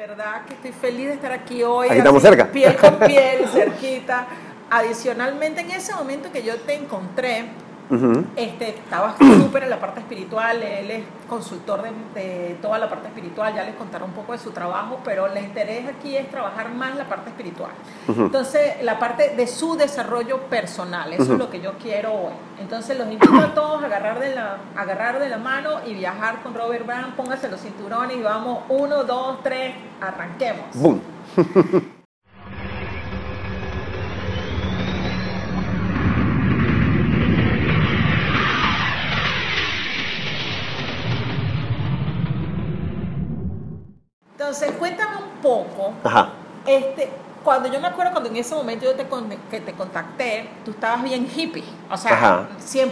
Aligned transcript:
verdad 0.00 0.46
que 0.46 0.54
estoy 0.54 0.72
feliz 0.72 1.08
de 1.08 1.12
estar 1.12 1.30
aquí 1.30 1.62
hoy. 1.62 1.88
Aquí 1.88 1.98
estamos 1.98 2.22
cerca. 2.22 2.50
Piel 2.50 2.74
con 2.76 2.98
piel, 3.00 3.46
cerquita. 3.52 4.26
Adicionalmente, 4.70 5.60
en 5.60 5.72
ese 5.72 5.94
momento 5.94 6.32
que 6.32 6.42
yo 6.42 6.58
te 6.60 6.74
encontré, 6.74 7.44
Este, 8.36 8.70
estabas 8.70 9.16
súper 9.18 9.64
en 9.64 9.70
la 9.70 9.80
parte 9.80 10.00
espiritual, 10.00 10.62
él 10.62 10.90
es 10.90 11.04
consultor 11.28 11.82
de, 11.82 12.20
de 12.20 12.54
toda 12.62 12.78
la 12.78 12.88
parte 12.88 13.08
espiritual, 13.08 13.54
ya 13.54 13.64
les 13.64 13.74
contaré 13.74 14.04
un 14.04 14.12
poco 14.12 14.32
de 14.32 14.38
su 14.38 14.52
trabajo, 14.52 15.00
pero 15.04 15.26
el 15.26 15.36
interés 15.42 15.88
aquí 15.88 16.16
es 16.16 16.30
trabajar 16.30 16.72
más 16.72 16.96
la 16.96 17.08
parte 17.08 17.30
espiritual. 17.30 17.70
Entonces, 18.08 18.82
la 18.82 18.98
parte 18.98 19.34
de 19.36 19.46
su 19.46 19.76
desarrollo 19.76 20.38
personal, 20.42 21.12
eso 21.12 21.24
Ujú. 21.24 21.32
es 21.32 21.38
lo 21.38 21.50
que 21.50 21.60
yo 21.60 21.72
quiero 21.82 22.12
hoy. 22.12 22.32
Entonces, 22.60 22.96
los 22.96 23.08
invito 23.10 23.34
a 23.34 23.54
todos 23.54 23.82
a 23.82 23.86
agarrar 23.86 24.20
de 24.20 24.34
la, 24.34 24.58
a 24.76 24.80
agarrar 24.80 25.18
de 25.18 25.28
la 25.28 25.38
mano 25.38 25.80
y 25.86 25.94
viajar 25.94 26.42
con 26.42 26.54
Robert 26.54 26.86
Brown, 26.86 27.12
pónganse 27.16 27.48
los 27.48 27.60
cinturones 27.60 28.16
y 28.16 28.22
vamos, 28.22 28.60
uno, 28.68 29.04
dos, 29.04 29.42
tres, 29.42 29.74
arranquemos. 30.00 30.66
Boom. 30.74 31.00
Entonces, 44.50 44.72
cuéntame 44.78 45.16
un 45.16 45.40
poco 45.40 45.92
Ajá. 46.02 46.30
Este, 46.66 47.08
cuando 47.44 47.68
yo 47.68 47.80
me 47.80 47.86
acuerdo 47.86 48.10
cuando 48.10 48.28
en 48.28 48.36
ese 48.36 48.52
momento 48.54 48.84
yo 48.84 48.94
te, 48.94 49.06
que 49.48 49.60
te 49.60 49.72
contacté, 49.74 50.50
tú 50.64 50.72
estabas 50.72 51.04
bien 51.04 51.26
hippie, 51.34 51.64
o 51.90 51.96
sea, 51.96 52.12
Ajá. 52.12 52.48
100%. 52.60 52.90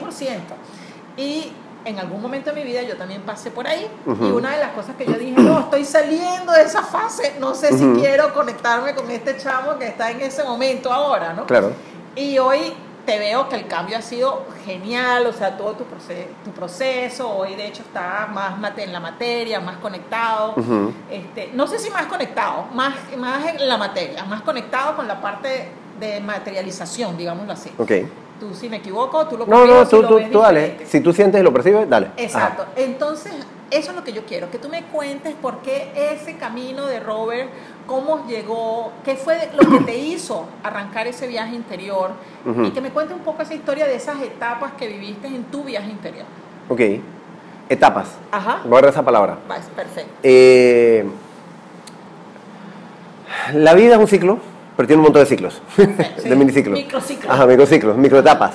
Y 1.16 1.52
en 1.84 1.98
algún 1.98 2.22
momento 2.22 2.50
de 2.52 2.60
mi 2.60 2.64
vida 2.64 2.82
yo 2.82 2.96
también 2.96 3.22
pasé 3.22 3.50
por 3.50 3.66
ahí. 3.66 3.90
Ujú. 4.06 4.24
Y 4.24 4.30
una 4.30 4.52
de 4.52 4.58
las 4.58 4.70
cosas 4.70 4.94
que 4.96 5.04
yo 5.04 5.14
dije, 5.14 5.32
no, 5.32 5.58
estoy 5.58 5.84
saliendo 5.84 6.52
de 6.52 6.62
esa 6.62 6.82
fase, 6.82 7.34
no 7.40 7.54
sé 7.56 7.74
Ujú. 7.74 7.96
si 7.96 8.00
quiero 8.00 8.32
conectarme 8.32 8.94
con 8.94 9.10
este 9.10 9.36
chamo 9.36 9.76
que 9.78 9.88
está 9.88 10.12
en 10.12 10.20
ese 10.20 10.44
momento 10.44 10.92
ahora, 10.92 11.32
¿no? 11.32 11.44
Claro. 11.46 11.72
Y 12.14 12.38
hoy 12.38 12.72
te 13.08 13.18
veo 13.18 13.48
que 13.48 13.56
el 13.56 13.66
cambio 13.66 13.96
ha 13.96 14.02
sido 14.02 14.44
genial, 14.66 15.24
o 15.26 15.32
sea, 15.32 15.56
todo 15.56 15.72
tu, 15.72 15.84
proce- 15.84 16.26
tu 16.44 16.50
proceso, 16.50 17.26
hoy 17.38 17.54
de 17.54 17.66
hecho 17.68 17.80
está 17.80 18.28
más 18.30 18.58
mate- 18.58 18.82
en 18.84 18.92
la 18.92 19.00
materia, 19.00 19.60
más 19.60 19.78
conectado, 19.78 20.54
este, 21.10 21.50
no 21.54 21.66
sé 21.66 21.78
si 21.78 21.88
más 21.88 22.04
conectado, 22.04 22.66
más, 22.74 22.94
más 23.16 23.46
en 23.46 23.66
la 23.66 23.78
materia, 23.78 24.24
más 24.24 24.42
conectado 24.42 24.94
con 24.94 25.08
la 25.08 25.22
parte 25.22 25.70
de 25.98 26.20
materialización, 26.20 27.16
digámoslo 27.16 27.54
así. 27.54 27.72
Ok. 27.78 27.92
Tú, 28.40 28.54
si 28.54 28.68
me 28.68 28.76
equivoco, 28.76 29.26
tú 29.26 29.36
lo 29.36 29.46
No, 29.46 29.66
no, 29.66 29.86
tú, 29.88 30.02
tú, 30.02 30.20
tú 30.30 30.38
dale. 30.40 30.78
Si 30.86 31.00
tú 31.00 31.12
sientes 31.12 31.40
y 31.40 31.44
lo 31.44 31.52
percibes, 31.52 31.88
dale. 31.88 32.10
Exacto. 32.16 32.66
Entonces, 32.76 33.32
eso 33.70 33.90
es 33.90 33.96
lo 33.96 34.04
que 34.04 34.12
yo 34.12 34.24
quiero, 34.24 34.50
que 34.50 34.58
tú 34.58 34.68
me 34.68 34.84
cuentes 34.84 35.34
por 35.34 35.58
qué 35.58 35.92
ese 35.94 36.36
camino 36.36 36.86
de 36.86 37.00
Robert, 37.00 37.50
cómo 37.86 38.26
llegó, 38.26 38.92
qué 39.04 39.16
fue 39.16 39.50
lo 39.54 39.68
que 39.68 39.84
te 39.84 39.96
hizo 39.98 40.46
arrancar 40.62 41.06
ese 41.06 41.26
viaje 41.26 41.54
interior 41.54 42.12
y 42.64 42.70
que 42.70 42.80
me 42.80 42.90
cuentes 42.90 43.16
un 43.16 43.24
poco 43.24 43.42
esa 43.42 43.54
historia 43.54 43.86
de 43.86 43.96
esas 43.96 44.22
etapas 44.22 44.72
que 44.72 44.86
viviste 44.86 45.26
en 45.26 45.44
tu 45.44 45.64
viaje 45.64 45.90
interior. 45.90 46.24
Ok. 46.68 46.80
Etapas. 47.68 48.16
Ajá. 48.32 48.62
Voy 48.64 48.82
a 48.82 48.88
esa 48.88 49.04
palabra. 49.04 49.36
Perfecto. 49.76 50.10
Eh, 50.22 51.04
la 53.52 53.74
vida 53.74 53.94
es 53.94 54.00
un 54.00 54.08
ciclo, 54.08 54.38
pero 54.78 54.86
tiene 54.86 55.00
un 55.00 55.06
montón 55.06 55.22
de 55.24 55.26
ciclos. 55.26 55.60
Sí, 56.22 56.28
de 56.28 56.36
miniciclos. 56.36 56.78
microciclos. 56.78 57.34
Ajá, 57.34 57.46
microciclos, 57.48 57.96
microetapas. 57.96 58.52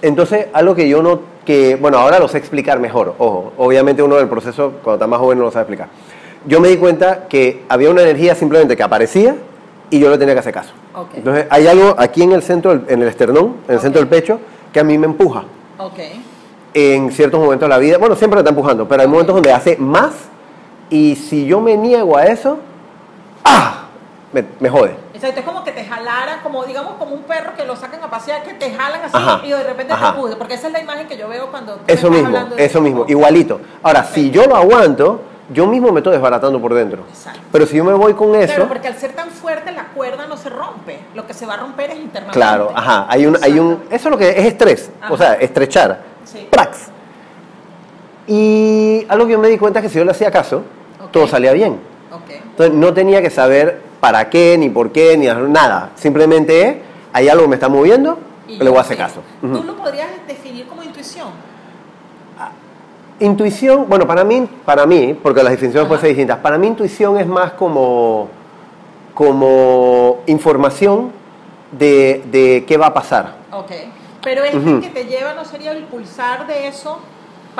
Entonces, 0.00 0.46
algo 0.54 0.74
que 0.74 0.88
yo 0.88 1.02
no, 1.02 1.20
que, 1.44 1.76
bueno, 1.76 1.98
ahora 1.98 2.18
lo 2.18 2.28
sé 2.28 2.38
explicar 2.38 2.78
mejor, 2.80 3.14
ojo, 3.18 3.52
obviamente 3.58 4.02
uno 4.02 4.16
del 4.16 4.26
proceso, 4.26 4.72
cuando 4.82 4.94
está 4.94 5.06
más 5.06 5.20
joven, 5.20 5.36
no 5.36 5.44
lo 5.44 5.50
sabe 5.50 5.64
explicar. 5.64 5.88
Yo 6.46 6.60
me 6.60 6.68
di 6.68 6.78
cuenta 6.78 7.26
que 7.28 7.62
había 7.68 7.90
una 7.90 8.00
energía 8.00 8.34
simplemente 8.34 8.74
que 8.74 8.82
aparecía 8.82 9.36
y 9.90 9.98
yo 9.98 10.08
le 10.08 10.16
tenía 10.16 10.32
que 10.32 10.40
hacer 10.40 10.54
caso. 10.54 10.72
Entonces, 11.14 11.44
hay 11.50 11.66
algo 11.66 11.94
aquí 11.98 12.22
en 12.22 12.32
el 12.32 12.42
centro, 12.42 12.72
en 12.72 13.02
el 13.02 13.08
esternón, 13.08 13.56
en 13.68 13.74
el 13.74 13.80
centro 13.80 14.00
del 14.00 14.08
pecho, 14.08 14.40
que 14.72 14.80
a 14.80 14.84
mí 14.84 14.96
me 14.96 15.04
empuja 15.04 15.44
Ok. 15.76 15.98
en 16.72 17.12
ciertos 17.12 17.38
momentos 17.38 17.66
de 17.68 17.74
la 17.74 17.78
vida. 17.78 17.98
Bueno, 17.98 18.16
siempre 18.16 18.36
me 18.36 18.40
está 18.40 18.48
empujando, 18.48 18.88
pero 18.88 19.02
hay 19.02 19.08
momentos 19.08 19.34
donde 19.34 19.52
hace 19.52 19.76
más 19.76 20.14
y 20.88 21.16
si 21.16 21.44
yo 21.44 21.60
me 21.60 21.76
niego 21.76 22.16
a 22.16 22.24
eso, 22.24 22.56
¡ah! 23.44 23.79
Me, 24.32 24.44
me 24.60 24.70
jode. 24.70 24.94
Exacto, 25.12 25.40
es 25.40 25.46
como 25.46 25.64
que 25.64 25.72
te 25.72 25.84
jalara, 25.84 26.40
como 26.42 26.64
digamos 26.64 26.92
como 26.94 27.14
un 27.16 27.22
perro 27.24 27.50
que 27.56 27.64
lo 27.64 27.74
sacan 27.74 28.02
a 28.04 28.08
pasear, 28.10 28.44
que 28.44 28.54
te 28.54 28.70
jalan 28.72 29.00
así 29.02 29.16
Ajá, 29.16 29.40
y 29.44 29.50
de 29.50 29.62
repente 29.64 29.92
ajá. 29.92 30.12
te 30.12 30.16
empujan, 30.18 30.38
porque 30.38 30.54
esa 30.54 30.68
es 30.68 30.72
la 30.72 30.80
imagen 30.80 31.08
que 31.08 31.16
yo 31.16 31.28
veo 31.28 31.50
cuando 31.50 31.74
tú 31.74 31.80
Eso 31.88 32.08
mismo, 32.10 32.26
hablando 32.28 32.54
de 32.54 32.64
eso 32.64 32.80
mismo, 32.80 33.04
igualito. 33.08 33.60
Ahora, 33.82 34.04
si 34.04 34.30
yo 34.30 34.46
lo 34.46 34.54
aguanto, 34.54 35.22
yo 35.52 35.66
mismo 35.66 35.90
me 35.90 35.98
estoy 35.98 36.12
desbaratando 36.12 36.60
por 36.60 36.72
dentro. 36.74 37.02
Exacto. 37.08 37.40
Pero 37.50 37.66
si 37.66 37.76
yo 37.78 37.82
me 37.84 37.92
voy 37.94 38.14
con 38.14 38.36
eso, 38.36 38.54
Claro, 38.54 38.68
porque 38.68 38.86
al 38.86 38.96
ser 38.98 39.14
tan 39.14 39.30
fuerte 39.30 39.72
la 39.72 39.86
cuerda 39.86 40.28
no 40.28 40.36
se 40.36 40.48
rompe, 40.48 41.00
lo 41.16 41.26
que 41.26 41.34
se 41.34 41.44
va 41.44 41.54
a 41.54 41.56
romper 41.56 41.90
es 41.90 41.96
internamente. 41.98 42.38
claro, 42.38 42.70
ajá, 42.72 43.06
hay 43.08 43.26
un, 43.26 43.36
hay 43.42 43.58
un, 43.58 43.82
eso 43.90 44.08
es 44.08 44.12
lo 44.12 44.16
que 44.16 44.28
es 44.28 44.46
estrés, 44.46 44.90
o 45.10 45.16
sea, 45.16 45.34
estrechar, 45.34 46.02
Sí. 46.24 46.46
prax. 46.48 46.86
Y 48.28 49.04
algo 49.08 49.26
que 49.26 49.32
yo 49.32 49.38
me 49.38 49.48
di 49.48 49.58
cuenta 49.58 49.80
es 49.80 49.84
que 49.86 49.88
si 49.88 49.98
yo 49.98 50.04
le 50.04 50.12
hacía 50.12 50.30
caso, 50.30 50.62
todo 51.10 51.26
salía 51.26 51.52
bien. 51.52 51.80
Ok. 52.12 52.30
Entonces 52.30 52.74
no 52.76 52.94
tenía 52.94 53.20
que 53.22 53.30
saber 53.30 53.80
para 54.00 54.30
qué, 54.30 54.56
ni 54.58 54.68
por 54.70 54.92
qué, 54.92 55.16
ni 55.16 55.26
nada. 55.26 55.90
Simplemente 55.94 56.68
es, 56.68 56.76
hay 57.12 57.28
algo 57.28 57.44
que 57.44 57.48
me 57.50 57.56
está 57.56 57.68
moviendo, 57.68 58.18
Y 58.48 58.56
le 58.58 58.68
voy 58.68 58.78
a 58.78 58.80
hacer 58.80 58.96
caso. 58.96 59.20
¿Tú 59.40 59.62
lo 59.62 59.76
podrías 59.76 60.08
definir 60.26 60.66
como 60.66 60.82
intuición? 60.82 61.28
Intuición, 63.20 63.84
bueno, 63.86 64.06
para 64.06 64.24
mí, 64.24 64.48
para 64.64 64.86
mí, 64.86 65.12
porque 65.22 65.42
las 65.42 65.52
definiciones 65.52 65.86
pueden 65.86 66.00
ser 66.00 66.08
distintas, 66.08 66.38
para 66.38 66.56
mí 66.56 66.66
intuición 66.66 67.18
es 67.18 67.26
más 67.26 67.52
como, 67.52 68.28
como 69.12 70.20
información 70.26 71.12
de, 71.70 72.22
de 72.32 72.64
qué 72.66 72.78
va 72.78 72.86
a 72.86 72.94
pasar. 72.94 73.34
Ok. 73.52 73.72
Pero 74.22 74.42
este 74.44 74.56
Ujú. 74.56 74.80
que 74.80 74.88
te 74.88 75.04
lleva 75.04 75.34
no 75.34 75.44
sería 75.44 75.72
el 75.72 75.84
pulsar 75.84 76.46
de 76.46 76.68
eso 76.68 76.98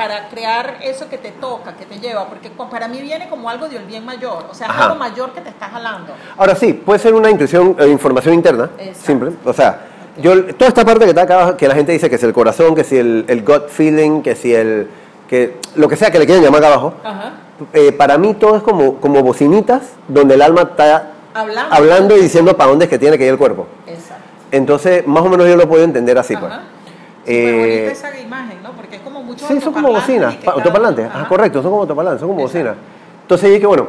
para 0.00 0.28
crear 0.30 0.78
eso 0.82 1.10
que 1.10 1.18
te 1.18 1.30
toca, 1.30 1.74
que 1.74 1.84
te 1.84 1.98
lleva, 1.98 2.26
porque 2.26 2.50
para 2.70 2.88
mí 2.88 3.02
viene 3.02 3.28
como 3.28 3.50
algo 3.50 3.68
de 3.68 3.76
un 3.76 3.86
bien 3.86 4.02
mayor, 4.02 4.46
o 4.50 4.54
sea, 4.54 4.66
Ajá. 4.68 4.84
algo 4.84 4.94
mayor 4.96 5.32
que 5.32 5.42
te 5.42 5.50
está 5.50 5.66
jalando. 5.68 6.14
Ahora 6.38 6.54
sí, 6.54 6.72
puede 6.72 6.98
ser 6.98 7.12
una 7.12 7.28
intuición, 7.28 7.76
eh, 7.78 7.86
información 7.88 8.32
interna, 8.32 8.70
Exacto. 8.78 9.06
simple. 9.06 9.32
O 9.44 9.52
sea, 9.52 9.80
yo, 10.16 10.42
toda 10.54 10.68
esta 10.68 10.86
parte 10.86 11.04
que 11.04 11.10
está 11.10 11.22
acá 11.22 11.54
que 11.54 11.68
la 11.68 11.74
gente 11.74 11.92
dice 11.92 12.08
que 12.08 12.16
es 12.16 12.22
el 12.22 12.32
corazón, 12.32 12.74
que 12.74 12.82
si 12.82 12.96
el, 12.96 13.26
el 13.28 13.44
gut 13.44 13.68
feeling, 13.68 14.22
que 14.22 14.34
si 14.34 14.54
el, 14.54 14.88
que 15.28 15.58
lo 15.74 15.86
que 15.86 15.96
sea 15.96 16.10
que 16.10 16.18
le 16.18 16.24
quieran 16.24 16.42
llamar 16.42 16.60
acá 16.64 16.72
abajo, 16.72 16.94
Ajá. 17.04 17.32
eh, 17.74 17.92
para 17.92 18.16
mí 18.16 18.32
todo 18.32 18.56
es 18.56 18.62
como, 18.62 18.96
como 19.00 19.22
bocinitas 19.22 19.82
donde 20.08 20.34
el 20.34 20.40
alma 20.40 20.62
está 20.62 21.10
Hablando. 21.34 21.74
hablando 21.74 22.16
y 22.16 22.20
diciendo 22.22 22.56
para 22.56 22.70
dónde 22.70 22.86
es 22.86 22.90
que 22.90 22.98
tiene 22.98 23.18
que 23.18 23.24
ir 23.26 23.32
el 23.32 23.38
cuerpo. 23.38 23.66
Exacto. 23.86 24.24
Entonces, 24.50 25.06
más 25.06 25.22
o 25.22 25.28
menos 25.28 25.46
yo 25.46 25.56
lo 25.56 25.68
puedo 25.68 25.84
entender 25.84 26.16
así, 26.16 26.34
pues. 26.38 26.50
Ajá. 26.50 26.62
Eh, 26.62 26.79
Súper 27.24 27.54
bonita 27.58 27.92
esa 27.92 28.18
imagen, 28.18 28.62
¿no? 28.62 28.72
Porque 28.72 28.96
es 28.96 29.02
como 29.02 29.22
mucho 29.22 29.46
Sí, 29.46 29.60
son 29.60 29.72
como 29.72 29.88
bocinas, 29.92 30.34
pa- 30.36 30.52
autoparlantes, 30.52 31.08
ah, 31.12 31.26
correcto, 31.28 31.60
son 31.62 31.70
como 31.70 31.82
autoparlantes, 31.82 32.20
son 32.20 32.28
como 32.30 32.42
bocinas. 32.42 32.76
Entonces 33.22 33.48
yo 33.48 33.54
dije, 33.54 33.66
bueno, 33.66 33.86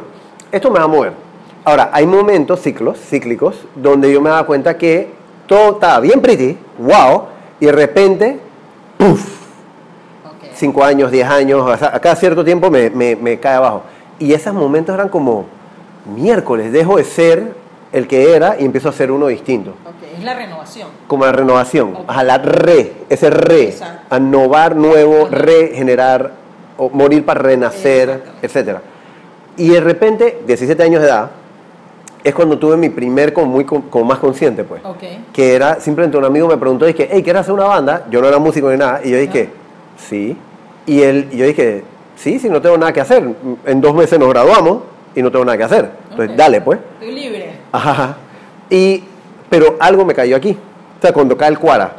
esto 0.50 0.70
me 0.70 0.78
va 0.78 0.84
a 0.84 0.88
mover. 0.88 1.12
Ahora, 1.64 1.90
hay 1.92 2.06
momentos, 2.06 2.60
ciclos, 2.60 2.98
cíclicos, 2.98 3.56
donde 3.74 4.12
yo 4.12 4.20
me 4.20 4.30
daba 4.30 4.44
cuenta 4.46 4.76
que 4.76 5.10
todo 5.46 5.72
estaba 5.74 6.00
bien 6.00 6.20
pretty, 6.20 6.58
wow, 6.78 7.24
y 7.60 7.66
de 7.66 7.72
repente, 7.72 8.38
puff, 8.98 9.24
Ok. 10.26 10.50
5 10.54 10.84
años, 10.84 11.10
10 11.10 11.26
años, 11.28 11.62
o 11.62 11.76
sea, 11.76 11.90
a 11.94 12.00
cada 12.00 12.16
cierto 12.16 12.44
tiempo 12.44 12.70
me, 12.70 12.90
me- 12.90 13.16
me 13.16 13.38
cae 13.38 13.54
abajo. 13.54 13.82
Y 14.18 14.32
esos 14.34 14.52
momentos 14.54 14.94
eran 14.94 15.08
como, 15.08 15.46
miércoles, 16.14 16.70
dejo 16.72 16.96
de 16.96 17.04
ser 17.04 17.54
el 17.92 18.06
que 18.08 18.34
era 18.34 18.56
y 18.58 18.64
empiezo 18.64 18.88
a 18.88 18.92
ser 18.92 19.10
uno 19.12 19.26
distinto. 19.28 19.70
Ok, 19.84 20.01
es 20.22 20.26
la 20.26 20.34
renovación. 20.34 20.88
Como 21.06 21.24
la 21.26 21.32
renovación, 21.32 21.94
Ok. 21.96 22.04
a 22.06 22.22
la 22.24 22.38
re, 22.38 22.92
ese 23.08 23.30
re, 23.30 23.64
Exacto. 23.68 24.14
a 24.14 24.18
innovar 24.18 24.76
nuevo, 24.76 25.26
Ajá. 25.26 25.36
regenerar, 25.36 26.32
o 26.78 26.88
morir 26.90 27.24
para 27.24 27.40
renacer, 27.40 28.22
etcétera. 28.40 28.80
Y 29.56 29.68
de 29.68 29.80
repente, 29.80 30.38
17 30.46 30.82
años 30.82 31.02
de 31.02 31.08
edad, 31.08 31.30
es 32.24 32.34
cuando 32.34 32.56
tuve 32.58 32.76
mi 32.76 32.88
primer 32.88 33.32
como, 33.32 33.46
muy, 33.46 33.64
como 33.64 34.04
más 34.04 34.18
consciente, 34.18 34.64
pues. 34.64 34.80
Que 35.32 35.54
era, 35.54 35.80
simplemente 35.80 36.16
un 36.16 36.24
amigo 36.24 36.48
me 36.48 36.56
preguntó, 36.56 36.86
dije, 36.86 37.08
hey, 37.10 37.22
¿quieres 37.22 37.40
hacer 37.40 37.52
una 37.52 37.64
banda? 37.64 38.06
Yo 38.10 38.20
no 38.22 38.28
era 38.28 38.38
músico 38.38 38.70
ni 38.70 38.76
nada, 38.78 39.00
y 39.04 39.10
yo 39.10 39.18
dije, 39.18 39.50
sí. 39.96 40.36
Y, 40.86 41.02
él, 41.02 41.28
y 41.32 41.36
yo 41.36 41.46
dije, 41.46 41.84
sí, 42.16 42.38
sí, 42.38 42.48
no 42.48 42.62
tengo 42.62 42.78
nada 42.78 42.92
que 42.92 43.00
hacer. 43.00 43.28
En 43.66 43.80
dos 43.80 43.94
meses 43.94 44.18
nos 44.18 44.28
graduamos 44.28 44.78
y 45.14 45.22
no 45.22 45.30
tengo 45.30 45.44
nada 45.44 45.58
que 45.58 45.64
hacer. 45.64 45.90
Entonces, 46.10 46.36
dale, 46.36 46.60
pues. 46.60 46.78
Estoy 47.00 47.14
libre. 47.14 47.50
Ajá. 47.72 48.16
Y, 48.70 49.04
pero 49.52 49.76
algo 49.80 50.06
me 50.06 50.14
cayó 50.14 50.34
aquí. 50.34 50.56
O 50.98 51.02
sea, 51.02 51.12
cuando 51.12 51.36
cae 51.36 51.50
el 51.50 51.58
cuara. 51.58 51.92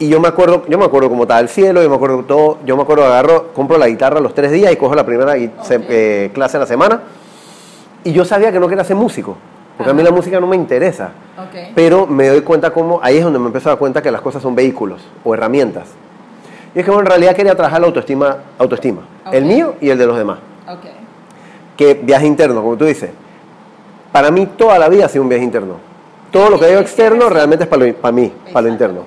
Y 0.00 0.08
yo 0.08 0.18
me 0.18 0.26
acuerdo, 0.26 0.64
yo 0.68 0.76
me 0.76 0.84
acuerdo 0.84 1.08
cómo 1.08 1.22
estaba 1.22 1.38
el 1.38 1.48
cielo, 1.48 1.80
yo 1.80 1.88
me 1.88 1.94
acuerdo 1.94 2.24
todo, 2.24 2.58
yo 2.66 2.76
me 2.76 2.82
acuerdo 2.82 3.04
agarro, 3.04 3.52
compro 3.54 3.78
la 3.78 3.86
guitarra 3.86 4.18
los 4.18 4.34
tres 4.34 4.50
días 4.50 4.72
y 4.72 4.76
cojo 4.76 4.96
la 4.96 5.06
primera 5.06 5.34
eh, 5.36 6.30
clase 6.34 6.56
de 6.56 6.58
la 6.58 6.66
semana. 6.66 7.02
Y 8.02 8.12
yo 8.12 8.24
sabía 8.24 8.50
que 8.50 8.58
no 8.58 8.66
quería 8.66 8.82
ser 8.82 8.96
músico, 8.96 9.36
porque 9.76 9.92
a 9.92 9.94
mí 9.94 10.02
la 10.02 10.10
música 10.10 10.40
no 10.40 10.48
me 10.48 10.56
interesa. 10.56 11.10
Pero 11.76 12.04
me 12.08 12.26
doy 12.26 12.40
cuenta 12.40 12.72
cómo, 12.72 12.98
ahí 13.00 13.18
es 13.18 13.22
donde 13.22 13.38
me 13.38 13.46
empiezo 13.46 13.68
a 13.68 13.72
dar 13.72 13.78
cuenta 13.78 14.02
que 14.02 14.10
las 14.10 14.20
cosas 14.20 14.42
son 14.42 14.56
vehículos 14.56 15.00
o 15.22 15.34
herramientas. 15.34 15.86
Y 16.74 16.80
es 16.80 16.84
que 16.84 16.90
bueno, 16.90 17.02
en 17.02 17.10
realidad 17.10 17.36
quería 17.36 17.54
trabajar 17.54 17.80
la 17.80 17.86
autoestima, 17.86 18.38
autoestima, 18.58 19.02
el 19.30 19.44
mío 19.44 19.76
y 19.80 19.90
el 19.90 19.98
de 19.98 20.06
los 20.06 20.18
demás. 20.18 20.38
Que 21.76 21.94
viaje 21.94 22.26
interno, 22.26 22.60
como 22.60 22.76
tú 22.76 22.86
dices. 22.86 23.10
Para 24.10 24.32
mí 24.32 24.46
toda 24.46 24.80
la 24.80 24.88
vida 24.88 25.06
ha 25.06 25.08
sido 25.08 25.22
un 25.22 25.28
viaje 25.28 25.44
interno. 25.44 25.87
Todo 26.32 26.50
lo 26.50 26.58
que 26.58 26.66
veo 26.66 26.80
externo 26.80 27.28
realmente 27.28 27.64
es 27.64 27.70
para, 27.70 27.86
lo- 27.86 27.94
para 27.94 28.12
mí, 28.12 28.32
para 28.52 28.66
lo 28.66 28.72
interno. 28.72 29.02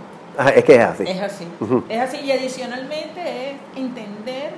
Es 0.55 0.63
que 0.63 0.75
es 0.75 0.81
así. 0.81 1.03
Es 1.07 1.21
así. 1.21 1.47
Es 1.89 1.99
así. 1.99 2.17
Y 2.21 2.31
adicionalmente 2.31 3.21
es 3.51 3.55
entender 3.75 4.51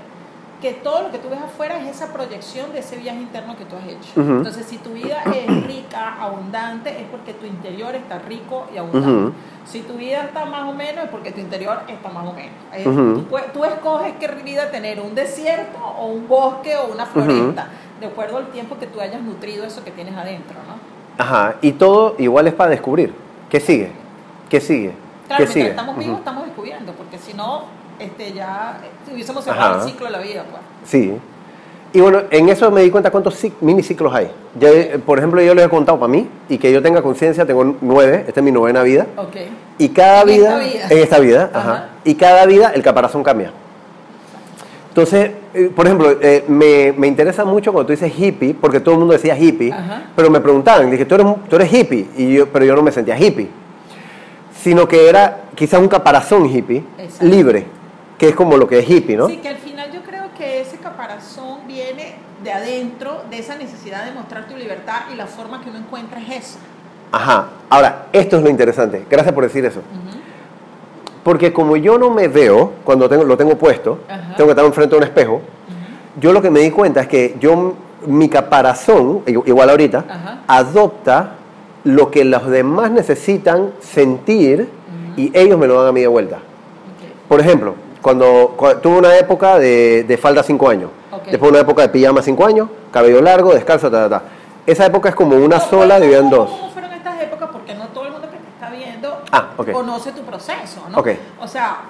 que 0.62 0.71
todo 0.71 1.01
lo 1.01 1.12
que 1.12 1.18
tú 1.18 1.27
ves 1.30 1.39
afuera 1.42 1.77
es 1.81 1.94
esa 1.94 2.13
proyección 2.13 2.71
de 2.71 2.80
ese 2.80 2.95
viaje 2.95 3.19
interno 3.19 3.57
que 3.57 3.65
tú 3.65 3.75
has 3.75 3.83
hecho. 3.86 4.12
Entonces, 4.38 4.65
si 4.65 4.77
tu 4.77 4.92
vida 4.92 5.21
es 5.25 5.65
rica, 5.68 6.15
abundante, 6.21 6.89
es 6.89 7.06
porque 7.12 7.33
tu 7.33 7.45
interior 7.45 7.94
está 7.95 8.19
rico 8.19 8.68
y 8.74 8.77
abundante. 8.77 9.38
Si 9.65 9.81
tu 9.81 9.95
vida 9.95 10.24
está 10.24 10.45
más 10.45 10.69
o 10.69 10.74
menos, 10.74 11.04
es 11.06 11.10
porque 11.10 11.31
tu 11.33 11.42
interior 11.42 11.80
está 11.89 12.07
más 12.10 12.25
o 12.25 12.31
menos. 12.33 12.54
Tú 13.54 13.65
escoges 13.65 14.13
qué 14.21 14.27
vida 14.27 14.71
tener, 14.71 15.01
un 15.01 15.13
desierto 15.15 15.80
o 15.80 16.06
un 16.07 16.30
bosque 16.30 16.77
o 16.77 16.94
una 16.94 17.06
floresta, 17.07 17.68
de 18.00 18.06
acuerdo 18.07 18.38
al 18.38 18.48
tiempo 18.48 18.77
que 18.77 18.88
tú 18.88 19.01
hayas 19.01 19.21
nutrido 19.21 19.65
eso 19.65 19.83
que 19.83 19.92
tienes 19.92 20.15
adentro, 20.15 20.56
¿no? 20.68 20.93
Ajá, 21.18 21.56
y 21.62 21.74
todo 21.74 22.15
igual 22.18 22.48
es 22.48 22.54
para 22.54 22.71
descubrir. 22.71 23.13
¿Qué 23.50 23.60
sigue? 23.60 23.92
¿Qué 24.50 24.60
sigue? 24.60 24.94
Claro, 25.27 25.45
¿Qué 25.45 25.51
sigue? 25.51 25.69
estamos 25.69 25.98
vivos 25.98 26.18
estamos 26.19 26.45
descubriendo, 26.45 26.92
porque 26.94 27.18
si 27.18 27.33
no, 27.33 27.63
este, 28.00 28.33
ya 28.33 28.80
eh, 28.83 29.13
hubiésemos 29.13 29.44
cerrado 29.44 29.83
el 29.83 29.89
ciclo 29.89 30.06
de 30.07 30.12
la 30.12 30.19
vida, 30.19 30.44
pues. 30.50 30.62
Sí. 30.86 31.13
Y 31.95 32.01
bueno, 32.01 32.21
en 32.31 32.50
eso 32.50 32.71
me 32.71 32.81
di 32.81 32.89
cuenta 32.89 33.12
cuántos 33.12 33.39
mini 33.62 33.83
ciclos 33.83 34.13
hay. 34.15 34.31
Ya, 34.60 34.69
eh, 34.69 35.00
por 35.06 35.19
ejemplo, 35.19 35.39
yo 35.44 35.54
les 35.54 35.65
he 35.65 35.69
contado 35.69 36.00
para 36.00 36.12
mí 36.12 36.27
y 36.50 36.57
que 36.57 36.71
yo 36.71 36.81
tenga 36.81 37.04
conciencia, 37.04 37.45
tengo 37.45 37.75
nueve, 37.81 38.25
esta 38.27 38.39
es 38.39 38.44
mi 38.44 38.51
novena 38.51 38.81
vida. 38.81 39.06
Ok. 39.15 39.36
Y 39.77 39.89
cada 39.89 40.21
En 40.21 40.27
vida, 40.27 40.63
esta 40.63 40.74
vida. 40.74 40.88
en 40.89 40.98
esta 40.98 41.19
vida, 41.19 41.50
Ajá. 41.54 41.71
ajá. 41.71 41.89
y 42.04 42.15
cada 42.15 42.45
vida 42.48 42.71
el 42.74 42.81
caparazón 42.81 43.21
cambia. 43.24 43.51
Entonces, 44.89 45.31
eh, 45.53 45.71
por 45.75 45.85
ejemplo, 45.85 46.17
eh, 46.21 46.44
me, 46.47 46.94
me 46.97 47.07
interesa 47.07 47.45
mucho 47.45 47.71
cuando 47.71 47.88
tú 47.88 47.91
dices 47.94 48.11
hippie, 48.17 48.53
porque 48.53 48.79
todo 48.79 48.95
el 48.95 49.00
mundo 49.00 49.13
decía 49.13 49.38
hippie, 49.38 49.71
Ajá. 49.71 50.03
pero 50.15 50.29
me 50.29 50.39
preguntaban, 50.39 50.89
dije, 50.89 51.05
tú 51.05 51.15
eres, 51.15 51.27
tú 51.50 51.55
eres 51.55 51.71
hippie, 51.73 52.07
y 52.17 52.33
yo, 52.33 52.47
pero 52.47 52.65
yo 52.65 52.75
no 52.75 52.81
me 52.81 52.91
sentía 52.91 53.17
hippie, 53.17 53.50
sino 54.61 54.88
que 54.88 55.07
era 55.09 55.41
quizás 55.55 55.79
un 55.79 55.88
caparazón 55.88 56.45
hippie, 56.50 56.83
Exacto. 56.97 57.25
libre, 57.25 57.65
que 58.17 58.29
es 58.29 58.35
como 58.35 58.57
lo 58.57 58.67
que 58.67 58.79
es 58.79 58.89
hippie, 58.89 59.15
¿no? 59.17 59.27
Sí, 59.27 59.38
que 59.38 59.50
al 59.50 59.57
final 59.57 59.91
yo 59.91 60.01
creo 60.01 60.25
que 60.38 60.61
ese 60.61 60.77
caparazón 60.77 61.67
viene 61.67 62.15
de 62.44 62.51
adentro, 62.51 63.23
de 63.29 63.39
esa 63.39 63.55
necesidad 63.55 64.05
de 64.05 64.11
mostrar 64.11 64.47
tu 64.47 64.55
libertad 64.55 65.01
y 65.13 65.15
la 65.15 65.27
forma 65.27 65.61
que 65.63 65.69
uno 65.69 65.79
encuentra 65.79 66.19
es 66.21 66.29
esa. 66.29 66.59
Ajá. 67.11 67.47
Ahora, 67.69 68.07
esto 68.11 68.38
es 68.38 68.44
lo 68.44 68.50
interesante. 68.50 69.05
Gracias 69.09 69.33
por 69.33 69.44
decir 69.44 69.63
eso. 69.65 69.79
Ujú. 69.79 70.12
Porque 71.24 71.54
como 71.54 71.78
yo 71.78 71.98
no 71.98 72.10
me 72.10 72.28
veo 72.28 72.72
cuando 72.84 73.08
tengo, 73.08 73.24
lo 73.24 73.38
tengo 73.38 73.56
puesto, 73.58 74.00
Ajá. 74.10 74.36
tengo 74.36 74.48
que 74.48 74.52
estar 74.52 74.66
enfrente 74.66 74.92
de 74.96 74.98
un 74.98 75.04
espejo, 75.04 75.42
yo 76.20 76.34
lo 76.34 76.42
que 76.42 76.50
me 76.50 76.60
di 76.60 76.70
cuenta 76.72 77.02
es 77.02 77.08
que 77.08 77.36
yo, 77.40 77.74
mi 78.06 78.28
caparazón, 78.30 79.24
igu- 79.25 79.44
igual 79.48 79.70
ahorita, 79.70 80.04
Ajá. 80.10 80.40
adopta 80.48 81.31
lo 81.86 82.12
que 82.12 82.24
los 82.25 82.48
demás 82.50 82.92
necesitan 82.92 83.72
sentir 83.80 84.70
y 85.18 85.31
ellos 85.38 85.58
me 85.58 85.68
lo 85.68 85.80
dan 85.80 85.88
a 85.90 85.92
mí 85.92 86.02
de 86.02 86.08
vuelta. 86.08 86.40
Por 87.30 87.40
ejemplo, 87.40 87.75
cuando, 88.02 88.56
cua- 88.58 88.80
tuve 88.81 88.98
una 88.98 89.18
época 89.18 89.58
de, 89.60 90.04
de 90.04 90.18
falda 90.18 90.44
5 90.44 90.70
años, 90.70 90.90
después 91.30 91.52
una 91.52 91.62
época 91.62 91.84
de 91.84 91.90
pijama 91.90 92.22
5 92.22 92.46
años, 92.46 92.68
cabello 92.92 93.22
largo, 93.22 93.54
descalzo, 93.54 93.90
ta, 93.90 94.10
ta, 94.10 94.20
ta. 94.20 94.25
Esa 94.66 94.86
época 94.86 95.10
es 95.10 95.16
como 95.16 95.36
una 95.38 95.58
¿Cómo- 95.60 95.70
sola 95.70 95.96
cómo- 95.96 96.00
dividida 96.02 96.20
en 96.20 96.30
dos. 96.30 96.50
¿Cómo 96.50 96.70
fueron 96.72 96.94
estas 96.94 97.22
épocas? 97.22 97.50
Porque 97.52 97.74
no 97.75 97.86
todo 97.88 98.06
el 98.06 98.12
mundo 98.12 98.28
que 98.30 98.38
te 98.38 98.48
está 98.48 98.70
viendo 98.70 99.18
Ah, 99.33 99.50
ok. 99.57 99.71
conoce 99.71 100.12
tu 100.12 100.21
proceso, 100.21 100.81
¿no? 100.89 101.00
Ok. 101.00 101.09
O 101.41 101.47
sea, 101.47 101.81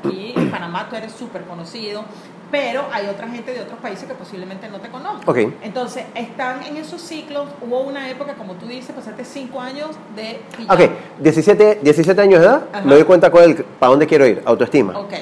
aquí 0.00 0.32
en 0.36 0.50
Panamá 0.50 0.86
tú 0.88 0.96
eres 0.96 1.12
súper 1.12 1.42
conocido, 1.44 2.04
pero 2.50 2.84
hay 2.92 3.06
otra 3.08 3.26
gente 3.28 3.52
de 3.52 3.60
otros 3.62 3.78
países 3.80 4.06
que 4.08 4.14
posiblemente 4.14 4.68
no 4.68 4.78
te 4.78 4.88
conozcan. 4.88 5.22
Ok. 5.28 5.52
Entonces, 5.62 6.04
están 6.14 6.62
en 6.62 6.76
esos 6.76 7.00
ciclos. 7.02 7.48
Hubo 7.60 7.80
una 7.80 8.08
época, 8.08 8.34
como 8.34 8.54
tú 8.54 8.66
dices, 8.66 8.94
pasaste 8.94 9.24
cinco 9.24 9.60
años 9.60 9.88
de 10.14 10.40
pijama. 10.56 10.74
Ok, 10.74 10.90
17, 11.18 11.80
17 11.82 12.20
años 12.22 12.40
de 12.40 12.46
edad, 12.46 12.62
Ajá. 12.72 12.84
me 12.84 12.94
doy 12.94 13.04
cuenta 13.04 13.30
cuál 13.30 13.56
para 13.78 13.90
dónde 13.90 14.06
quiero 14.06 14.24
ir, 14.26 14.40
autoestima. 14.46 14.96
Ok, 14.98 15.12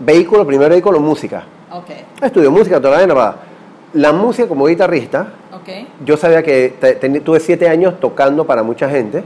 Vehículo, 0.00 0.46
primer 0.46 0.70
vehículo, 0.70 0.98
música. 0.98 1.44
ok, 1.70 2.22
Estudio 2.22 2.50
música, 2.50 2.80
toda 2.80 2.98
la 3.00 3.06
nada. 3.06 3.36
La 3.92 4.12
música 4.12 4.48
como 4.48 4.66
guitarrista, 4.66 5.28
ok, 5.62 6.04
yo 6.04 6.16
sabía 6.16 6.42
que 6.42 6.74
te- 6.80 6.94
tuve 7.20 7.40
7 7.40 7.68
años 7.68 7.98
tocando 8.00 8.44
para 8.46 8.62
mucha 8.62 8.88
gente, 8.88 9.22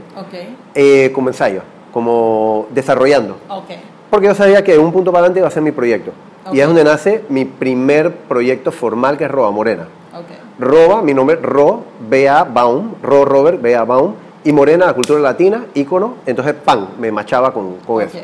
eh, 0.73 1.11
como 1.13 1.29
ensayo, 1.29 1.61
como 1.93 2.67
desarrollando. 2.71 3.37
ok. 3.49 3.69
Porque 4.09 4.27
yo 4.27 4.35
sabía 4.35 4.63
que 4.63 4.73
de 4.73 4.79
un 4.79 4.91
punto 4.93 5.11
para 5.11 5.21
adelante 5.21 5.39
iba 5.39 5.47
a 5.47 5.51
ser 5.51 5.63
mi 5.63 5.71
proyecto. 5.71 6.11
Y 6.53 6.59
es 6.59 6.67
donde 6.67 6.83
nace 6.83 7.23
mi 7.27 7.43
primer 7.43 8.11
proyecto 8.13 8.71
formal, 8.71 9.17
que 9.17 9.23
es 9.25 9.31
Roba 9.31 9.49
Morena. 9.51 9.87
Roba, 10.59 11.01
mi 11.01 11.13
nombre, 11.13 11.35
Ro, 11.37 11.83
B.A. 12.07 12.43
Baum, 12.45 12.93
Ro 13.03 13.25
Robert, 13.25 13.61
B.A. 13.61 13.83
Baum, 13.83 14.13
y 14.43 14.51
Morena, 14.53 14.85
la 14.85 14.93
cultura 14.93 15.19
latina, 15.19 15.65
ícono, 15.73 16.15
entonces, 16.25 16.53
¡pam!, 16.53 16.89
me 16.99 17.11
machaba 17.11 17.51
con, 17.51 17.77
con 17.77 18.03
eso. 18.03 18.19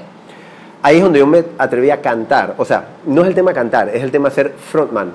Ahí 0.83 0.97
es 0.97 1.03
donde 1.03 1.19
yo 1.19 1.27
me 1.27 1.43
atreví 1.57 1.89
a 1.89 1.99
cantar. 1.99 2.53
O 2.57 2.63
sea, 2.63 2.85
no 3.05 3.23
es 3.23 3.27
el 3.27 3.35
tema 3.35 3.53
cantar, 3.53 3.89
es 3.89 4.01
el 4.03 4.11
tema 4.11 4.29
ser 4.29 4.51
frontman. 4.51 5.11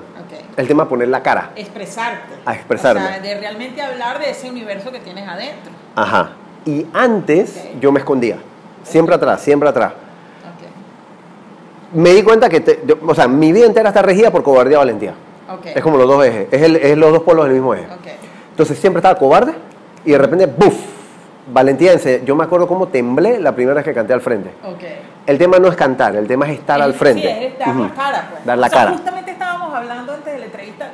El 0.57 0.67
tema 0.67 0.89
poner 0.89 1.07
la 1.07 1.21
cara. 1.21 1.51
Expresarte. 1.55 2.33
A 2.45 2.53
expresarme. 2.55 3.05
O 3.05 3.07
sea, 3.07 3.19
de 3.19 3.39
realmente 3.39 3.81
hablar 3.81 4.19
de 4.19 4.31
ese 4.31 4.49
universo 4.49 4.91
que 4.91 4.99
tienes 4.99 5.27
adentro. 5.27 5.71
Ajá. 5.95 6.31
Y 6.65 6.85
antes 6.93 7.55
Ok. 7.75 7.79
yo 7.79 7.91
me 7.91 7.99
escondía. 7.99 8.37
Siempre 8.83 9.13
atrás, 9.15 9.41
siempre 9.41 9.69
atrás. 9.69 9.93
Ok, 9.93 11.95
Me 11.95 12.09
di 12.13 12.23
cuenta 12.23 12.49
que, 12.49 12.59
te- 12.59 12.81
yo- 12.85 12.97
o 13.05 13.15
sea, 13.15 13.27
mi 13.27 13.51
vida 13.53 13.65
entera 13.67 13.89
está 13.89 14.01
regida 14.01 14.31
por 14.31 14.43
cobardía 14.43 14.77
o 14.77 14.81
valentía. 14.81 15.13
Es 15.73 15.81
como 15.81 15.97
los 15.97 16.07
dos 16.07 16.25
ejes. 16.25 16.47
Es, 16.51 16.61
el- 16.61 16.75
es 16.75 16.97
los 16.97 17.11
dos 17.11 17.23
polos 17.23 17.45
del 17.45 17.53
mismo 17.53 17.73
eje. 17.73 17.85
Entonces 18.49 18.77
siempre 18.79 18.99
estaba 18.99 19.17
cobarde 19.17 19.53
y 20.03 20.11
de 20.11 20.17
repente, 20.17 20.45
¡buf! 20.47 20.73
Valentía. 21.53 21.93
Yo 22.25 22.35
me 22.35 22.43
acuerdo 22.43 22.67
cómo 22.67 22.87
temblé 22.87 23.39
la 23.39 23.53
primera 23.53 23.75
vez 23.75 23.85
que 23.85 23.93
canté 23.93 24.13
al 24.13 24.21
frente. 24.21 24.51
ok. 24.63 24.83
El 25.27 25.37
tema 25.37 25.59
no 25.59 25.67
es 25.67 25.75
cantar, 25.75 26.15
el 26.15 26.25
tema 26.25 26.45
es 26.49 26.57
estar 26.59 26.81
al 26.81 26.93
frente. 26.93 27.21
Sí, 27.21 27.45
es 27.47 27.59
dar 27.59 27.69
Ujú. 27.69 27.83
la 27.83 27.93
cara, 27.93 28.27
pues. 28.31 28.45
Dar 28.45 28.57
la 28.57 28.67
O 28.67 28.69
sea, 28.69 28.79
cara. 28.79 28.91
Justamente 28.93 29.31
estábamos 29.31 29.75
hablando 29.75 30.13
antes 30.13 30.36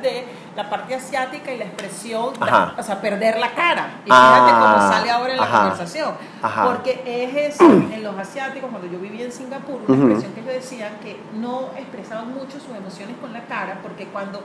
de 0.04 0.24
la 0.56 0.62
la 0.64 0.70
parte 0.70 0.94
asiática 0.94 1.52
y 1.52 1.58
la 1.58 1.64
expresión, 1.64 2.32
la- 2.38 2.74
o 2.78 2.82
sea, 2.82 3.00
perder 3.00 3.38
la 3.40 3.50
cara. 3.54 3.88
Y 4.06 4.08
Ah, 4.10 4.34
fíjate 4.46 4.52
cómo 4.52 4.92
sale 4.92 5.10
ahora 5.10 5.32
en 5.32 5.36
la 5.38 5.42
ajá, 5.42 5.58
conversación. 5.62 6.14
ajá. 6.42 6.64
Porque 6.66 7.02
es 7.04 7.54
eso, 7.54 7.64
en 7.64 8.02
los 8.04 8.16
asiáticos, 8.16 8.70
cuando 8.70 8.88
yo 8.88 9.00
vivía 9.00 9.24
en 9.24 9.32
Singapur, 9.32 9.80
una 9.86 9.92
Ujú. 9.98 10.02
expresión 10.12 10.32
que 10.32 10.40
ellos 10.42 10.54
decían 10.54 10.92
que 11.02 11.20
no 11.34 11.70
expresaban 11.76 12.32
mucho 12.32 12.60
sus 12.60 12.76
emociones 12.76 13.16
con 13.20 13.32
la 13.32 13.40
cara, 13.46 13.78
porque 13.82 14.06
cuando 14.06 14.42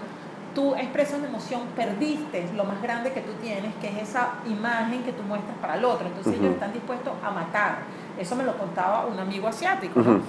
tú 0.55 0.73
expresas 0.73 1.19
una 1.19 1.27
emoción, 1.27 1.61
perdiste 1.75 2.49
lo 2.55 2.63
más 2.63 2.81
grande 2.81 3.13
que 3.13 3.21
tú 3.21 3.33
tienes, 3.33 3.71
que 3.75 3.89
es 3.89 4.09
esa 4.09 4.29
imagen 4.47 5.03
que 5.03 5.13
tú 5.13 5.21
muestras 5.21 5.55
para 5.61 5.75
el 5.75 5.85
otro. 5.85 6.07
Entonces 6.07 6.33
Ujú. 6.33 6.41
ellos 6.43 6.53
están 6.55 6.73
dispuestos 6.73 7.13
a 7.23 7.29
matar. 7.29 7.77
Eso 8.17 8.35
me 8.35 8.43
lo 8.43 8.57
contaba 8.57 9.05
un 9.05 9.19
amigo 9.19 9.47
asiático. 9.47 9.99
¿no? 10.01 10.11
Ujú. 10.11 10.21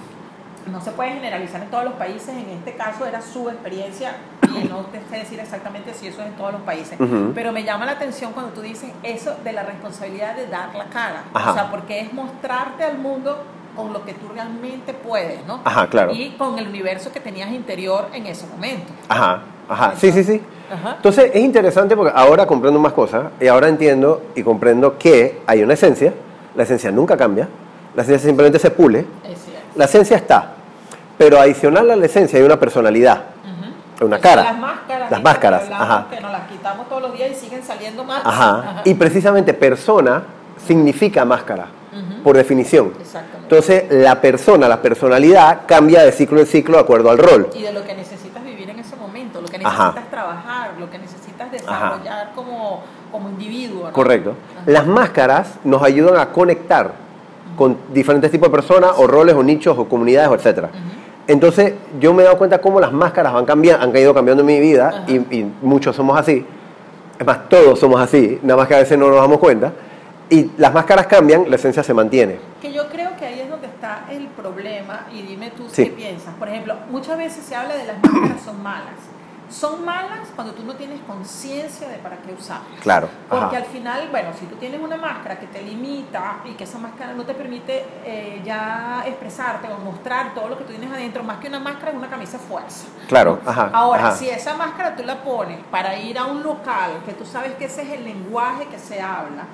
no 0.71 0.79
se 0.79 0.91
puede 0.91 1.09
generalizar 1.13 1.59
en 1.63 1.69
todos 1.71 1.85
los 1.85 1.93
países, 1.93 2.29
en 2.29 2.47
este 2.51 2.75
caso 2.75 3.03
era 3.07 3.19
su 3.19 3.49
experiencia 3.49 4.13
no 4.69 4.85
te 4.91 4.99
sé 5.09 5.19
decir 5.19 5.39
exactamente 5.39 5.93
si 5.93 6.07
eso 6.07 6.21
es 6.21 6.27
en 6.27 6.33
todos 6.33 6.53
los 6.53 6.61
países, 6.61 6.97
pero 7.33 7.51
me 7.51 7.63
llama 7.63 7.85
la 7.85 7.93
atención 7.93 8.33
cuando 8.33 8.51
tú 8.53 8.61
dices 8.61 8.91
eso 9.03 9.35
de 9.43 9.53
la 9.53 9.63
responsabilidad 9.63 10.35
de 10.35 10.47
dar 10.47 10.73
la 10.75 10.85
cara, 10.85 11.23
Ajá. 11.33 11.51
o 11.51 11.53
sea, 11.53 11.71
porque 11.71 11.99
es 11.99 12.13
mostrarte 12.13 12.83
al 12.83 12.97
mundo 12.97 13.37
con 13.75 13.93
lo 13.93 14.03
que 14.03 14.13
tú 14.13 14.27
realmente 14.33 14.93
puedes, 14.93 15.45
¿no? 15.45 15.61
Ajá, 15.63 15.87
claro. 15.87 16.11
Y 16.13 16.31
con 16.31 16.59
el 16.59 16.67
universo 16.67 17.11
que 17.11 17.19
tenías 17.19 17.51
interior 17.51 18.07
en 18.13 18.25
ese 18.27 18.45
momento. 18.47 18.91
Ajá, 19.07 19.41
ajá. 19.69 19.93
Sí, 19.97 20.11
sí, 20.11 20.23
sí. 20.23 20.41
Ajá. 20.71 20.95
Entonces 20.97 21.31
es 21.33 21.41
interesante 21.41 21.95
porque 21.95 22.13
ahora 22.15 22.45
comprendo 22.45 22.79
más 22.79 22.93
cosas 22.93 23.25
y 23.39 23.47
ahora 23.47 23.67
entiendo 23.67 24.23
y 24.35 24.43
comprendo 24.43 24.97
que 24.97 25.41
hay 25.47 25.63
una 25.63 25.73
esencia, 25.73 26.13
la 26.55 26.63
esencia 26.63 26.91
nunca 26.91 27.17
cambia, 27.17 27.47
la 27.95 28.03
esencia 28.03 28.27
simplemente 28.27 28.59
se 28.59 28.71
pule, 28.71 29.05
Es 29.23 29.39
la 29.75 29.85
esencia 29.85 30.17
está, 30.17 30.53
pero 31.17 31.39
adicional 31.39 31.89
a 31.91 31.95
la 31.95 32.05
esencia 32.05 32.39
hay 32.39 32.45
una 32.45 32.59
personalidad. 32.59 33.23
Una 34.05 34.19
cara. 34.19 34.43
Las 34.43 34.57
máscaras. 34.57 35.11
Las 35.11 35.23
máscaras, 35.23 35.63
que 35.63 35.73
ajá. 35.73 36.07
Que 36.09 36.21
nos 36.21 36.31
las 36.31 36.47
quitamos 36.47 36.89
todos 36.89 37.01
los 37.01 37.13
días 37.13 37.31
y 37.31 37.35
siguen 37.35 37.63
saliendo 37.63 38.03
más. 38.03 38.21
Ajá. 38.25 38.81
Y 38.85 38.93
precisamente 38.95 39.53
persona 39.53 40.23
significa 40.65 41.25
máscara, 41.25 41.67
por 42.23 42.37
definición. 42.37 42.93
Exactamente. 42.99 43.41
Entonces 43.43 43.83
la 43.91 44.21
persona, 44.21 44.67
la 44.67 44.81
personalidad 44.81 45.61
cambia 45.65 46.03
de 46.03 46.11
ciclo 46.11 46.39
en 46.39 46.45
ciclo 46.45 46.77
de 46.77 46.83
acuerdo 46.83 47.09
al 47.09 47.17
rol. 47.17 47.49
y 47.53 47.61
de 47.63 47.73
lo 47.73 47.83
que 47.83 47.93
necesitas 47.95 48.43
vivir 48.43 48.69
en 48.69 48.79
ese 48.79 48.95
momento, 48.95 49.41
lo 49.41 49.47
que 49.47 49.57
Ajá. 49.63 49.87
necesitas 49.87 50.09
trabajar, 50.11 50.71
lo 50.79 50.89
que 50.89 50.99
necesitas 50.99 51.51
desarrollar 51.51 52.31
como, 52.35 52.81
como 53.11 53.29
individuo. 53.29 53.87
¿no? 53.87 53.93
Correcto. 53.93 54.35
Las 54.65 54.85
máscaras 54.87 55.55
nos 55.63 55.81
ayudan 55.83 56.17
a 56.19 56.27
conectar 56.31 56.93
con 57.57 57.77
diferentes 57.93 58.31
tipos 58.31 58.47
de 58.49 58.55
personas 58.55 58.91
o 58.97 59.07
roles 59.07 59.35
o 59.35 59.43
nichos 59.43 59.77
o 59.77 59.87
comunidades 59.89 60.29
o 60.29 60.35
etcétera. 60.35 60.69
Entonces 61.31 61.73
yo 61.99 62.13
me 62.13 62.23
he 62.23 62.25
dado 62.25 62.37
cuenta 62.37 62.59
cómo 62.59 62.79
las 62.81 62.91
máscaras 62.91 63.31
van 63.31 63.45
cambiando, 63.45 63.83
han 63.85 63.95
ido 63.95 64.13
cambiando 64.13 64.41
en 64.41 64.47
mi 64.47 64.59
vida 64.59 65.05
y, 65.07 65.15
y 65.15 65.51
muchos 65.61 65.95
somos 65.95 66.19
así. 66.19 66.45
Es 67.17 67.25
más, 67.25 67.47
todos 67.47 67.79
somos 67.79 68.01
así, 68.01 68.37
nada 68.43 68.57
más 68.57 68.67
que 68.67 68.75
a 68.75 68.79
veces 68.79 68.97
no 68.97 69.07
nos 69.07 69.15
damos 69.15 69.39
cuenta. 69.39 69.71
Y 70.29 70.51
las 70.57 70.73
máscaras 70.73 71.07
cambian, 71.07 71.49
la 71.49 71.55
esencia 71.55 71.83
se 71.83 71.93
mantiene. 71.93 72.37
Que 72.61 72.73
yo 72.73 72.87
creo 72.89 73.15
que 73.17 73.25
ahí 73.25 73.39
es 73.39 73.49
donde 73.49 73.67
está 73.67 74.05
el 74.11 74.27
problema 74.27 75.07
y 75.13 75.21
dime 75.21 75.51
tú 75.51 75.63
Sí. 75.71 75.85
qué 75.85 75.91
piensas. 75.91 76.33
Por 76.35 76.49
ejemplo, 76.49 76.75
muchas 76.89 77.17
veces 77.17 77.45
se 77.45 77.55
habla 77.55 77.75
de 77.77 77.85
las 77.85 77.95
máscaras 78.03 78.41
son 78.43 78.61
malas. 78.61 78.95
Son 79.51 79.83
malas 79.85 80.29
cuando 80.35 80.53
tú 80.53 80.63
no 80.63 80.75
tienes 80.75 81.01
conciencia 81.01 81.87
de 81.87 81.97
para 81.97 82.17
qué 82.17 82.33
usarlas. 82.33 82.79
Claro. 82.81 83.09
Porque 83.29 83.57
ajá. 83.57 83.65
al 83.65 83.71
final, 83.71 84.07
bueno, 84.09 84.29
si 84.39 84.45
tú 84.45 84.55
tienes 84.55 84.81
una 84.81 84.97
máscara 84.97 85.39
que 85.39 85.47
te 85.47 85.61
limita 85.61 86.37
y 86.45 86.53
que 86.53 86.63
esa 86.63 86.77
máscara 86.77 87.13
no 87.13 87.23
te 87.23 87.33
permite 87.33 87.85
eh, 88.05 88.41
ya 88.43 89.03
expresarte 89.05 89.67
o 89.71 89.77
mostrar 89.77 90.33
todo 90.33 90.47
lo 90.47 90.57
que 90.57 90.63
tú 90.63 90.71
tienes 90.71 90.91
adentro, 90.91 91.23
más 91.23 91.37
que 91.39 91.47
una 91.47 91.59
máscara 91.59 91.91
es 91.91 91.97
una 91.97 92.09
camisa 92.09 92.39
fuerza. 92.39 92.87
Claro, 93.07 93.39
ajá, 93.45 93.69
Ahora, 93.73 94.07
ajá. 94.07 94.15
si 94.15 94.29
esa 94.29 94.55
máscara 94.55 94.95
tú 94.95 95.03
la 95.03 95.21
pones 95.21 95.59
para 95.69 95.97
ir 95.97 96.17
a 96.17 96.25
un 96.25 96.43
local, 96.43 97.01
que 97.05 97.13
tú 97.13 97.25
sabes 97.25 97.53
que 97.53 97.65
ese 97.65 97.81
es 97.81 97.89
el 97.91 98.03
lenguaje 98.05 98.65
que 98.67 98.79
se 98.79 99.01
habla, 99.01 99.45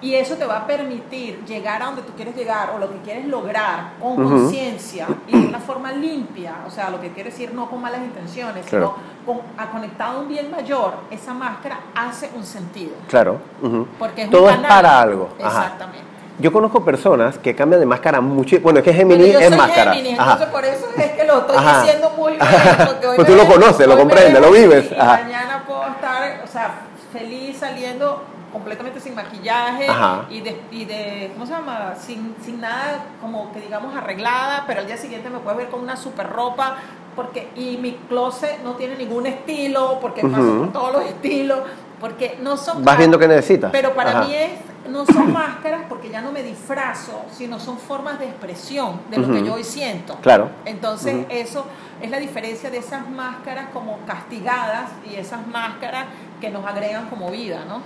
y 0.00 0.14
eso 0.14 0.36
te 0.36 0.46
va 0.46 0.58
a 0.58 0.66
permitir 0.66 1.44
llegar 1.44 1.82
a 1.82 1.86
donde 1.86 2.02
tú 2.02 2.12
quieres 2.14 2.36
llegar 2.36 2.70
o 2.74 2.78
lo 2.78 2.88
que 2.90 2.98
quieres 2.98 3.26
lograr 3.26 3.90
con 4.00 4.12
Ujú. 4.12 4.28
conciencia 4.28 5.06
y 5.26 5.40
de 5.40 5.46
una 5.48 5.58
forma 5.58 5.90
limpia, 5.92 6.54
o 6.66 6.70
sea, 6.70 6.88
lo 6.90 7.00
que 7.00 7.10
quiere 7.10 7.30
decir 7.30 7.52
no 7.52 7.68
con 7.68 7.80
malas 7.80 8.00
intenciones, 8.02 8.64
Claro. 8.66 8.94
sino 9.26 9.38
con, 9.38 9.44
a 9.58 9.70
conectado 9.70 10.18
a 10.18 10.20
un 10.20 10.28
bien 10.28 10.50
mayor, 10.50 10.94
esa 11.10 11.34
máscara 11.34 11.80
hace 11.94 12.30
un 12.36 12.44
sentido. 12.44 12.92
Claro. 13.08 13.38
ujú. 13.62 13.86
Porque 13.98 14.22
es 14.22 14.30
Todo 14.30 14.44
un 14.44 14.50
es 14.50 14.58
para 14.60 15.00
algo. 15.00 15.30
Ajá. 15.42 15.48
Exactamente. 15.64 16.08
Yo 16.40 16.52
conozco 16.52 16.84
personas 16.84 17.36
que 17.36 17.52
cambian 17.56 17.80
de 17.80 17.86
máscara 17.86 18.20
mucho. 18.20 18.60
Bueno, 18.60 18.78
es 18.78 18.84
que 18.84 18.94
Gemini 18.94 19.30
es 19.30 19.56
máscara. 19.56 19.92
Géminis, 19.92 20.20
Ajá. 20.20 20.32
entonces 20.34 20.54
por 20.54 20.64
eso 20.64 20.86
es 20.96 21.10
que 21.10 21.24
lo 21.24 21.38
estoy 21.40 21.56
Ajá. 21.56 21.82
diciendo 21.82 22.12
muy 22.16 22.32
bien. 22.34 22.44
Porque 22.86 23.06
hoy 23.08 23.16
Pues 23.16 23.28
me 23.28 23.34
tú 23.34 23.42
lo 23.42 23.46
conoces, 23.52 23.88
lo 23.88 23.98
comprendes, 23.98 24.40
lo 24.40 24.52
vives. 24.52 24.92
Y 24.92 24.94
Ajá. 24.94 25.18
mañana 25.24 25.64
puedo 25.66 25.84
estar, 25.88 26.40
o 26.44 26.46
sea, 26.46 26.74
feliz 27.12 27.56
saliendo 27.58 28.22
completamente 28.68 29.00
sin 29.00 29.14
maquillaje 29.14 29.86
y 30.28 30.40
de, 30.42 30.60
y 30.70 30.84
de, 30.84 31.30
¿cómo 31.32 31.46
se 31.46 31.52
llama? 31.52 31.94
Sin, 31.98 32.34
sin 32.44 32.60
nada 32.60 33.02
como 33.20 33.50
que 33.52 33.60
digamos 33.62 33.96
arreglada, 33.96 34.64
pero 34.66 34.80
al 34.80 34.86
día 34.86 34.98
siguiente 34.98 35.30
me 35.30 35.38
puedes 35.38 35.56
ver 35.58 35.68
con 35.68 35.80
una 35.80 35.96
super 35.96 36.28
ropa 36.28 36.76
porque 37.16 37.48
y 37.56 37.78
mi 37.78 37.92
closet 38.08 38.62
no 38.62 38.72
tiene 38.74 38.96
ningún 38.96 39.26
estilo 39.26 39.98
porque 40.02 40.20
paso 40.20 40.42
Ujú. 40.42 40.58
por 40.64 40.72
todos 40.72 40.92
los 40.92 41.02
estilos 41.04 41.60
porque 41.98 42.38
no 42.42 42.56
son 42.58 42.84
Vas 42.84 42.98
viendo 42.98 43.18
qué 43.18 43.26
necesitas. 43.26 43.70
pero 43.72 43.94
para 43.94 44.10
Ajá. 44.10 44.24
mí 44.28 44.34
es, 44.34 44.50
no 44.90 45.04
son 45.06 45.32
máscaras 45.32 45.82
porque 45.88 46.10
ya 46.10 46.20
no 46.20 46.30
me 46.30 46.42
disfrazo, 46.42 47.22
sino 47.32 47.58
son 47.58 47.78
formas 47.78 48.18
de 48.18 48.26
expresión 48.26 49.00
de 49.10 49.16
lo 49.18 49.32
que 49.32 49.42
yo 49.44 49.54
hoy 49.54 49.64
siento. 49.64 50.16
Claro. 50.22 50.48
Entonces, 50.64 51.26
eso 51.30 51.64
es 52.00 52.10
la 52.10 52.18
diferencia 52.18 52.70
de 52.70 52.78
esas 52.78 53.08
máscaras 53.10 53.68
como 53.72 53.98
castigadas 54.06 54.90
y 55.10 55.16
esas 55.16 55.46
máscaras 55.46 56.04
que 56.40 56.50
nos 56.50 56.64
agregan 56.64 57.06
como 57.08 57.30
vida, 57.30 57.64
¿no? 57.68 57.80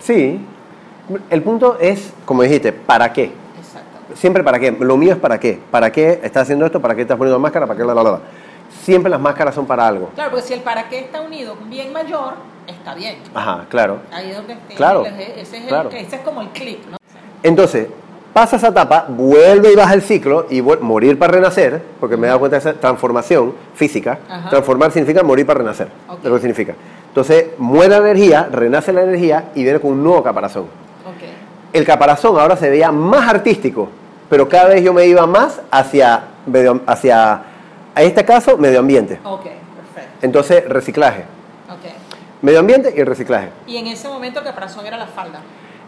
Sí. 0.00 0.40
El 1.30 1.42
punto 1.42 1.78
es, 1.80 2.12
como 2.24 2.42
dijiste, 2.42 2.72
¿para 2.72 3.12
qué? 3.12 3.24
Exacto. 3.58 4.14
Siempre 4.14 4.42
para 4.42 4.58
qué. 4.58 4.70
Lo 4.72 4.96
mío 4.96 5.12
es 5.12 5.18
para 5.18 5.38
qué. 5.38 5.60
¿Para 5.70 5.92
qué 5.92 6.20
estás 6.22 6.42
haciendo 6.44 6.64
esto? 6.66 6.80
¿Para 6.80 6.94
qué 6.94 7.02
estás 7.02 7.16
poniendo 7.18 7.38
máscara? 7.38 7.66
¿Para 7.66 7.78
qué 7.78 7.84
la, 7.84 7.94
la, 7.94 8.02
la? 8.02 8.20
Siempre 8.82 9.10
las 9.10 9.20
máscaras 9.20 9.54
son 9.54 9.66
para 9.66 9.86
algo. 9.86 10.08
Claro, 10.14 10.30
porque 10.30 10.46
si 10.46 10.54
el 10.54 10.60
para 10.60 10.88
qué 10.88 11.00
está 11.00 11.20
unido 11.20 11.54
con 11.56 11.68
bien 11.70 11.92
mayor, 11.92 12.34
está 12.66 12.94
bien. 12.94 13.16
Ajá, 13.34 13.66
claro. 13.68 13.98
Ahí 14.12 14.30
es 14.30 14.36
donde 14.36 14.54
esté. 14.54 14.74
Claro, 14.74 15.04
ese, 15.06 15.40
es 15.40 15.52
el- 15.52 15.86
ese 15.94 16.16
es 16.16 16.22
como 16.22 16.40
el 16.40 16.48
clip, 16.48 16.80
¿no? 16.90 16.96
Entonces, 17.42 17.88
pasa 18.32 18.56
esa 18.56 18.68
etapa, 18.68 19.04
vuelve 19.08 19.72
y 19.72 19.76
baja 19.76 19.94
el 19.94 20.02
ciclo 20.02 20.46
y 20.50 20.60
morir 20.62 21.18
para 21.18 21.34
renacer, 21.34 21.82
porque 22.00 22.16
me 22.16 22.26
he 22.26 22.28
dado 22.28 22.40
cuenta 22.40 22.56
de 22.58 22.70
esa 22.70 22.80
transformación 22.80 23.54
física. 23.74 24.18
Ajá. 24.28 24.48
Transformar 24.50 24.90
significa 24.90 25.22
morir 25.22 25.46
para 25.46 25.58
renacer. 25.58 25.88
Ok. 26.08 26.18
Es 26.24 26.24
lo 26.24 26.34
que 26.34 26.40
significa. 26.40 26.74
Entonces, 27.14 27.46
muere 27.58 27.90
la 27.90 27.98
energía, 27.98 28.48
renace 28.50 28.92
la 28.92 29.02
energía 29.02 29.44
y 29.54 29.62
viene 29.62 29.78
con 29.78 29.92
un 29.92 30.02
nuevo 30.02 30.20
caparazón. 30.24 30.66
El 31.72 31.84
caparazón 31.84 32.36
ahora 32.40 32.56
se 32.56 32.68
veía 32.68 32.90
más 32.90 33.28
artístico, 33.28 33.88
pero 34.28 34.48
cada 34.48 34.70
vez 34.70 34.82
yo 34.82 34.92
me 34.92 35.06
iba 35.06 35.24
más 35.24 35.60
hacia, 35.70 36.22
medio- 36.44 36.80
hacia 36.86 37.34
a 37.94 38.02
este 38.02 38.24
caso, 38.24 38.56
medio 38.58 38.80
ambiente. 38.80 39.20
Ok, 39.24 39.42
perfecto. 39.42 40.18
Entonces, 40.22 40.68
reciclaje. 40.68 41.20
Ok. 41.70 41.90
Medio 42.42 42.58
ambiente 42.58 42.92
y 42.96 43.02
reciclaje. 43.04 43.48
Y 43.68 43.76
en 43.76 43.86
ese 43.86 44.08
momento 44.08 44.40
el 44.40 44.44
caparazón 44.46 44.84
era 44.84 44.96
la 44.98 45.06
falda. 45.06 45.38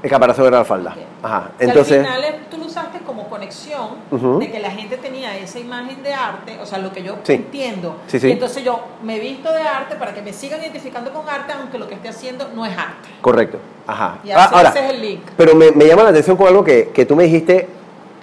El 0.06 0.10
caparazón 0.10 0.46
era 0.46 0.58
la 0.58 0.64
falda. 0.64 0.90
Ok. 0.92 0.98
Ajá. 1.24 1.50
Entonces, 1.58 1.98
al 2.06 2.14
final 2.14 2.34
tú 2.48 2.58
lo 2.58 2.66
usaste 2.66 3.00
como 3.00 3.28
conexión 3.28 3.88
Ujú. 4.12 4.38
de 4.38 4.52
que 4.52 4.60
la 4.60 4.70
gente 4.70 4.96
tenía 4.98 5.36
esa 5.36 5.58
imagen 5.58 6.00
de 6.04 6.14
arte, 6.14 6.56
o 6.62 6.64
sea, 6.64 6.78
lo 6.78 6.92
que 6.92 7.02
yo 7.02 7.16
Sí. 7.24 7.32
entiendo. 7.32 7.96
Sí, 8.06 8.20
sí. 8.20 8.30
Entonces 8.30 8.62
yo 8.62 8.80
me 9.02 9.18
visto 9.18 9.52
de 9.52 9.62
arte 9.62 9.96
para 9.96 10.14
que 10.14 10.22
me 10.22 10.32
sigan 10.32 10.60
identificando 10.60 11.12
con 11.12 11.28
arte, 11.28 11.52
aunque 11.60 11.76
lo 11.76 11.88
que 11.88 11.94
esté 11.94 12.08
haciendo 12.08 12.48
no 12.54 12.64
es 12.64 12.78
arte. 12.78 13.08
correcto. 13.20 13.58
Ajá. 13.88 14.18
Y 14.22 14.30
Ah, 14.30 14.44
así 14.44 14.54
ahora, 14.54 14.68
ese 14.68 14.86
es 14.86 14.92
el 14.92 15.00
link. 15.00 15.22
Pero 15.36 15.56
me, 15.56 15.72
me 15.72 15.86
llama 15.86 16.04
la 16.04 16.10
atención 16.10 16.36
con 16.36 16.46
algo 16.46 16.62
que, 16.62 16.90
que 16.94 17.04
tú 17.04 17.16
me 17.16 17.24
dijiste 17.24 17.68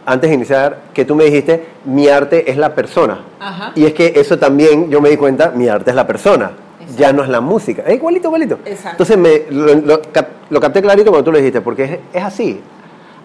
antes 0.06 0.30
de 0.30 0.36
iniciar, 0.38 0.78
que 0.94 1.04
tú 1.04 1.16
me 1.16 1.25
dijiste, 1.25 1.66
mi 1.84 2.08
arte 2.08 2.50
es 2.50 2.56
la 2.56 2.74
persona. 2.75 3.20
Ajá. 3.42 3.72
Y 3.75 3.86
es 3.86 3.94
que 3.94 4.13
eso 4.16 4.40
también, 4.40 4.90
yo 4.90 5.02
me 5.02 5.10
di 5.10 5.18
cuenta, 5.18 5.52
mi 5.54 5.68
arte 5.68 5.90
es 5.90 5.96
la 5.98 6.08
persona, 6.08 6.52
Exacto. 6.84 7.02
ya 7.02 7.13
no 7.13 7.24
es 7.24 7.30
la 7.30 7.42
música. 7.42 7.84
Es 7.86 7.96
igualito, 7.96 8.28
igualito. 8.28 8.60
Exacto. 8.66 9.04
Entonces 9.04 9.18
me, 9.18 9.52
lo, 9.52 9.75
lo 9.75 10.02
lo 10.50 10.60
capté 10.60 10.82
clarito 10.82 11.10
cuando 11.10 11.25
tú 11.25 11.32
lo 11.32 11.38
dijiste, 11.40 11.62
porque 11.62 11.84
es, 11.84 12.00
es 12.13 12.24
así. 12.24 12.62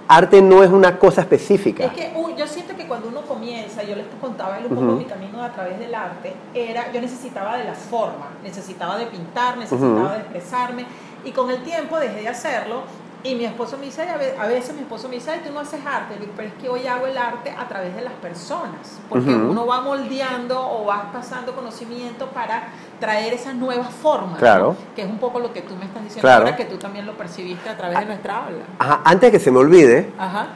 Arte 0.08 0.40
no 0.40 0.62
es 0.62 0.70
una 0.70 0.98
cosa 0.98 1.20
específica. 1.20 1.84
Es 1.84 1.92
que 1.92 2.12
uh, 2.16 2.34
yo 2.34 2.46
siento 2.46 2.74
que 2.74 2.86
cuando 2.86 3.08
uno 3.08 3.20
comienza, 3.22 3.82
yo 3.82 3.94
les 3.94 4.06
contaba 4.20 4.58
un 4.58 4.74
poco 4.74 4.92
mi 4.92 5.04
camino 5.04 5.42
a 5.42 5.52
través 5.52 5.78
del 5.78 5.94
arte, 5.94 6.32
era 6.54 6.90
yo 6.92 7.00
necesitaba 7.02 7.58
de 7.58 7.64
la 7.64 7.74
forma, 7.74 8.30
necesitaba 8.42 8.96
de 8.96 9.06
pintar, 9.06 9.58
necesitaba 9.58 10.14
de 10.14 10.20
expresarme 10.20 10.86
y 11.24 11.32
con 11.32 11.50
el 11.50 11.62
tiempo 11.62 11.98
dejé 11.98 12.22
de 12.22 12.28
hacerlo 12.28 12.84
y 13.24 13.34
mi 13.34 13.44
esposo 13.44 13.76
me 13.78 13.86
dice, 13.86 14.02
a 14.08 14.16
ve- 14.16 14.34
a 14.38 14.46
veces 14.46 14.74
mi 14.74 14.82
esposo 14.82 15.08
me 15.08 15.16
dice, 15.16 15.32
ay, 15.32 15.40
tú 15.44 15.52
no 15.52 15.60
haces 15.60 15.80
arte, 15.84 16.16
digo, 16.20 16.32
pero 16.36 16.48
es 16.48 16.54
que 16.54 16.68
hoy 16.68 16.86
hago 16.86 17.06
el 17.06 17.18
arte 17.18 17.50
a 17.50 17.66
través 17.66 17.94
de 17.96 18.02
las 18.02 18.12
personas, 18.14 19.00
porque 19.08 19.30
uno 19.30 19.66
va 19.66 19.80
moldeando 19.80 20.58
o 20.60 20.84
va 20.86 21.10
pasando 21.12 21.52
conocimiento 21.54 22.26
para 22.26 22.68
traer 23.00 23.32
esas 23.32 23.54
nuevas 23.56 23.88
formas, 23.90 24.38
Claro. 24.38 24.68
¿no? 24.68 24.94
que 24.94 25.02
es 25.02 25.08
un 25.08 25.18
poco 25.18 25.40
lo 25.40 25.52
que 25.52 25.62
tú 25.62 25.74
me 25.74 25.84
estás 25.86 26.02
diciendo 26.04 26.22
Claro. 26.22 26.44
ahora, 26.44 26.56
que 26.56 26.64
tú 26.66 26.76
también 26.78 27.06
lo 27.06 27.14
percibiste 27.16 27.68
a 27.68 27.76
través 27.76 27.98
de 27.98 28.06
nuestra 28.06 28.44
habla. 28.46 28.64
Ajá, 28.78 29.00
antes 29.04 29.32
de 29.32 29.38
que 29.38 29.44
se 29.44 29.50
me 29.50 29.58
olvide, 29.58 30.12
Ajá. 30.18 30.46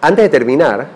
antes 0.00 0.22
de 0.24 0.28
terminar, 0.30 0.86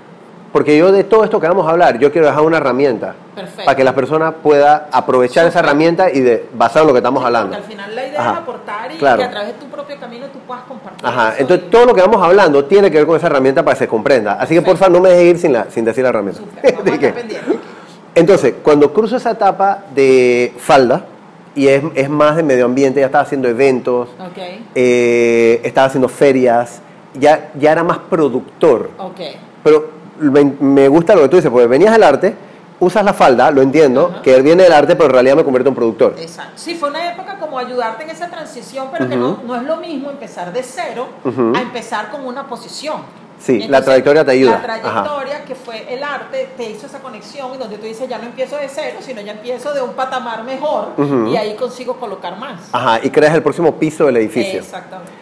porque 0.57 0.75
yo 0.75 0.91
de 0.91 1.05
todo 1.05 1.23
esto 1.23 1.39
que 1.39 1.47
vamos 1.47 1.67
a 1.67 1.71
hablar, 1.73 1.99
yo 1.99 2.11
quiero 2.11 2.29
dejar 2.29 2.43
una 2.43 2.57
herramienta 2.57 3.15
Perfecto. 3.35 3.63
para 3.67 3.77
que 3.77 3.85
la 3.85 3.95
persona 3.95 4.33
pueda 4.33 4.89
aprovechar 4.91 5.47
esa 5.47 5.59
herramienta 5.59 6.11
y 6.11 6.21
de 6.21 6.47
basado 6.55 6.85
en 6.85 6.87
lo 6.87 6.93
que 6.95 7.01
estamos 7.01 7.23
hablando. 7.23 7.51
Porque 7.51 7.63
al 7.63 7.71
final 7.71 7.95
la 7.95 8.07
idea 8.07 8.21
Ajá. 8.23 8.33
es 8.33 8.39
aportar 8.39 8.93
y 8.93 8.97
Claro. 8.97 9.19
que 9.19 9.25
a 9.25 9.31
través 9.31 9.49
de 9.49 9.53
tu 9.53 9.67
propio 9.67 10.01
camino 10.01 10.25
tú 10.33 10.39
puedas 10.47 10.63
compartir. 10.65 11.07
Ajá, 11.07 11.33
eso 11.35 11.43
entonces 11.43 11.69
todo 11.71 11.85
lo 11.85 11.95
que 11.95 12.01
vamos 12.01 12.23
hablando 12.25 12.65
tiene 12.65 12.91
que 12.91 12.97
ver 12.97 13.07
con 13.07 13.19
esa 13.19 13.27
herramienta 13.27 13.63
para 13.63 13.75
que 13.75 13.81
se 13.81 13.87
comprenda. 13.87 14.33
Así 14.41 14.55
que 14.55 14.63
Perfecto. 14.63 14.79
porfa 14.79 14.89
no 14.91 15.01
me 15.03 15.11
dejes 15.11 15.25
ir 15.35 15.39
sin, 15.39 15.53
la, 15.53 15.67
sin 15.71 15.85
decir 15.85 16.03
la 16.05 16.09
herramienta. 16.09 16.41
Entonces, 18.15 18.55
cuando 18.63 18.95
cruzo 18.95 19.19
esa 19.19 19.33
etapa 19.33 19.81
de 19.95 20.55
falda, 20.57 21.03
y 21.55 21.69
es, 21.69 21.83
es 21.95 22.09
más 22.09 22.35
de 22.35 22.43
medio 22.43 22.65
ambiente, 22.65 23.01
ya 23.01 23.07
estaba 23.07 23.25
haciendo 23.25 23.47
eventos, 23.47 24.09
eh, 24.75 25.61
estaba 25.65 25.89
haciendo 25.89 26.09
ferias, 26.09 26.81
ya, 27.13 27.51
ya 27.61 27.73
era 27.73 27.85
más 27.85 27.99
productor. 27.99 28.89
ok. 28.97 29.21
Pero 29.63 29.96
me, 30.19 30.89
gusta 30.89 31.15
lo 31.15 31.23
que 31.23 31.29
tú 31.29 31.37
dices, 31.37 31.51
porque 31.51 31.67
venías 31.67 31.93
del 31.93 32.03
arte, 32.03 32.35
usas 32.81 33.05
la 33.05 33.13
falda, 33.13 33.51
lo 33.51 33.63
entiendo, 33.63 34.11
Ajá. 34.13 34.23
que 34.23 34.41
viene 34.43 34.65
del 34.65 34.73
arte, 34.73 34.97
pero 34.97 35.07
en 35.07 35.13
realidad 35.13 35.37
me 35.37 35.45
convierto 35.45 35.69
en 35.71 35.75
productor. 35.75 36.15
Exacto. 36.19 36.53
Sí, 36.57 36.75
fue 36.75 36.91
una 36.91 37.13
época 37.13 37.39
como 37.39 37.59
ayudarte 37.59 38.05
en 38.05 38.11
esa 38.11 38.29
transición, 38.29 38.89
pero 38.93 39.09
que 39.09 39.17
no, 39.17 39.41
no 39.47 39.57
es 39.57 39.63
lo 39.63 39.77
mismo 39.77 40.11
empezar 40.11 40.53
de 40.53 40.63
cero 40.63 41.07
a 41.55 41.61
empezar 41.61 42.11
con 42.11 42.27
una 42.27 42.47
posición. 42.47 43.01
Sí, 43.39 43.69
la 43.69 43.83
trayectoria 43.83 44.25
te 44.25 44.31
ayuda. 44.33 44.53
La 44.53 44.63
trayectoria 44.63 45.45
que 45.45 45.55
fue 45.55 45.93
el 45.93 46.03
arte 46.03 46.49
te 46.57 46.71
hizo 46.71 46.87
esa 46.87 47.01
conexión 47.01 47.55
y 47.55 47.59
donde 47.59 47.77
tú 47.77 47.85
dices 47.85 48.09
ya 48.09 48.19
no 48.19 48.25
empiezo 48.25 48.57
de 48.57 48.69
cero, 48.69 48.99
sino 49.01 49.21
ya 49.21 49.33
empiezo 49.33 49.75
de 49.75 49.83
un 49.83 49.93
patamar 49.93 50.43
mejor 50.43 50.93
y 51.31 51.37
ahí 51.37 51.55
consigo 51.55 51.97
colocar 51.97 52.39
más. 52.39 52.71
Ajá, 52.73 53.01
y 53.03 53.11
creas 53.11 53.35
el 53.35 53.43
próximo 53.43 53.75
piso 53.75 54.07
del 54.07 54.17
edificio. 54.17 54.61
Exactamente. 54.61 55.13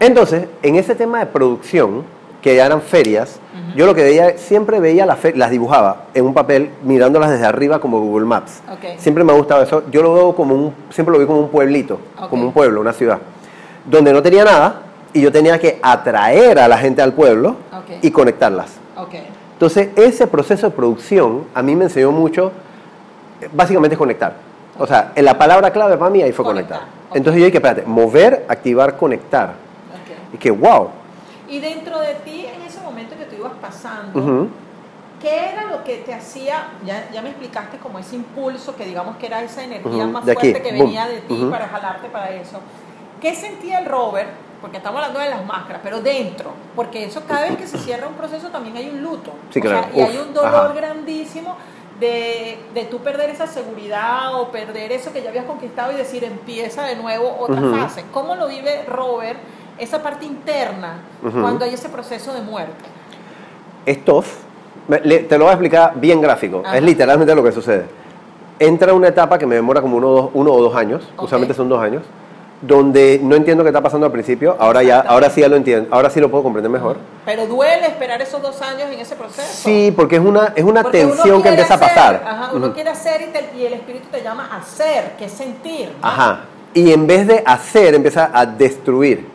Entonces, 0.00 0.48
en 0.62 0.76
ese 0.76 0.94
tema 0.94 1.20
de 1.20 1.26
producción, 1.26 2.04
que 2.42 2.56
ya 2.56 2.66
eran 2.66 2.82
ferias. 2.82 3.38
Yo 3.74 3.86
lo 3.86 3.94
que 3.94 4.02
veía, 4.02 4.38
siempre 4.38 4.80
veía 4.80 5.06
las, 5.06 5.18
las 5.34 5.50
dibujaba 5.50 6.04
en 6.14 6.24
un 6.26 6.34
papel, 6.34 6.70
mirándolas 6.82 7.30
desde 7.30 7.46
arriba 7.46 7.80
como 7.80 8.00
Google 8.00 8.26
Maps. 8.26 8.62
Ok. 8.70 8.98
Siempre 8.98 9.24
me 9.24 9.32
ha 9.32 9.36
gustado 9.36 9.62
eso. 9.62 9.84
Yo 9.90 10.02
lo 10.02 10.14
veo 10.14 10.34
como 10.34 10.54
un, 10.54 10.74
siempre 10.90 11.12
lo 11.12 11.18
vi 11.18 11.26
como 11.26 11.40
un 11.40 11.48
pueblito, 11.48 11.98
como 12.30 12.44
un 12.44 12.52
pueblo, 12.52 12.80
una 12.80 12.92
ciudad, 12.92 13.18
donde 13.84 14.12
no 14.12 14.22
tenía 14.22 14.44
nada 14.44 14.82
y 15.12 15.20
yo 15.20 15.30
tenía 15.30 15.58
que 15.58 15.78
atraer 15.82 16.58
a 16.58 16.68
la 16.68 16.78
gente 16.78 17.02
al 17.02 17.12
pueblo 17.12 17.56
Ok. 17.72 17.98
y 18.02 18.10
conectarlas. 18.10 18.78
Entonces, 19.52 19.90
ese 19.94 20.26
proceso 20.26 20.68
de 20.68 20.74
producción 20.74 21.44
a 21.54 21.62
mí 21.62 21.76
me 21.76 21.84
enseñó 21.84 22.10
mucho, 22.10 22.50
básicamente 23.52 23.94
es 23.94 23.98
conectar. 23.98 24.34
O 24.76 24.86
sea, 24.88 25.12
en 25.14 25.24
la 25.24 25.38
palabra 25.38 25.70
clave 25.70 25.96
para 25.96 26.10
mí 26.10 26.20
ahí 26.20 26.32
fue 26.32 26.44
Conectar. 26.44 26.80
Entonces 27.14 27.40
yo 27.40 27.46
dije, 27.46 27.58
espérate, 27.58 27.84
mover, 27.86 28.44
activar, 28.48 28.96
conectar. 28.96 29.52
Y 30.32 30.38
que, 30.38 30.50
wow. 30.50 30.88
Y 31.48 31.60
dentro 31.60 32.00
de 32.00 32.14
ti, 32.24 32.46
en 32.46 32.61
momento 33.02 33.16
que 33.18 33.24
tú 33.24 33.36
ibas 33.40 33.52
pasando, 33.60 34.18
Ujú. 34.18 34.48
¿qué 35.20 35.50
era 35.50 35.64
lo 35.66 35.84
que 35.84 35.98
te 35.98 36.14
hacía? 36.14 36.64
Ya, 36.86 37.10
ya 37.12 37.22
me 37.22 37.30
explicaste 37.30 37.78
como 37.78 37.98
ese 37.98 38.16
impulso, 38.16 38.76
que 38.76 38.84
digamos 38.84 39.16
que 39.16 39.26
era 39.26 39.42
esa 39.42 39.62
energía 39.64 40.04
Ujú, 40.04 40.12
más 40.12 40.24
de 40.24 40.32
aquí, 40.32 40.52
fuerte 40.52 40.62
que 40.62 40.72
boom, 40.72 40.86
venía 40.86 41.06
de 41.06 41.20
ti 41.20 41.34
ujú. 41.34 41.50
para 41.50 41.68
jalarte 41.68 42.08
para 42.08 42.30
eso. 42.30 42.58
¿Qué 43.20 43.34
sentía 43.34 43.78
el 43.78 43.86
Robert? 43.86 44.28
Porque 44.60 44.76
estamos 44.76 45.00
hablando 45.00 45.18
de 45.20 45.30
las 45.30 45.44
máscaras, 45.44 45.80
pero 45.82 46.00
dentro, 46.00 46.52
porque 46.76 47.04
eso 47.04 47.22
cada 47.26 47.42
vez 47.42 47.56
que 47.56 47.66
se 47.66 47.78
cierra 47.78 48.06
un 48.06 48.14
proceso 48.14 48.48
también 48.48 48.76
hay 48.76 48.88
un 48.90 49.02
luto. 49.02 49.32
Sí, 49.50 49.58
O 49.58 49.62
sea, 49.62 49.70
claro. 49.80 49.88
y 49.96 50.00
Uf, 50.00 50.08
hay 50.08 50.18
un 50.18 50.32
dolor 50.34 50.54
ajá. 50.54 50.72
grandísimo 50.72 51.56
de, 51.98 52.58
de 52.74 52.84
tú 52.84 52.98
perder 52.98 53.30
esa 53.30 53.46
seguridad 53.46 54.34
o 54.40 54.50
perder 54.50 54.92
eso 54.92 55.12
que 55.12 55.22
ya 55.22 55.30
habías 55.30 55.44
conquistado 55.46 55.92
y 55.92 55.96
decir 55.96 56.24
empieza 56.24 56.84
de 56.84 56.96
nuevo 56.96 57.36
otra 57.40 57.60
fase. 57.62 58.04
¿Cómo 58.12 58.36
lo 58.36 58.46
vive 58.48 58.84
Robert, 58.86 59.38
esa 59.78 60.02
parte 60.02 60.24
interna, 60.24 60.94
cuando 61.20 61.64
hay 61.64 61.74
ese 61.74 61.88
proceso 61.88 62.32
de 62.34 62.40
muerte? 62.42 62.84
Es 63.86 64.04
tough. 64.04 64.26
Te 64.88 65.38
lo 65.38 65.44
voy 65.44 65.50
a 65.50 65.52
explicar 65.52 65.92
bien 65.96 66.20
gráfico. 66.20 66.62
Ajá. 66.64 66.76
Es 66.76 66.82
literalmente 66.82 67.34
lo 67.34 67.42
que 67.42 67.52
sucede. 67.52 67.84
Entra 68.58 68.92
una 68.94 69.08
etapa 69.08 69.38
que 69.38 69.46
me 69.46 69.54
demora 69.56 69.80
como 69.80 69.96
uno, 69.96 70.08
o 70.08 70.12
dos- 70.14 70.30
uno 70.34 70.52
o 70.52 70.62
dos 70.62 70.74
años, 70.76 71.08
usualmente 71.18 71.54
son 71.54 71.68
dos 71.68 71.82
años, 71.82 72.02
donde 72.60 73.18
no 73.20 73.34
entiendo 73.34 73.64
qué 73.64 73.70
está 73.70 73.80
pasando 73.80 74.06
al 74.06 74.12
principio. 74.12 74.54
Ahora 74.60 74.82
ya, 74.84 75.00
ahora 75.00 75.30
sí 75.30 75.40
ya 75.40 75.48
lo 75.48 75.56
entiendo, 75.56 75.88
ahora 75.92 76.10
sí 76.10 76.20
lo 76.20 76.30
puedo 76.30 76.44
comprender 76.44 76.70
mejor. 76.70 76.96
Pero 77.24 77.46
duele 77.48 77.86
esperar 77.88 78.22
esos 78.22 78.40
dos 78.40 78.60
años 78.62 78.84
en 78.92 79.00
ese 79.00 79.16
proceso. 79.16 79.48
Sí, 79.48 79.92
porque 79.96 80.16
es 80.16 80.22
una, 80.22 80.52
es 80.54 80.62
una 80.62 80.82
Porque 80.82 80.98
tensión 80.98 81.42
que 81.42 81.48
empieza 81.48 81.74
a 81.74 81.78
pasar. 81.80 82.22
Ajá, 82.24 82.50
uno 82.54 82.72
quiere 82.72 82.90
hacer 82.90 83.22
y, 83.22 83.32
te- 83.32 83.58
y 83.58 83.66
el 83.66 83.72
espíritu 83.72 84.06
te 84.12 84.22
llama 84.22 84.48
a 84.52 84.58
hacer, 84.58 85.12
que 85.18 85.24
es 85.24 85.32
sentir. 85.32 85.90
¿no? 86.00 86.06
Ajá. 86.06 86.40
Y 86.74 86.92
en 86.92 87.06
vez 87.06 87.26
de 87.26 87.42
hacer, 87.44 87.94
empieza 87.94 88.30
a 88.32 88.46
destruir. 88.46 89.26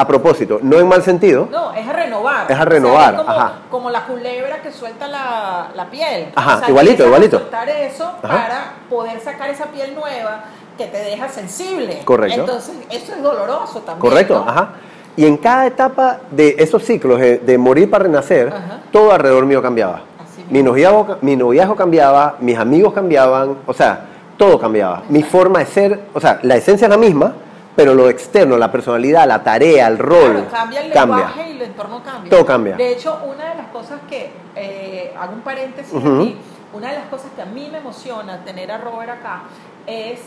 A 0.00 0.06
propósito, 0.06 0.60
no 0.62 0.78
en 0.78 0.86
mal 0.86 1.02
sentido. 1.02 1.48
No, 1.50 1.72
es 1.74 1.84
a 1.84 1.92
renovar. 1.92 2.48
Es 2.48 2.56
a 2.56 2.64
renovar, 2.64 3.16
como, 3.16 3.30
ajá. 3.30 3.52
como 3.68 3.90
la 3.90 4.06
culebra 4.06 4.62
que 4.62 4.70
suelta 4.70 5.08
la, 5.08 5.70
la 5.74 5.90
piel. 5.90 6.28
Ajá, 6.36 6.68
igualito, 6.68 7.04
igualito. 7.04 7.40
soltar 7.40 7.68
eso 7.68 8.04
Ajá. 8.04 8.28
para 8.28 8.72
poder 8.88 9.18
sacar 9.18 9.50
esa 9.50 9.64
piel 9.66 9.96
nueva 9.96 10.44
que 10.76 10.86
te 10.86 10.98
deja 10.98 11.28
sensible. 11.28 12.02
Correcto. 12.04 12.42
Entonces, 12.42 12.76
eso 12.90 13.12
es 13.12 13.20
doloroso 13.20 13.80
también. 13.80 13.98
Correcto, 13.98 14.44
¿no? 14.46 14.48
ajá. 14.48 14.68
Y 15.16 15.26
en 15.26 15.36
cada 15.36 15.66
etapa 15.66 16.18
de 16.30 16.54
esos 16.60 16.84
ciclos 16.84 17.18
de, 17.18 17.38
de 17.38 17.58
morir 17.58 17.90
para 17.90 18.04
renacer, 18.04 18.52
Ajá. 18.54 18.82
todo 18.92 19.10
alrededor 19.10 19.46
mío 19.46 19.60
cambiaba. 19.60 20.02
Así 20.22 20.44
Mi 20.48 20.62
noviazgo, 20.62 21.16
mi 21.22 21.34
noviazgo 21.34 21.74
cambiaba, 21.74 22.36
mis 22.38 22.56
amigos 22.56 22.94
cambiaban, 22.94 23.56
o 23.66 23.74
sea, 23.74 24.06
todo 24.36 24.60
cambiaba. 24.60 25.02
Mi 25.08 25.24
forma 25.24 25.58
de 25.58 25.66
ser, 25.66 26.00
o 26.14 26.20
sea, 26.20 26.38
la 26.42 26.54
esencia 26.54 26.84
es 26.84 26.90
la 26.90 26.96
misma, 26.96 27.34
pero 27.78 27.94
lo 27.94 28.10
externo, 28.10 28.56
la 28.56 28.72
personalidad, 28.72 29.24
la 29.28 29.44
tarea, 29.44 29.86
el 29.86 29.98
rol, 29.98 30.32
Claro, 30.32 30.48
cambia 30.50 30.80
el 30.80 30.92
cambia. 30.92 31.16
lenguaje 31.28 31.48
y 31.48 31.50
el 31.52 31.62
entorno 31.62 32.02
cambia. 32.02 32.28
Todo 32.28 32.44
cambia. 32.44 32.74
De 32.76 32.90
hecho, 32.90 33.20
una 33.24 33.50
de 33.50 33.54
las 33.54 33.68
cosas 33.68 34.00
que, 34.10 34.32
eh, 34.56 35.14
hago 35.16 35.34
un 35.34 35.42
paréntesis 35.42 35.94
Ujú. 35.94 36.16
aquí, 36.22 36.36
una 36.72 36.88
de 36.90 36.96
las 36.96 37.06
cosas 37.06 37.30
que 37.36 37.42
a 37.42 37.44
mí 37.44 37.68
me 37.70 37.78
emociona 37.78 38.44
tener 38.44 38.72
a 38.72 38.78
Robert 38.78 39.10
acá 39.10 39.42
es 39.86 40.18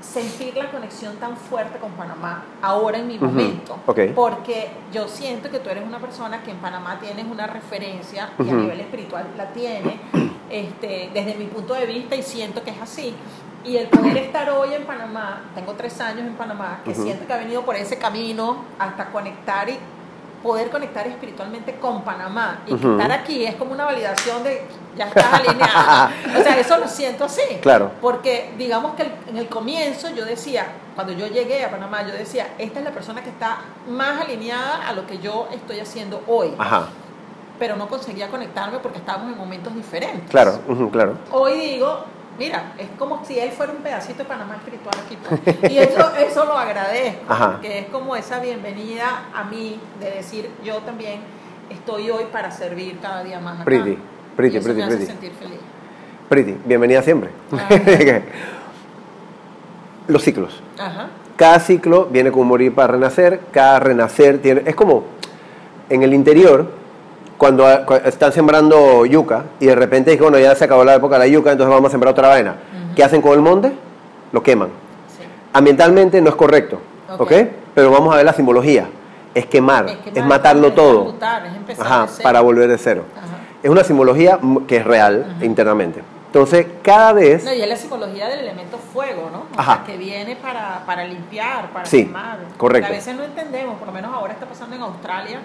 sentir 0.00 0.56
la 0.56 0.72
conexión 0.72 1.14
tan 1.18 1.36
fuerte 1.36 1.78
con 1.78 1.92
Panamá 1.92 2.42
ahora 2.62 2.98
en 2.98 3.06
mi 3.06 3.16
momento. 3.16 3.76
Porque 4.16 4.68
yo 4.92 5.06
siento 5.06 5.50
que 5.52 5.60
tú 5.60 5.70
eres 5.70 5.84
una 5.86 6.00
persona 6.00 6.42
que 6.42 6.50
en 6.50 6.56
Panamá 6.56 6.98
tienes 7.00 7.26
una 7.30 7.46
referencia 7.46 8.30
y 8.44 8.50
a 8.50 8.54
nivel 8.54 8.80
espiritual 8.80 9.24
la 9.36 9.46
tiene, 9.52 10.00
este, 10.50 11.10
desde 11.14 11.36
mi 11.36 11.44
punto 11.44 11.74
de 11.74 11.86
vista 11.86 12.16
y 12.16 12.24
siento 12.24 12.60
que 12.64 12.70
es 12.72 12.82
así. 12.82 13.14
Y 13.64 13.76
el 13.76 13.88
poder 13.88 14.16
estar 14.16 14.48
hoy 14.50 14.74
en 14.74 14.84
Panamá, 14.84 15.42
tengo 15.54 15.72
tres 15.72 16.00
años 16.00 16.20
en 16.20 16.34
Panamá, 16.34 16.80
que 16.84 16.94
siento 16.94 17.26
que 17.26 17.32
ha 17.32 17.38
venido 17.38 17.62
por 17.62 17.76
ese 17.76 17.98
camino 17.98 18.64
hasta 18.78 19.06
conectar 19.06 19.68
y 19.68 19.78
poder 20.42 20.70
conectar 20.70 21.06
espiritualmente 21.06 21.74
con 21.76 22.02
Panamá 22.02 22.60
y 22.66 22.74
estar 22.74 23.10
aquí 23.10 23.44
es 23.44 23.56
como 23.56 23.72
una 23.72 23.84
validación 23.84 24.42
de 24.44 24.62
ya 24.96 25.06
estás 25.06 25.32
alineada. 25.32 26.10
o 26.38 26.42
sea, 26.42 26.58
eso 26.58 26.78
lo 26.78 26.88
siento 26.88 27.24
así. 27.24 27.42
Claro. 27.60 27.92
Porque 28.00 28.52
digamos 28.58 28.94
que 28.94 29.10
en 29.28 29.36
el 29.36 29.48
comienzo 29.48 30.10
yo 30.10 30.24
decía, 30.24 30.66
cuando 30.94 31.12
yo 31.12 31.26
llegué 31.26 31.64
a 31.64 31.70
Panamá, 31.70 32.02
yo 32.06 32.12
decía, 32.12 32.48
esta 32.58 32.80
es 32.80 32.84
la 32.84 32.90
persona 32.92 33.22
que 33.22 33.30
está 33.30 33.58
más 33.88 34.20
alineada 34.20 34.88
a 34.88 34.92
lo 34.92 35.06
que 35.06 35.18
yo 35.18 35.48
estoy 35.52 35.80
haciendo 35.80 36.22
hoy. 36.26 36.52
Ajá, 36.58 36.88
Pero 37.58 37.76
no 37.76 37.88
conseguía 37.88 38.28
conectarme 38.28 38.78
porque 38.78 38.98
estábamos 38.98 39.32
en 39.32 39.38
momentos 39.38 39.74
diferentes. 39.74 40.30
claro, 40.30 40.60
claro. 40.90 41.16
Hoy 41.30 41.54
digo, 41.54 42.04
mira, 42.38 42.72
es 42.78 42.88
como 42.98 43.24
si 43.24 43.38
él 43.38 43.50
fuera 43.50 43.72
un 43.72 43.78
pedacito 43.78 44.18
de 44.18 44.24
Panamá 44.24 44.56
espiritual 44.56 44.94
aquí. 45.04 45.16
pues. 45.16 45.40
Y 45.72 45.78
eso, 45.78 46.10
eso 46.16 46.44
lo 46.44 46.56
agradezco, 46.56 47.24
Ajá. 47.28 47.52
porque 47.52 47.78
es 47.80 47.86
como 47.86 48.14
esa 48.16 48.38
bienvenida 48.40 49.24
a 49.34 49.44
mí 49.44 49.78
de 50.00 50.10
decir, 50.10 50.48
yo 50.64 50.76
también 50.78 51.20
estoy 51.70 52.10
hoy 52.10 52.24
para 52.32 52.50
servir 52.50 52.98
cada 53.00 53.22
día 53.24 53.40
más 53.40 53.54
acá. 53.56 53.64
Pretty, 53.64 53.98
pretty, 54.36 54.54
Y 54.54 54.58
eso 54.58 54.64
pretty, 54.66 54.78
me 54.78 54.84
hace 54.86 54.96
pretty. 54.96 55.12
sentir 55.12 55.32
feliz. 55.32 55.58
Pretty, 56.28 56.56
bienvenida 56.64 57.02
siempre. 57.02 57.30
Los 60.06 60.22
ciclos. 60.22 60.62
Ajá. 60.78 61.08
Cada 61.36 61.60
ciclo 61.60 62.06
viene 62.06 62.32
con 62.32 62.46
morir 62.46 62.74
para 62.74 62.94
renacer, 62.94 63.40
cada 63.52 63.78
renacer 63.80 64.38
tiene... 64.40 64.62
Es 64.66 64.74
como 64.74 65.04
en 65.88 66.02
el 66.02 66.12
interior, 66.14 66.70
cuando, 67.38 67.64
cu- 67.86 67.94
están 68.04 68.32
sembrando 68.32 69.06
yuca 69.06 69.44
y 69.60 69.66
de 69.66 69.74
repente 69.74 70.10
dicen, 70.10 70.24
bueno, 70.24 70.38
ya 70.38 70.54
se 70.54 70.64
acabó 70.64 70.84
la 70.84 70.94
época 70.96 71.14
de 71.14 71.20
la 71.20 71.26
yuca, 71.28 71.52
entonces 71.52 71.72
vamos 71.72 71.88
a 71.88 71.92
sembrar 71.92 72.12
otra 72.12 72.28
vaina. 72.28 72.56
¿Qué 72.94 73.02
hacen 73.04 73.22
con 73.22 73.32
el 73.32 73.40
monte? 73.40 73.72
Lo 74.32 74.42
queman. 74.42 74.68
Sí. 75.16 75.24
Ambientalmente 75.52 76.20
no 76.20 76.28
es 76.28 76.34
correcto, 76.34 76.80
Ok. 77.14 77.20
¿ok? 77.22 77.32
Pero 77.74 77.90
vamos 77.90 78.12
a 78.12 78.16
ver 78.16 78.26
la 78.26 78.32
simbología. 78.32 78.88
Es 79.34 79.46
quemar, 79.46 79.86
es, 79.88 79.96
quemar, 79.98 80.28
matarlo 80.28 80.68
es 80.68 80.74
todo. 80.74 81.14
es 81.46 81.56
empezar 81.56 81.86
Ajá, 81.86 82.06
para 82.22 82.40
volver 82.40 82.68
de 82.68 82.76
cero. 82.78 83.04
Ajá. 83.16 83.26
Es 83.62 83.70
una 83.70 83.84
simbología 83.84 84.38
que 84.66 84.76
es 84.78 84.84
real 84.84 85.36
internamente. 85.40 86.02
Entonces, 86.28 86.66
cada 86.82 87.14
vez... 87.14 87.42
No, 87.42 87.54
y 87.54 87.62
es 87.62 87.68
la 87.68 87.76
simbología 87.76 88.28
del 88.28 88.40
elemento 88.40 88.76
fuego, 88.92 89.30
¿no? 89.32 89.38
O 89.56 89.60
Ajá. 89.60 89.76
sea, 89.76 89.84
que 89.86 89.96
viene 89.96 90.36
para, 90.36 90.82
para 90.84 91.04
limpiar, 91.04 91.70
para 91.70 91.86
Sí, 91.86 92.04
quemar. 92.04 92.38
correcto. 92.58 92.86
Que 92.88 92.94
a 92.94 92.96
veces 92.98 93.16
no 93.16 93.24
entendemos, 93.24 93.78
por 93.78 93.86
lo 93.88 93.94
menos 93.94 94.12
ahora 94.14 94.34
está 94.34 94.44
pasando 94.44 94.76
en 94.76 94.82
Australia, 94.82 95.40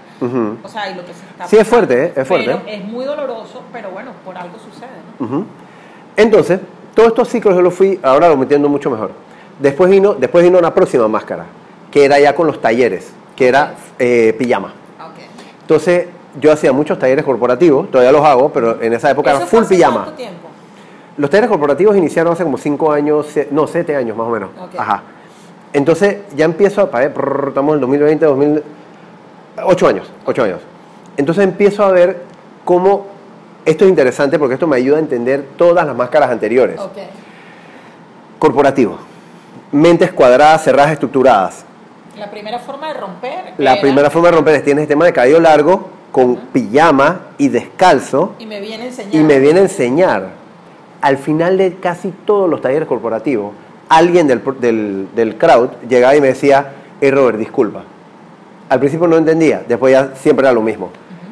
o 0.62 0.68
sea, 0.68 0.90
y 0.92 0.96
lo 0.96 1.06
que 1.06 1.14
se 1.14 1.22
está 1.26 1.48
Sí, 1.48 1.56
es 1.56 1.66
fuerte, 1.68 2.06
¿eh? 2.08 2.14
Es 2.18 2.28
fuerte. 2.28 2.48
Pero 2.48 2.62
es 2.68 2.84
muy 2.84 3.06
doloroso, 3.06 3.64
pero 3.72 3.92
bueno, 3.92 4.12
por 4.26 4.38
algo 4.38 4.58
sucede, 4.60 4.90
¿no? 5.20 5.26
Ujú. 5.26 5.46
Entonces, 6.18 6.60
todos 6.94 7.10
estos 7.10 7.30
ciclos 7.30 7.56
yo 7.56 7.62
los 7.62 7.74
fui, 7.74 7.98
ahora 8.04 8.28
lo 8.28 8.34
entiendo 8.34 8.68
mucho 8.68 8.90
mejor. 8.90 9.12
Después 9.60 9.90
vino, 9.90 10.16
después 10.16 10.44
vino 10.44 10.60
una 10.60 10.74
próxima 10.74 11.08
máscara, 11.08 11.46
que 11.92 12.04
era 12.04 12.20
ya 12.20 12.36
con 12.36 12.46
los 12.46 12.62
talleres, 12.62 13.14
que 13.38 13.48
era 13.48 13.76
eh, 14.00 14.36
pijama. 14.38 14.74
Ok. 15.00 15.24
Entonces, 15.62 16.08
yo 16.42 16.52
hacía 16.52 16.74
muchos 16.74 17.00
talleres 17.00 17.24
corporativos, 17.24 17.90
todavía 17.90 18.12
los 18.12 18.26
hago, 18.26 18.52
pero 18.52 18.82
en 18.82 18.92
esa 18.94 19.12
época 19.12 19.30
era 19.30 19.40
¿Eso 19.40 19.48
fue 19.48 19.60
full 19.60 19.66
hace 19.66 19.76
pijama. 19.76 19.96
cuánto 20.04 20.14
tiempo? 20.14 20.43
Los 21.18 21.30
talleres 21.30 21.50
corporativos 21.50 21.96
iniciaron 21.96 22.34
hace 22.34 22.44
como 22.44 22.58
5 22.58 22.92
años, 22.92 23.28
no, 23.52 23.68
7 23.68 23.96
años 23.96 24.18
más 24.18 24.28
o 24.28 24.32
menos. 24.32 24.50
Ok. 24.60 24.76
Ajá. 24.80 25.04
Entonces, 25.72 26.18
ya 26.36 26.46
empiezo 26.46 26.82
a, 26.92 27.02
estamos 27.04 27.56
en 27.70 27.74
el 27.76 27.80
2020, 27.82 28.26
2000, 28.26 28.64
8 29.64 29.88
años, 29.88 30.12
8 30.26 30.44
años. 30.44 30.60
Entonces 31.18 31.44
empiezo 31.44 31.84
a 31.84 31.92
ver 31.92 32.22
cómo 32.66 33.08
esto 33.66 33.86
es 33.86 33.90
interesante 33.90 34.40
porque 34.40 34.56
esto 34.56 34.66
me 34.68 34.78
ayuda 34.78 34.98
a 34.98 35.00
entender 35.00 35.46
todas 35.58 35.86
las 35.86 35.96
máscaras 35.96 36.30
anteriores. 36.32 36.80
Ok. 36.80 36.98
Corporativo. 38.40 38.98
Mentes 39.72 40.12
cuadradas, 40.12 40.64
cerradas, 40.64 40.92
estructuradas. 40.94 41.66
La 42.18 42.30
primera 42.30 42.60
forma 42.60 42.88
de 42.90 42.94
romper. 43.00 43.54
La 43.58 43.74
era- 43.74 43.82
primera 43.82 44.10
forma 44.10 44.30
de 44.30 44.36
romper 44.36 44.56
es 44.56 44.64
tienes 44.64 44.84
el 44.84 44.88
tema 44.88 45.06
de 45.06 45.14
cabello 45.14 45.40
largo, 45.40 45.90
con 46.12 46.36
pijama 46.52 47.22
y 47.38 47.48
descalzo, 47.50 48.34
Y 48.38 48.46
me 48.46 48.60
viene 48.60 48.88
enseñando. 48.88 49.18
y 49.18 49.24
me 49.24 49.40
viene 49.40 49.60
a 49.62 49.64
enseñar. 49.64 50.30
Al 51.04 51.18
final 51.18 51.58
de 51.58 51.76
casi 51.76 52.12
todos 52.26 52.50
los 52.50 52.62
talleres 52.62 52.88
corporativos, 52.88 53.52
alguien 53.90 54.26
del, 54.26 54.42
del, 54.62 55.10
del 55.14 55.38
crowd 55.38 55.72
llegaba 55.90 56.16
y 56.16 56.22
me 56.22 56.28
decía, 56.28 56.72
hey 57.02 57.12
Robert, 57.12 57.38
disculpa. 57.38 57.84
Al 58.70 58.80
principio 58.80 59.08
no 59.08 59.18
entendía, 59.18 59.64
después 59.68 59.92
ya 59.92 60.16
siempre 60.16 60.46
era 60.48 60.54
lo 60.54 60.62
mismo. 60.62 60.92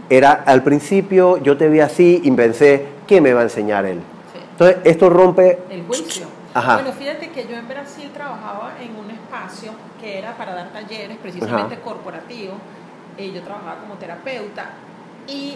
Era, 0.09 0.33
al 0.45 0.61
principio 0.61 1.37
yo 1.37 1.55
te 1.55 1.69
vi 1.69 1.79
así 1.79 2.19
y 2.21 2.29
pensé, 2.31 2.85
¿qué 3.07 3.21
me 3.21 3.31
va 3.31 3.39
a 3.39 3.43
enseñar 3.43 3.85
él? 3.85 3.99
Sí. 4.33 4.39
Entonces, 4.51 4.77
esto 4.83 5.09
rompe... 5.09 5.59
El 5.69 5.83
juicio. 5.83 6.27
Ajá. 6.53 6.75
Bueno, 6.75 6.91
fíjate 6.91 7.29
que 7.29 7.47
yo 7.47 7.55
en 7.55 7.65
Brasil 7.69 8.09
trabajaba 8.13 8.73
en 8.81 8.93
un 8.97 9.09
espacio 9.09 9.71
que 10.01 10.19
era 10.19 10.35
para 10.35 10.53
dar 10.53 10.73
talleres, 10.73 11.17
precisamente 11.21 11.75
Ajá. 11.75 11.83
corporativos. 11.83 12.57
Eh, 13.17 13.31
yo 13.33 13.41
trabajaba 13.41 13.77
como 13.79 13.95
terapeuta 13.95 14.71
y 15.27 15.55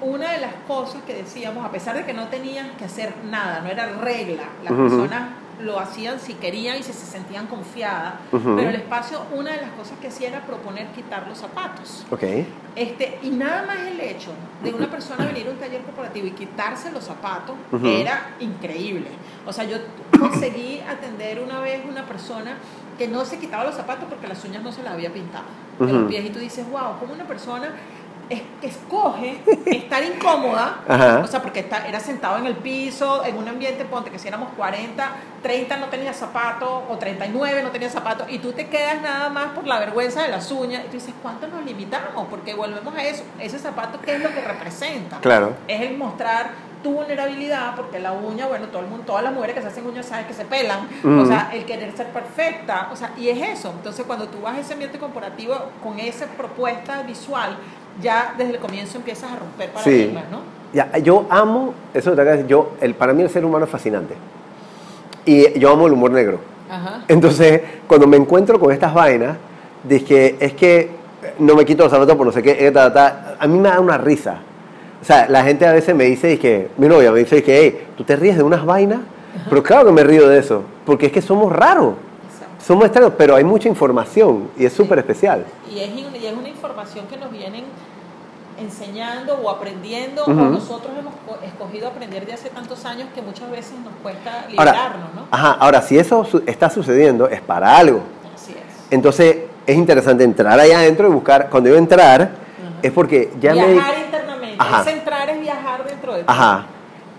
una 0.00 0.32
de 0.32 0.40
las 0.40 0.54
cosas 0.66 1.02
que 1.06 1.14
decíamos, 1.14 1.64
a 1.64 1.70
pesar 1.70 1.96
de 1.96 2.04
que 2.04 2.12
no 2.12 2.28
tenían 2.28 2.70
que 2.76 2.84
hacer 2.84 3.14
nada, 3.30 3.60
no 3.60 3.68
era 3.68 3.86
regla, 3.86 4.44
las 4.62 4.72
personas 4.72 5.30
lo 5.60 5.80
hacían 5.80 6.20
si 6.20 6.34
querían 6.34 6.78
y 6.78 6.82
si 6.82 6.92
se 6.92 7.06
sentían 7.06 7.46
confiadas, 7.46 8.14
pero 8.30 8.68
el 8.68 8.74
espacio, 8.74 9.22
una 9.34 9.52
de 9.52 9.62
las 9.62 9.70
cosas 9.70 9.98
que 9.98 10.08
hacía 10.08 10.28
era 10.28 10.42
proponer 10.42 10.88
quitar 10.88 11.26
los 11.26 11.38
zapatos. 11.38 12.04
Ok. 12.10 12.24
Este, 12.74 13.18
y 13.22 13.30
nada 13.30 13.64
más 13.66 13.78
el 13.78 13.98
hecho 14.00 14.32
de 14.62 14.74
una 14.74 14.90
persona 14.90 15.24
venir 15.32 15.46
a 15.48 15.50
un 15.50 15.56
taller 15.56 15.82
corporativo 15.82 16.26
y 16.26 16.32
quitarse 16.32 16.92
los 16.92 17.04
zapatos 17.04 17.56
era 17.82 18.34
increíble. 18.40 19.08
O 19.46 19.52
sea, 19.52 19.64
yo 19.64 19.78
conseguí 20.18 20.80
atender 20.80 21.40
una 21.40 21.60
vez 21.60 21.80
una 21.88 22.04
persona 22.04 22.56
que 22.98 23.08
no 23.08 23.24
se 23.24 23.38
quitaba 23.38 23.64
los 23.64 23.74
zapatos 23.74 24.06
porque 24.08 24.26
las 24.26 24.44
uñas 24.44 24.62
no 24.62 24.72
se 24.72 24.82
las 24.82 24.92
había 24.92 25.12
pintado 25.12 25.44
los 25.78 26.08
pies. 26.08 26.24
Y 26.24 26.30
tú 26.30 26.38
dices, 26.38 26.68
wow, 26.70 26.98
como 26.98 27.12
una 27.12 27.24
persona 27.24 27.70
es, 28.28 28.42
que 28.60 28.66
escoge 28.66 29.38
estar 29.66 30.02
incómoda, 30.02 30.80
Ajá. 30.88 31.20
o 31.24 31.26
sea, 31.26 31.42
porque 31.42 31.60
está, 31.60 31.86
era 31.86 32.00
sentado 32.00 32.38
en 32.38 32.46
el 32.46 32.56
piso, 32.56 33.24
en 33.24 33.36
un 33.36 33.48
ambiente, 33.48 33.84
ponte 33.84 34.10
que 34.10 34.18
si 34.18 34.28
éramos 34.28 34.50
40, 34.56 35.10
30 35.42 35.76
no 35.76 35.86
tenía 35.86 36.12
zapatos, 36.12 36.82
o 36.88 36.96
39 36.96 37.62
no 37.62 37.70
tenía 37.70 37.90
zapatos, 37.90 38.26
y 38.30 38.38
tú 38.38 38.52
te 38.52 38.68
quedas 38.68 39.00
nada 39.02 39.28
más 39.28 39.48
por 39.48 39.66
la 39.66 39.78
vergüenza 39.78 40.22
de 40.22 40.28
las 40.28 40.50
uñas, 40.50 40.82
y 40.84 40.86
tú 40.88 40.94
dices, 40.94 41.14
¿cuánto 41.22 41.46
nos 41.48 41.64
limitamos? 41.64 42.26
Porque 42.28 42.54
volvemos 42.54 42.94
a 42.94 43.04
eso, 43.04 43.22
ese 43.40 43.58
zapato, 43.58 44.00
¿qué 44.00 44.16
es 44.16 44.22
lo 44.22 44.30
que 44.30 44.40
representa? 44.40 45.18
Claro. 45.20 45.54
Es 45.68 45.80
el 45.80 45.96
mostrar 45.96 46.66
tu 46.82 46.92
vulnerabilidad, 46.92 47.74
porque 47.74 47.98
la 47.98 48.12
uña, 48.12 48.46
bueno, 48.46 48.66
todo 48.66 48.82
el 48.82 48.88
mundo, 48.88 49.04
todas 49.06 49.22
las 49.24 49.32
mujeres 49.32 49.56
que 49.56 49.62
se 49.62 49.68
hacen 49.68 49.86
uñas 49.86 50.06
saben 50.06 50.26
que 50.26 50.34
se 50.34 50.44
pelan, 50.44 50.88
o 51.04 51.26
sea, 51.26 51.50
el 51.52 51.64
querer 51.64 51.96
ser 51.96 52.08
perfecta, 52.08 52.90
o 52.92 52.96
sea, 52.96 53.12
y 53.16 53.28
es 53.28 53.58
eso. 53.58 53.72
Entonces, 53.76 54.04
cuando 54.06 54.28
tú 54.28 54.40
vas 54.42 54.56
a 54.56 54.60
ese 54.60 54.74
ambiente 54.74 54.98
corporativo 54.98 55.54
con 55.82 55.98
esa 55.98 56.26
propuesta 56.26 57.02
visual, 57.02 57.56
ya 58.02 58.34
desde 58.36 58.54
el 58.54 58.58
comienzo 58.58 58.98
empiezas 58.98 59.32
a 59.32 59.36
romper 59.36 59.68
Sí. 59.68 59.74
paradigmas, 59.74 60.24
¿no? 60.30 60.40
Ya, 60.72 60.98
yo 60.98 61.26
amo, 61.30 61.74
eso 61.94 62.12
te 62.12 62.24
decir, 62.24 62.46
yo, 62.46 62.72
el, 62.80 62.94
para 62.94 63.12
mí 63.12 63.22
el 63.22 63.30
ser 63.30 63.44
humano 63.44 63.64
es 63.64 63.70
fascinante. 63.70 64.14
Y 65.24 65.58
yo 65.58 65.70
amo 65.70 65.86
el 65.86 65.92
humor 65.92 66.10
negro. 66.10 66.40
Ajá. 66.70 67.04
Entonces, 67.08 67.62
cuando 67.86 68.06
me 68.06 68.16
encuentro 68.16 68.60
con 68.60 68.72
estas 68.72 68.92
vainas, 68.92 69.36
dije, 69.84 70.36
es 70.40 70.52
que 70.54 70.90
no 71.38 71.54
me 71.54 71.64
quito 71.64 71.84
los 71.84 71.92
zapatos 71.92 72.16
por 72.16 72.26
no 72.26 72.32
sé 72.32 72.42
qué, 72.42 72.66
eh, 72.66 72.70
ta, 72.70 72.92
ta, 72.92 73.36
a 73.38 73.46
mí 73.46 73.58
me 73.58 73.68
da 73.68 73.80
una 73.80 73.98
risa. 73.98 74.38
O 75.00 75.04
sea, 75.04 75.28
la 75.28 75.44
gente 75.44 75.66
a 75.66 75.72
veces 75.72 75.94
me 75.94 76.04
dice, 76.04 76.38
que 76.38 76.68
mi 76.78 76.88
novia 76.88 77.12
me 77.12 77.20
dice, 77.20 77.42
que, 77.42 77.58
hey, 77.60 77.86
¿tú 77.96 78.04
te 78.04 78.16
ríes 78.16 78.36
de 78.36 78.42
unas 78.42 78.64
vainas? 78.64 79.00
Pero 79.48 79.62
claro 79.62 79.86
que 79.86 79.92
me 79.92 80.02
río 80.02 80.28
de 80.28 80.38
eso, 80.38 80.62
porque 80.84 81.06
es 81.06 81.12
que 81.12 81.20
somos 81.22 81.52
raros, 81.52 81.94
somos 82.64 82.84
extraños, 82.86 83.12
pero 83.16 83.36
hay 83.36 83.44
mucha 83.44 83.68
información 83.68 84.48
y 84.56 84.64
es 84.64 84.72
súper 84.72 84.98
especial. 84.98 85.44
Y 85.70 85.78
es, 85.78 85.90
y 85.90 86.26
es 86.26 86.32
una 86.32 86.48
información 86.48 87.06
que 87.06 87.16
nos 87.18 87.30
vienen 87.30 87.64
enseñando 88.58 89.34
o 89.42 89.50
aprendiendo, 89.50 90.22
Ujú. 90.22 90.32
o 90.32 90.34
nosotros 90.50 90.92
hemos 90.98 91.14
co- 91.26 91.38
escogido 91.44 91.88
aprender 91.88 92.26
de 92.26 92.32
hace 92.32 92.48
tantos 92.50 92.84
años 92.84 93.08
que 93.14 93.22
muchas 93.22 93.50
veces 93.50 93.72
nos 93.84 93.92
cuesta 94.02 94.46
Ahora, 94.56 94.72
liberarnos, 94.72 95.14
¿no? 95.14 95.26
ajá, 95.30 95.52
ahora, 95.60 95.82
si 95.82 95.98
eso 95.98 96.24
su- 96.24 96.42
está 96.46 96.70
sucediendo, 96.70 97.28
es 97.28 97.40
para 97.40 97.76
algo. 97.76 98.00
Así 98.34 98.52
es. 98.52 98.92
Entonces, 98.92 99.36
es 99.66 99.76
interesante 99.76 100.24
entrar 100.24 100.58
allá 100.58 100.78
adentro 100.78 101.08
y 101.08 101.12
buscar, 101.12 101.48
cuando 101.50 101.68
yo 101.70 101.76
entrar, 101.76 102.30
es 102.82 102.92
porque 102.92 103.32
ya 103.40 103.54
me... 103.54 103.66
di- 103.66 103.72
viajar 103.74 103.94
internamente. 104.04 104.56
Ajá. 104.58 104.80
Es 104.82 104.86
entrar 104.96 105.30
es 105.30 105.40
viajar 105.40 105.84
dentro 105.86 106.12
de 106.14 106.18
ti. 106.20 106.24
Ajá. 106.28 106.66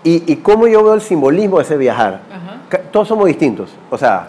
Y, 0.03 0.31
y 0.31 0.35
cómo 0.37 0.67
yo 0.67 0.83
veo 0.83 0.93
el 0.93 1.01
simbolismo 1.01 1.57
de 1.57 1.63
ese 1.63 1.75
viajar. 1.77 2.21
Ajá. 2.31 2.79
Todos 2.91 3.07
somos 3.07 3.25
distintos. 3.27 3.69
O 3.89 3.97
sea, 3.97 4.27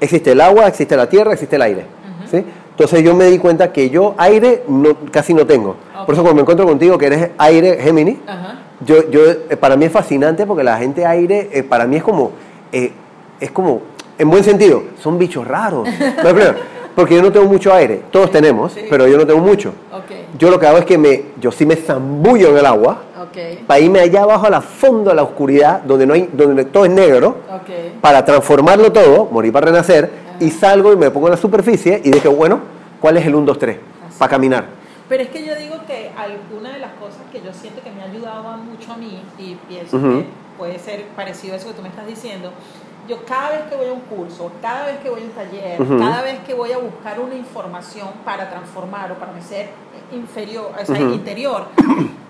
existe 0.00 0.32
el 0.32 0.40
agua, 0.40 0.66
existe 0.66 0.96
la 0.96 1.08
tierra, 1.08 1.32
existe 1.34 1.56
el 1.56 1.62
aire. 1.62 1.86
¿sí? 2.30 2.44
Entonces 2.82 3.04
yo 3.04 3.14
me 3.14 3.26
di 3.26 3.38
cuenta 3.38 3.72
que 3.72 3.90
yo 3.90 4.14
aire 4.18 4.64
no, 4.66 4.96
casi 5.12 5.32
no 5.34 5.46
tengo. 5.46 5.76
Ok. 6.00 6.06
Por 6.06 6.14
eso 6.14 6.22
cuando 6.22 6.34
me 6.34 6.40
encuentro 6.40 6.66
contigo, 6.66 6.98
que 6.98 7.06
eres 7.06 7.30
aire 7.38 7.78
Gemini, 7.80 8.18
Ajá. 8.26 8.58
yo, 8.84 9.08
yo, 9.08 9.20
eh, 9.48 9.56
para 9.56 9.76
mí 9.76 9.84
es 9.84 9.92
fascinante 9.92 10.44
porque 10.46 10.64
la 10.64 10.76
gente 10.78 11.06
aire, 11.06 11.48
eh, 11.52 11.62
para 11.62 11.86
mí 11.86 11.96
es 11.96 12.02
como, 12.02 12.32
eh, 12.72 12.90
es 13.38 13.52
como, 13.52 13.82
en 14.18 14.28
buen 14.28 14.42
sentido, 14.42 14.82
son 15.00 15.16
bichos 15.16 15.46
raros. 15.46 15.88
¿Me 15.98 16.08
explico? 16.08 16.54
porque 16.96 17.14
yo 17.14 17.22
no 17.22 17.30
tengo 17.32 17.46
mucho 17.46 17.72
aire. 17.72 18.02
Todos 18.10 18.30
tenemos, 18.32 18.72
Sí. 18.72 18.82
pero 18.90 19.06
yo 19.06 19.16
no 19.16 19.26
tengo 19.26 19.40
mucho. 19.40 19.70
Ok. 19.92 20.36
Yo 20.38 20.50
lo 20.50 20.58
que 20.58 20.66
hago 20.66 20.76
es 20.78 20.84
que 20.84 20.98
me, 20.98 21.22
yo 21.40 21.50
sí 21.52 21.64
me 21.64 21.76
zambullo 21.76 22.50
en 22.50 22.58
el 22.58 22.66
agua 22.66 23.02
Ok. 23.22 23.64
para 23.66 23.80
irme 23.80 24.00
allá 24.00 24.22
abajo 24.24 24.46
a 24.46 24.50
la 24.50 24.60
fondo 24.60 25.08
de 25.10 25.16
la 25.16 25.22
oscuridad, 25.22 25.80
donde, 25.84 26.04
no 26.04 26.12
hay, 26.14 26.28
donde 26.32 26.64
todo 26.66 26.84
es 26.84 26.90
negro, 26.90 27.36
para 28.02 28.24
transformarlo 28.24 28.90
todo, 28.92 29.26
morir 29.30 29.52
para 29.52 29.66
renacer, 29.66 30.10
y 30.42 30.50
salgo 30.50 30.92
y 30.92 30.96
me 30.96 31.10
pongo 31.10 31.28
en 31.28 31.32
la 31.32 31.36
superficie 31.36 32.00
y 32.04 32.10
dije, 32.10 32.28
bueno, 32.28 32.60
¿cuál 33.00 33.16
es 33.16 33.26
el 33.26 33.34
1, 33.34 33.46
2, 33.46 33.58
3? 33.58 33.76
Así. 34.08 34.18
Para 34.18 34.30
caminar. 34.30 34.66
Pero 35.08 35.22
es 35.22 35.28
que 35.28 35.44
yo 35.44 35.54
digo 35.54 35.76
que 35.86 36.10
alguna 36.16 36.72
de 36.72 36.78
las 36.78 36.92
cosas 36.94 37.20
que 37.30 37.40
yo 37.40 37.52
siento 37.52 37.82
que 37.82 37.90
me 37.90 38.02
ha 38.02 38.06
ayudado 38.06 38.42
mucho 38.58 38.92
a 38.92 38.96
mí, 38.96 39.22
y 39.38 39.56
pienso 39.68 40.00
que 40.00 40.24
puede 40.58 40.78
ser 40.78 41.04
parecido 41.14 41.54
a 41.54 41.56
eso 41.58 41.68
que 41.68 41.74
tú 41.74 41.82
me 41.82 41.88
estás 41.88 42.06
diciendo, 42.06 42.50
yo 43.08 43.24
cada 43.24 43.50
vez 43.50 43.60
que 43.68 43.76
voy 43.76 43.88
a 43.88 43.92
un 43.92 44.00
curso, 44.00 44.50
cada 44.60 44.86
vez 44.86 44.98
que 44.98 45.10
voy 45.10 45.20
a 45.20 45.24
un 45.24 45.30
taller, 45.30 45.78
cada 45.98 46.22
vez 46.22 46.38
que 46.46 46.54
voy 46.54 46.72
a 46.72 46.78
buscar 46.78 47.18
una 47.20 47.34
información 47.34 48.08
para 48.24 48.48
transformar 48.48 49.12
o 49.12 49.14
para 49.16 49.32
mi 49.32 49.42
ser 49.42 49.70
inferior, 50.12 50.72
o 50.80 50.86
sea, 50.86 51.00
interior, 51.00 51.66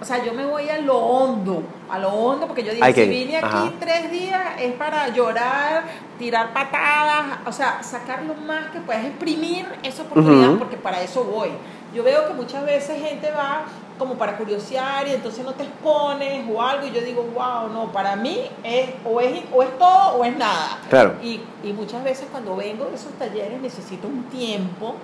o 0.01 0.05
sea, 0.05 0.25
yo 0.25 0.33
me 0.33 0.47
voy 0.47 0.69
a 0.69 0.79
lo 0.79 0.97
hondo, 0.97 1.63
a 1.91 1.99
lo 1.99 2.09
hondo, 2.09 2.47
porque 2.47 2.63
yo 2.63 2.73
digo, 2.73 2.87
que 2.87 2.95
si 2.95 3.09
vine 3.09 3.37
aquí 3.37 3.47
ajá. 3.47 3.73
tres 3.79 4.11
días 4.11 4.43
es 4.61 4.73
para 4.75 5.09
llorar, 5.09 5.85
tirar 6.23 6.53
patadas, 6.53 7.41
o 7.45 7.51
sea, 7.51 7.83
sacar 7.83 8.23
lo 8.23 8.35
más 8.35 8.71
que 8.71 8.79
puedas, 8.79 9.05
exprimir 9.05 9.67
esa 9.83 10.05
oportunidad, 10.05 10.57
porque 10.57 10.77
para 10.77 11.03
eso 11.03 11.25
voy. 11.25 11.49
Yo 11.93 12.05
veo 12.05 12.29
que 12.29 12.35
muchas 12.35 12.65
veces 12.65 13.03
gente 13.03 13.29
va 13.33 13.65
como 13.99 14.15
para 14.15 14.37
curiosear 14.37 15.09
y 15.09 15.15
entonces 15.15 15.45
no 15.45 15.53
te 15.55 15.65
expones 15.65 16.47
o 16.49 16.63
algo 16.63 16.87
y 16.87 16.93
yo 16.93 17.01
digo, 17.01 17.27
wow, 17.35 17.69
no, 17.73 17.91
para 17.91 18.15
mí 18.15 18.39
es 18.63 18.91
o 19.05 19.21
es, 19.21 19.43
o 19.53 19.65
es 19.65 19.77
todo 19.81 20.19
o 20.19 20.25
es 20.25 20.37
nada. 20.37 20.79
Claro. 20.89 21.17
Y, 21.21 21.41
y 21.65 21.73
muchas 21.73 22.05
veces 22.05 22.29
cuando 22.31 22.55
vengo 22.55 22.85
de 22.85 22.95
esos 22.95 23.13
talleres 23.15 23.61
necesito 23.61 24.07
un 24.07 24.23
tiempo 24.27 24.95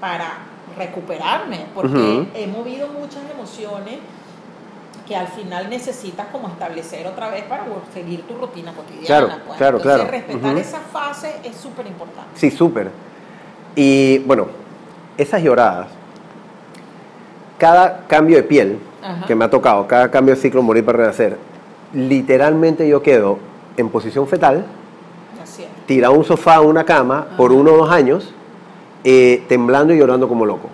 para 0.00 0.38
recuperarme, 0.76 1.66
porque 1.72 2.26
he 2.34 2.48
movido 2.48 2.88
muchas 2.88 3.22
emociones 3.32 4.00
que 5.06 5.14
al 5.14 5.28
final 5.28 5.68
necesitas 5.68 6.26
como 6.28 6.48
establecer 6.48 7.06
otra 7.06 7.28
vez 7.30 7.44
para 7.44 7.64
seguir 7.92 8.22
tu 8.22 8.34
rutina 8.36 8.72
cotidiana. 8.72 9.06
Claro, 9.06 9.28
pues. 9.46 9.58
claro, 9.58 9.76
Entonces, 9.76 10.02
claro. 10.02 10.10
respetar 10.10 10.52
Ujú. 10.52 10.60
esa 10.60 10.80
fase 10.80 11.36
es 11.44 11.56
súper 11.56 11.86
importante. 11.86 12.30
Sí, 12.34 12.50
súper. 12.50 12.90
Y 13.76 14.18
bueno, 14.20 14.46
esas 15.18 15.42
lloradas, 15.42 15.88
cada 17.58 18.06
cambio 18.06 18.36
de 18.36 18.42
piel 18.44 18.78
Ajá. 19.02 19.26
que 19.26 19.34
me 19.34 19.44
ha 19.44 19.50
tocado, 19.50 19.86
cada 19.86 20.10
cambio 20.10 20.34
de 20.34 20.40
ciclo 20.40 20.62
morir 20.62 20.84
para 20.84 20.98
renacer, 20.98 21.38
literalmente 21.92 22.88
yo 22.88 23.02
quedo 23.02 23.38
en 23.76 23.90
posición 23.90 24.26
fetal, 24.26 24.64
tirado 25.86 26.14
a 26.14 26.16
un 26.16 26.24
sofá 26.24 26.60
o 26.60 26.68
una 26.68 26.84
cama 26.84 27.26
por 27.36 27.52
uno 27.52 27.72
o 27.72 27.76
dos 27.76 27.90
años, 27.90 28.32
eh, 29.04 29.44
temblando 29.48 29.92
y 29.92 29.98
llorando 29.98 30.28
como 30.28 30.46
loco. 30.46 30.70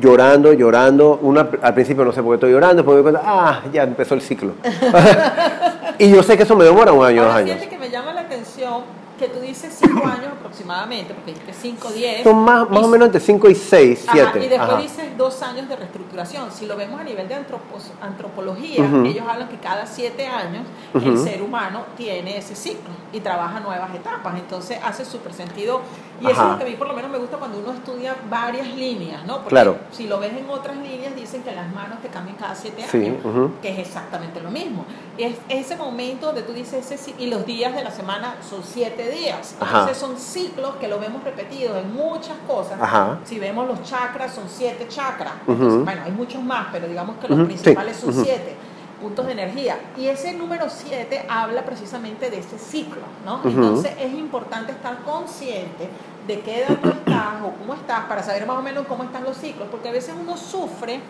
Llorando, 0.00 0.52
llorando. 0.52 1.18
Una, 1.22 1.48
al 1.60 1.74
principio 1.74 2.04
no 2.04 2.12
sé 2.12 2.22
por 2.22 2.32
qué 2.32 2.34
estoy 2.36 2.52
llorando, 2.52 2.76
después 2.76 2.96
me 2.96 3.02
doy 3.02 3.12
cuenta, 3.12 3.22
ah, 3.24 3.62
ya 3.72 3.82
empezó 3.82 4.14
el 4.14 4.22
ciclo. 4.22 4.52
y 5.98 6.10
yo 6.10 6.22
sé 6.22 6.36
que 6.36 6.42
eso 6.44 6.56
me 6.56 6.64
demora 6.64 6.92
un 6.92 7.04
año, 7.04 7.24
dos 7.24 7.34
años. 7.34 7.58
que 7.60 7.78
me 7.78 7.90
llama 7.90 8.12
la 8.12 8.22
atención 8.22 9.01
que 9.22 9.28
tú 9.28 9.38
dices 9.40 9.72
5 9.78 9.98
años 10.06 10.32
aproximadamente, 10.36 11.14
porque 11.14 11.32
dijiste 11.32 11.52
5, 11.54 11.90
10. 11.90 12.22
Son 12.24 12.36
más, 12.44 12.68
más 12.68 12.82
o 12.82 12.88
menos 12.88 13.06
entre 13.06 13.20
5 13.20 13.48
y 13.50 13.54
6, 13.54 14.04
Ajá, 14.08 14.30
7. 14.32 14.44
y 14.46 14.48
después 14.48 14.78
dices 14.78 15.16
dos 15.16 15.42
años 15.42 15.68
de 15.68 15.76
reestructuración. 15.76 16.50
Si 16.50 16.66
lo 16.66 16.76
vemos 16.76 17.00
a 17.00 17.04
nivel 17.04 17.28
de 17.28 17.36
antropos- 17.36 17.92
antropología, 18.00 18.84
ellos 19.04 19.24
hablan 19.28 19.48
que 19.48 19.58
cada 19.58 19.86
siete 19.86 20.26
años 20.26 20.64
el 20.94 21.16
ser 21.18 21.40
humano 21.42 21.84
tiene 21.96 22.36
ese 22.36 22.56
ciclo 22.56 22.90
y 23.12 23.20
trabaja 23.20 23.60
nuevas 23.60 23.94
etapas. 23.94 24.34
Entonces 24.36 24.78
hace 24.84 25.04
súper 25.04 25.32
sentido. 25.32 25.80
Y 26.20 26.26
eso 26.30 26.40
es 26.44 26.48
lo 26.52 26.58
que 26.58 26.64
a 26.64 26.66
mí 26.68 26.74
por 26.76 26.86
lo 26.86 26.94
menos 26.94 27.10
me 27.10 27.18
gusta 27.18 27.36
cuando 27.36 27.58
uno 27.58 27.72
estudia 27.72 28.14
varias 28.30 28.68
líneas, 28.68 29.24
¿no? 29.24 29.36
Porque 29.38 29.48
Claro. 29.50 29.76
si 29.90 30.06
lo 30.06 30.20
ves 30.20 30.32
en 30.36 30.48
otras 30.48 30.76
líneas, 30.76 31.16
dicen 31.16 31.42
que 31.42 31.50
las 31.52 31.72
manos 31.74 32.00
te 32.00 32.08
cambian 32.08 32.36
cada 32.36 32.54
siete 32.54 32.84
Sí, 32.90 32.98
años, 32.98 33.24
ujú. 33.24 33.50
que 33.60 33.70
es 33.70 33.78
exactamente 33.80 34.40
lo 34.40 34.50
mismo. 34.50 34.84
Es 35.18 35.34
ese 35.48 35.76
momento 35.76 36.26
donde 36.26 36.42
tú 36.42 36.52
dices, 36.52 36.90
ese, 36.92 37.14
y 37.18 37.26
los 37.26 37.44
días 37.44 37.74
de 37.74 37.82
la 37.82 37.90
semana 37.90 38.36
son 38.48 38.62
siete 38.62 39.02
días. 39.10 39.11
Ajá. 39.60 39.80
Entonces 39.80 39.98
son 39.98 40.18
ciclos 40.18 40.76
que 40.76 40.88
lo 40.88 40.98
vemos 40.98 41.22
repetidos 41.24 41.76
en 41.78 41.94
muchas 41.94 42.36
cosas. 42.46 42.80
Ajá. 42.80 43.18
Si 43.24 43.38
vemos 43.38 43.66
los 43.66 43.82
chakras, 43.82 44.34
son 44.34 44.44
siete 44.48 44.88
chakras. 44.88 45.32
Entonces, 45.46 45.84
bueno, 45.84 46.02
hay 46.04 46.12
muchos 46.12 46.42
más, 46.42 46.68
pero 46.72 46.88
digamos 46.88 47.16
que 47.16 47.28
los 47.28 47.46
principales 47.46 47.96
sí, 47.96 48.02
son 48.02 48.24
siete 48.24 48.56
puntos 49.00 49.26
de 49.26 49.32
energía. 49.32 49.78
Y 49.96 50.06
ese 50.06 50.32
número 50.32 50.66
siete 50.68 51.26
habla 51.28 51.64
precisamente 51.64 52.30
de 52.30 52.38
ese 52.38 52.58
ciclo, 52.58 53.02
¿no? 53.26 53.40
Entonces 53.44 53.92
es 53.98 54.12
importante 54.14 54.72
estar 54.72 54.98
consciente 55.02 55.90
de 56.26 56.40
qué 56.40 56.62
edad 56.62 56.78
tú 56.80 56.88
estás 56.88 57.42
o 57.44 57.50
cómo 57.58 57.74
estás 57.74 58.04
para 58.04 58.22
saber 58.22 58.46
más 58.46 58.56
o 58.56 58.62
menos 58.62 58.86
cómo 58.86 59.02
están 59.02 59.24
los 59.24 59.36
ciclos, 59.36 59.68
porque 59.70 59.88
a 59.88 59.92
veces 59.92 60.14
uno 60.18 60.36
sufre 60.36 61.00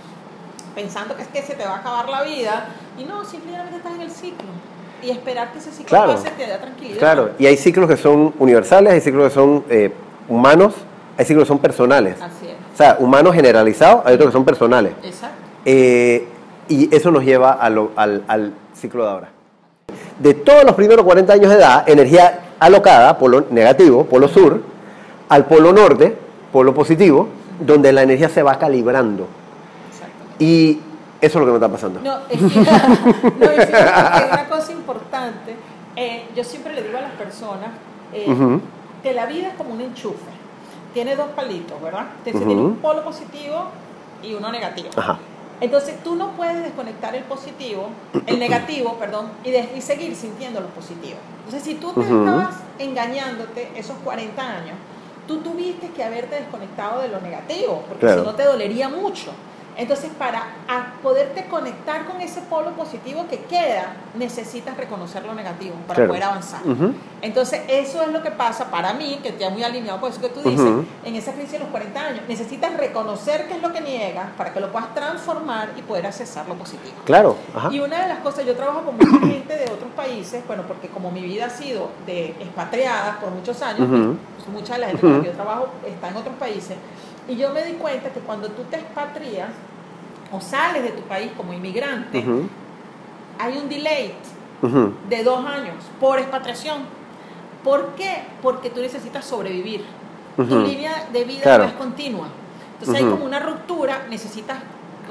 pensando 0.74 1.14
que 1.14 1.22
es 1.22 1.28
que 1.28 1.42
se 1.42 1.54
te 1.54 1.64
va 1.64 1.74
a 1.74 1.78
acabar 1.78 2.08
la 2.08 2.22
vida 2.22 2.66
y 2.98 3.04
no, 3.04 3.24
simplemente 3.24 3.76
estás 3.76 3.92
en 3.92 4.00
el 4.00 4.10
ciclo. 4.10 4.48
Y 5.02 5.10
esperar 5.10 5.52
que 5.52 5.58
ese 5.58 5.70
ciclo 5.70 5.86
Claro. 5.88 6.12
pase 6.14 6.30
te 6.30 6.46
da 6.46 6.58
tranquilidad. 6.58 6.98
Claro, 6.98 7.30
y 7.38 7.46
hay 7.46 7.56
ciclos 7.56 7.88
que 7.88 7.96
son 7.96 8.32
universales, 8.38 8.92
hay 8.92 9.00
ciclos 9.00 9.28
que 9.28 9.34
son 9.34 9.64
eh, 9.68 9.92
humanos, 10.28 10.74
hay 11.18 11.24
ciclos 11.24 11.44
que 11.44 11.48
son 11.48 11.58
personales. 11.58 12.16
Así 12.20 12.46
es. 12.46 12.52
O 12.72 12.76
sea, 12.76 12.96
humanos 13.00 13.34
generalizados, 13.34 14.02
hay 14.06 14.14
otros 14.14 14.28
que 14.28 14.32
son 14.32 14.44
personales. 14.44 14.92
Exacto. 15.02 15.36
Eh, 15.64 16.26
y 16.68 16.94
eso 16.94 17.10
nos 17.10 17.24
lleva 17.24 17.52
a 17.52 17.68
lo- 17.68 17.90
al, 17.96 18.22
al 18.28 18.52
ciclo 18.74 19.04
de 19.04 19.10
ahora. 19.10 19.28
De 20.20 20.34
todos 20.34 20.64
los 20.64 20.74
primeros 20.74 21.04
40 21.04 21.32
años 21.32 21.50
de 21.50 21.56
edad, 21.56 21.88
energía 21.88 22.40
alocada, 22.60 23.18
polo 23.18 23.44
negativo, 23.50 24.04
polo 24.06 24.28
sur, 24.28 24.60
al 25.28 25.44
polo 25.46 25.72
norte, 25.72 26.16
polo 26.52 26.72
positivo, 26.72 27.28
donde 27.60 27.92
la 27.92 28.02
energía 28.02 28.28
se 28.28 28.42
va 28.42 28.58
calibrando. 28.58 29.26
Exacto. 29.90 30.14
Y 30.38 30.80
eso 31.22 31.38
es 31.38 31.46
lo 31.46 31.46
que 31.46 31.50
me 31.52 31.56
está 31.64 31.68
pasando. 31.68 32.00
No, 32.00 32.18
es 32.28 32.38
que, 32.38 32.60
no, 32.60 33.48
que 33.48 34.24
una 34.32 34.46
cosa 34.50 34.72
importante, 34.72 35.56
eh, 35.96 36.26
yo 36.36 36.44
siempre 36.44 36.74
le 36.74 36.82
digo 36.82 36.98
a 36.98 37.02
las 37.02 37.12
personas 37.12 37.70
eh, 38.12 38.26
que 39.02 39.14
la 39.14 39.26
vida 39.26 39.48
es 39.48 39.54
como 39.54 39.72
un 39.72 39.80
enchufe. 39.80 40.30
Tiene 40.92 41.16
dos 41.16 41.28
palitos, 41.34 41.80
¿verdad? 41.80 42.06
Entonces 42.24 42.46
tiene 42.46 42.60
un 42.60 42.76
polo 42.76 43.02
positivo 43.02 43.64
y 44.22 44.34
uno 44.34 44.52
negativo. 44.52 44.90
Ajá. 44.96 45.18
Entonces 45.60 46.02
tú 46.02 46.16
no 46.16 46.32
puedes 46.32 46.62
desconectar 46.62 47.14
el 47.14 47.22
positivo, 47.24 47.88
el 48.26 48.38
negativo, 48.38 48.94
perdón, 48.98 49.26
y, 49.44 49.50
de- 49.52 49.70
y 49.76 49.80
seguir 49.80 50.14
sintiendo 50.16 50.60
lo 50.60 50.66
positivo. 50.68 51.16
Entonces 51.46 51.62
si 51.62 51.76
tú 51.76 51.92
te 51.92 52.00
Ujú. 52.00 52.24
estabas 52.24 52.56
engañándote 52.78 53.70
esos 53.76 53.96
40 54.04 54.42
años, 54.42 54.74
tú 55.26 55.38
tuviste 55.38 55.88
que 55.90 56.02
haberte 56.04 56.34
desconectado 56.36 57.00
de 57.00 57.08
lo 57.08 57.20
negativo, 57.20 57.82
porque 57.88 58.06
Claro. 58.06 58.22
si 58.22 58.26
no 58.26 58.34
te 58.34 58.44
dolería 58.44 58.88
mucho. 58.88 59.30
Entonces, 59.76 60.10
para 60.18 60.48
poderte 61.02 61.46
conectar 61.46 62.04
con 62.04 62.20
ese 62.20 62.42
polo 62.42 62.72
positivo 62.72 63.26
que 63.28 63.38
queda, 63.44 63.94
necesitas 64.14 64.76
reconocer 64.76 65.24
lo 65.24 65.34
negativo 65.34 65.74
para 65.86 65.94
Claro. 65.96 66.08
poder 66.08 66.22
avanzar. 66.24 66.60
Entonces, 67.22 67.62
eso 67.68 68.02
es 68.02 68.08
lo 68.08 68.22
que 68.22 68.30
pasa 68.30 68.70
para 68.70 68.92
mí, 68.92 69.18
que 69.22 69.30
estoy 69.30 69.48
muy 69.50 69.62
alineado 69.64 70.00
con 70.00 70.10
eso 70.10 70.20
que 70.20 70.28
tú 70.28 70.40
dices, 70.40 70.70
en 71.04 71.14
esa 71.16 71.32
crisis 71.32 71.52
de 71.52 71.58
los 71.60 71.68
40 71.68 72.00
años. 72.00 72.20
Necesitas 72.28 72.76
reconocer 72.76 73.46
qué 73.48 73.54
es 73.54 73.62
lo 73.62 73.72
que 73.72 73.80
niegas 73.80 74.26
para 74.36 74.52
que 74.52 74.60
lo 74.60 74.70
puedas 74.70 74.92
transformar 74.94 75.70
y 75.76 75.82
poder 75.82 76.06
accesar 76.06 76.46
lo 76.48 76.54
positivo. 76.54 76.96
Claro, 77.04 77.36
ajá. 77.54 77.68
Y 77.72 77.80
una 77.80 78.02
de 78.02 78.08
las 78.08 78.18
cosas, 78.18 78.44
yo 78.44 78.54
trabajo 78.54 78.82
con 78.82 78.96
mucha 78.96 79.26
gente 79.26 79.56
de 79.56 79.64
otros 79.64 79.90
países, 79.96 80.46
bueno, 80.46 80.64
porque 80.68 80.88
como 80.88 81.10
mi 81.10 81.22
vida 81.22 81.46
ha 81.46 81.50
sido 81.50 81.90
de 82.06 82.26
expatriada 82.40 83.18
por 83.20 83.30
muchos 83.30 83.62
años, 83.62 83.88
pues 83.88 84.48
mucha 84.48 84.74
de 84.74 84.80
la 84.80 84.86
gente 84.88 85.00
con 85.00 85.12
la 85.14 85.20
que 85.20 85.26
yo 85.28 85.32
trabajo 85.32 85.68
está 85.86 86.08
en 86.08 86.16
otros 86.16 86.34
países, 86.36 86.76
y 87.28 87.36
yo 87.36 87.50
me 87.50 87.64
di 87.64 87.72
cuenta 87.74 88.10
que 88.10 88.20
cuando 88.20 88.48
tú 88.48 88.62
te 88.64 88.76
expatrías 88.76 89.48
o 90.32 90.40
sales 90.40 90.82
de 90.82 90.90
tu 90.90 91.02
país 91.02 91.30
como 91.36 91.52
inmigrante, 91.52 92.24
hay 93.38 93.58
un 93.58 93.68
delay 93.68 94.14
de 95.08 95.24
dos 95.24 95.44
años 95.46 95.76
por 96.00 96.18
expatriación. 96.18 96.82
¿Por 97.64 97.94
qué? 97.94 98.22
Porque 98.42 98.70
tú 98.70 98.80
necesitas 98.80 99.24
sobrevivir. 99.24 99.84
Tu 100.36 100.42
línea 100.60 101.06
de 101.12 101.24
vida 101.24 101.42
Claro. 101.42 101.64
no 101.64 101.68
es 101.70 101.74
continua. 101.76 102.26
Entonces 102.80 103.04
hay 103.04 103.10
como 103.10 103.24
una 103.24 103.38
ruptura, 103.38 104.06
necesitas 104.08 104.58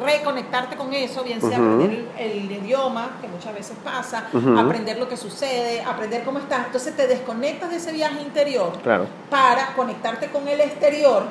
reconectarte 0.03 0.75
con 0.75 0.93
eso, 0.93 1.23
bien 1.23 1.39
sea 1.39 1.57
aprender 1.57 2.05
el, 2.17 2.31
el 2.31 2.51
idioma, 2.51 3.11
que 3.21 3.27
muchas 3.27 3.53
veces 3.53 3.77
pasa, 3.83 4.25
aprender 4.57 4.97
lo 4.97 5.07
que 5.07 5.15
sucede, 5.15 5.81
aprender 5.81 6.23
cómo 6.23 6.39
estás. 6.39 6.65
Entonces 6.65 6.95
te 6.95 7.07
desconectas 7.07 7.69
de 7.69 7.75
ese 7.77 7.91
viaje 7.91 8.21
interior 8.21 8.71
Claro. 8.81 9.05
para 9.29 9.73
conectarte 9.75 10.27
con 10.31 10.47
el 10.47 10.59
exterior 10.61 11.23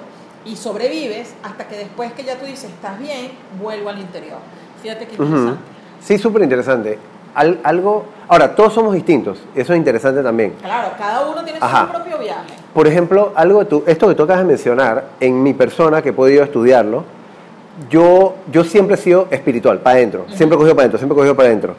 y 0.45 0.57
sobrevives 0.57 1.35
hasta 1.43 1.69
que 1.69 1.77
después 1.77 2.13
que 2.13 2.25
ya 2.25 2.39
tú 2.39 2.47
dices 2.47 2.71
estás 2.71 2.99
bien, 2.99 3.31
vuelvo 3.61 3.89
al 3.91 3.99
interior. 3.99 4.39
Fíjate 4.83 5.07
qué 5.07 5.15
Ujú. 5.15 5.25
interesante. 5.25 5.61
Sí, 6.03 6.19
súper 6.19 6.43
interesante. 6.43 6.99
Al- 7.35 7.61
algo, 7.63 8.05
ahora, 8.27 8.55
todos 8.57 8.73
somos 8.73 8.93
distintos, 8.95 9.39
eso 9.55 9.73
es 9.73 9.77
interesante 9.79 10.23
también. 10.23 10.55
Claro, 10.63 10.89
cada 10.99 11.29
uno 11.29 11.45
tiene 11.45 11.59
Ajá. 11.61 11.87
su 11.87 11.93
propio 11.93 12.19
viaje. 12.19 12.55
Por 12.75 12.87
ejemplo, 12.89 13.33
algo 13.37 13.65
tú, 13.67 13.85
esto 13.87 14.09
que 14.09 14.15
tú 14.15 14.23
acabas 14.25 14.43
de 14.43 14.49
mencionar, 14.49 15.05
en 15.21 15.43
mi 15.43 15.53
persona 15.55 16.03
que 16.03 16.09
he 16.09 16.13
podido 16.13 16.43
estudiarlo, 16.43 17.05
yo, 17.89 18.35
yo 18.51 18.65
siempre 18.65 18.95
he 18.97 18.99
sido 18.99 19.29
espiritual, 19.31 19.79
para 19.79 19.97
adentro, 19.97 20.27
siempre 20.29 20.57
he 20.57 20.59
cogido 20.59 20.75
para 20.75 20.83
adentro, 20.85 20.99
siempre 20.99 21.15
he 21.15 21.19
cogido 21.19 21.37
para 21.37 21.49
adentro. 21.49 21.75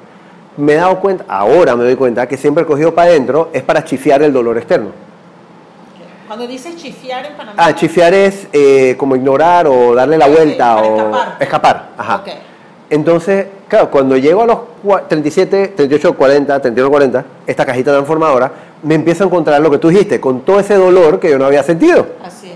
Me 0.57 0.73
he 0.73 0.75
dado 0.75 0.99
cuenta, 0.99 1.25
ahora 1.27 1.75
me 1.75 1.83
doy 1.83 1.95
cuenta, 1.95 2.27
que 2.27 2.37
siempre 2.37 2.63
he 2.63 2.67
cogido 2.67 2.93
para 2.93 3.09
adentro 3.09 3.49
es 3.53 3.63
para 3.63 3.83
chifiar 3.83 4.21
el 4.21 4.31
dolor 4.33 4.57
externo. 4.57 4.89
Cuando 6.31 6.47
dices 6.47 6.77
chifiar 6.77 7.25
en 7.25 7.33
Panamá. 7.33 7.55
Ah, 7.61 7.75
chifiar 7.75 8.13
es 8.13 8.47
eh, 8.53 8.95
como 8.97 9.17
ignorar 9.17 9.67
o 9.67 9.93
darle 9.93 10.17
la 10.17 10.29
vuelta 10.29 10.77
o 10.77 10.95
escapar. 10.95 11.35
escapar. 11.41 11.89
Ajá. 11.97 12.23
Entonces, 12.89 13.47
claro, 13.67 13.91
cuando 13.91 14.15
llego 14.15 14.43
a 14.43 14.45
los 14.45 14.57
cua- 14.81 15.09
37, 15.09 15.73
38, 15.75 16.15
40, 16.15 16.61
31, 16.61 16.89
40, 16.89 17.25
esta 17.45 17.65
cajita 17.65 17.91
transformadora, 17.91 18.49
me 18.81 18.95
empiezo 18.95 19.25
a 19.25 19.27
encontrar 19.27 19.59
lo 19.59 19.69
que 19.69 19.77
tú 19.77 19.89
dijiste, 19.89 20.21
con 20.21 20.39
todo 20.39 20.61
ese 20.61 20.75
dolor 20.75 21.19
que 21.19 21.29
yo 21.29 21.37
no 21.37 21.43
había 21.43 21.63
sentido. 21.63 22.07
Así 22.23 22.47
es. 22.51 22.55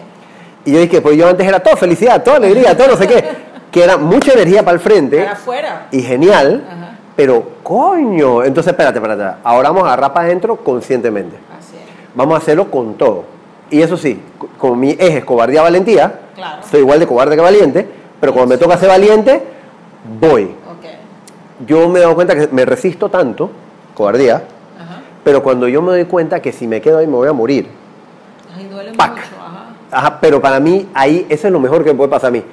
Y 0.63 0.71
yo 0.71 0.79
dije, 0.79 1.01
pues 1.01 1.17
yo 1.17 1.27
antes 1.27 1.45
era 1.45 1.59
todo 1.59 1.75
felicidad, 1.75 2.23
toda 2.23 2.37
alegría, 2.37 2.77
todo 2.77 2.87
no 2.91 2.95
sé 2.95 3.05
qué, 3.09 3.25
que 3.71 3.83
era 3.83 3.97
mucha 3.97 4.31
energía 4.31 4.63
para 4.63 4.75
el 4.75 4.79
frente 4.79 5.17
Para 5.19 5.33
afuera. 5.33 5.87
y 5.91 6.01
genial, 6.01 6.63
Ajá. 6.65 6.97
pero 7.17 7.43
coño, 7.61 8.41
entonces 8.41 8.71
espérate, 8.71 8.99
espérate, 8.99 9.35
ahora 9.43 9.67
vamos 9.67 9.83
a 9.83 9.87
agarrar 9.87 10.13
para 10.13 10.27
adentro 10.27 10.55
conscientemente. 10.55 11.35
Así 11.59 11.75
es. 11.75 11.81
Vamos 12.15 12.35
a 12.35 12.37
hacerlo 12.37 12.71
con 12.71 12.93
todo. 12.93 13.34
Y 13.71 13.81
eso 13.81 13.97
sí, 13.97 14.19
como 14.57 14.75
mi 14.75 14.91
eje 14.91 15.17
es 15.19 15.25
cobardía 15.25 15.61
valentía, 15.61 16.19
Claro. 16.35 16.61
soy 16.69 16.81
igual 16.81 16.99
de 16.99 17.07
cobarde 17.07 17.35
que 17.35 17.41
valiente, 17.41 17.87
pero 18.19 18.33
cuando 18.33 18.49
me 18.55 18.57
toca 18.57 18.77
ser 18.77 18.89
valiente, 18.89 19.41
voy. 20.19 20.43
Ok. 20.43 21.65
Yo 21.65 21.87
me 21.89 21.99
he 21.99 22.01
dado 22.01 22.15
cuenta 22.15 22.35
que 22.35 22.47
me 22.51 22.65
resisto 22.65 23.09
tanto, 23.09 23.49
cobardía, 23.95 24.35
Ajá. 24.35 25.01
pero 25.23 25.41
cuando 25.41 25.67
yo 25.67 25.81
me 25.81 25.91
doy 25.91 26.05
cuenta 26.05 26.41
que 26.41 26.51
si 26.51 26.67
me 26.67 26.81
quedo 26.81 26.97
ahí 26.99 27.07
me 27.07 27.13
voy 27.15 27.27
a 27.27 27.33
morir. 27.33 27.67
Ay, 28.55 28.67
duele 28.67 28.91
Pac. 28.93 29.11
mucho. 29.11 29.23
Ajá. 29.41 29.65
Ajá, 29.91 30.17
pero 30.21 30.41
para 30.41 30.59
mí 30.59 30.87
ahí 30.93 31.25
eso 31.29 31.47
es 31.47 31.53
lo 31.53 31.59
mejor 31.59 31.83
que 31.83 31.91
me 31.91 31.97
puede 31.97 32.09
pasar 32.09 32.27
a 32.29 32.31
mí. 32.31 32.43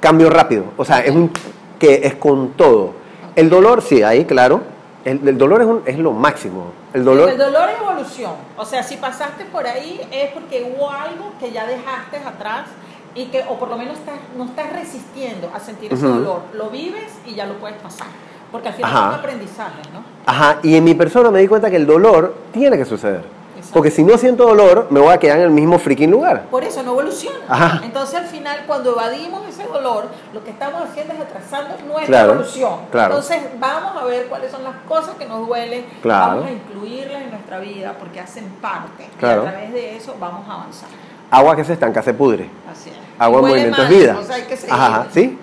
Cambio 0.00 0.30
rápido, 0.30 0.64
o 0.76 0.84
sea, 0.84 1.00
es 1.00 1.14
un 1.14 1.30
que 1.78 2.00
es 2.04 2.14
con 2.14 2.50
todo. 2.50 2.92
El 3.36 3.50
dolor 3.50 3.82
sí, 3.82 4.02
ahí 4.02 4.24
claro, 4.24 4.62
el, 5.04 5.26
el 5.28 5.38
dolor 5.38 5.60
es, 5.62 5.66
un- 5.66 5.82
es 5.86 5.98
lo 5.98 6.12
máximo. 6.12 6.72
El 6.92 7.04
dolor 7.04 7.28
El 7.30 7.38
dolor 7.38 7.68
es 7.70 7.80
evolución. 7.80 8.32
O 8.56 8.64
sea, 8.64 8.82
si 8.82 8.96
pasaste 8.96 9.44
por 9.44 9.66
ahí 9.66 10.00
es 10.10 10.30
porque 10.32 10.72
hubo 10.76 10.90
algo 10.90 11.32
que 11.38 11.52
ya 11.52 11.66
dejaste 11.66 12.16
atrás 12.18 12.66
y 13.14 13.26
que, 13.26 13.44
o 13.48 13.58
por 13.58 13.68
lo 13.68 13.76
menos 13.76 13.98
estás- 13.98 14.18
no 14.36 14.44
estás 14.44 14.72
resistiendo 14.72 15.50
a 15.54 15.60
sentir 15.60 15.92
ese 15.92 16.06
dolor. 16.06 16.42
Lo 16.54 16.70
vives 16.70 17.12
y 17.26 17.34
ya 17.34 17.46
lo 17.46 17.54
puedes 17.54 17.76
pasar. 17.80 18.06
Porque 18.50 18.68
al 18.68 18.74
final 18.74 18.90
Ajá. 18.90 19.10
son 19.10 19.18
aprendizajes, 19.20 19.90
¿no? 19.92 20.02
Ajá, 20.26 20.58
y 20.62 20.76
en 20.76 20.84
mi 20.84 20.94
persona 20.94 21.30
me 21.30 21.40
di 21.40 21.48
cuenta 21.48 21.68
que 21.70 21.76
el 21.76 21.86
dolor 21.86 22.34
tiene 22.52 22.76
que 22.78 22.84
suceder. 22.84 23.22
Exacto. 23.64 23.74
Porque 23.74 23.90
si 23.90 24.04
no 24.04 24.16
siento 24.18 24.46
dolor, 24.46 24.86
me 24.90 25.00
voy 25.00 25.12
a 25.12 25.18
quedar 25.18 25.38
en 25.38 25.44
el 25.44 25.50
mismo 25.50 25.78
freaking 25.78 26.10
lugar. 26.10 26.44
Por 26.50 26.64
eso 26.64 26.82
no 26.82 26.92
evoluciona. 26.92 27.38
Ajá. 27.48 27.80
Entonces 27.84 28.14
al 28.20 28.26
final 28.26 28.60
cuando 28.66 28.92
evadimos 28.92 29.48
ese 29.48 29.64
dolor, 29.64 30.04
lo 30.32 30.44
que 30.44 30.50
estamos 30.50 30.82
haciendo 30.82 31.14
es 31.14 31.20
atrasando 31.20 31.70
nuestra 31.86 32.06
Claro, 32.06 32.32
evolución. 32.34 32.72
claro. 32.90 33.14
Entonces 33.16 33.40
vamos 33.58 34.00
a 34.00 34.04
ver 34.04 34.26
cuáles 34.26 34.50
son 34.50 34.62
las 34.64 34.76
cosas 34.88 35.14
que 35.16 35.26
nos 35.26 35.46
duelen, 35.46 35.84
Claro. 36.02 36.26
vamos 36.36 36.46
a 36.46 36.50
incluirlas 36.52 37.22
en 37.22 37.30
nuestra 37.30 37.58
vida 37.58 37.94
porque 37.98 38.20
hacen 38.20 38.44
parte. 38.60 39.08
Claro. 39.18 39.44
Y 39.44 39.46
a 39.46 39.50
través 39.50 39.72
de 39.72 39.96
eso 39.96 40.14
vamos 40.20 40.48
a 40.48 40.54
avanzar. 40.54 40.88
Agua 41.30 41.56
que 41.56 41.64
se 41.64 41.72
estanca 41.72 42.02
se 42.02 42.14
pudre. 42.14 42.48
Así 42.70 42.90
es. 42.90 42.96
Agua 43.18 43.40
en 43.40 43.46
movimiento 43.46 43.82
es 43.82 43.88
vida. 43.88 44.16
O 44.20 44.22
sea, 44.24 44.36
hay 44.36 44.42
que. 44.42 44.58
Ajá, 44.70 45.06
¿sí? 45.12 45.38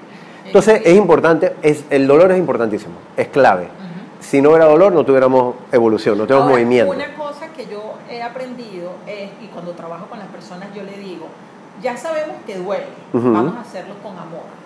Entonces 0.45 0.81
es 0.85 0.95
importante, 0.97 1.55
es, 1.61 1.83
el 1.89 2.07
dolor 2.07 2.31
es 2.31 2.37
importantísimo, 2.37 2.93
es 3.17 3.27
clave. 3.29 3.67
Si 4.19 4.41
no 4.41 4.49
hubiera 4.49 4.65
dolor, 4.65 4.91
no 4.91 5.03
tuviéramos 5.05 5.55
evolución, 5.71 6.17
no 6.17 6.25
tenemos 6.27 6.43
Ahora, 6.43 6.55
movimiento. 6.55 6.93
Una 6.93 7.13
cosa 7.15 7.47
que 7.55 7.65
yo 7.65 7.90
he 8.11 8.23
aprendido 8.23 8.93
es, 9.07 9.29
y 9.41 9.47
cuando 9.47 9.71
trabajo 9.71 10.05
con 10.07 10.19
las 10.19 10.27
personas 10.27 10.69
yo 10.75 10.83
le 10.83 10.97
digo, 10.97 11.27
ya 11.81 11.97
sabemos 11.97 12.37
que 12.45 12.57
duele, 12.57 12.85
vamos 13.13 13.55
a 13.55 13.61
hacerlo 13.61 13.95
con 14.03 14.17
amor. 14.17 14.61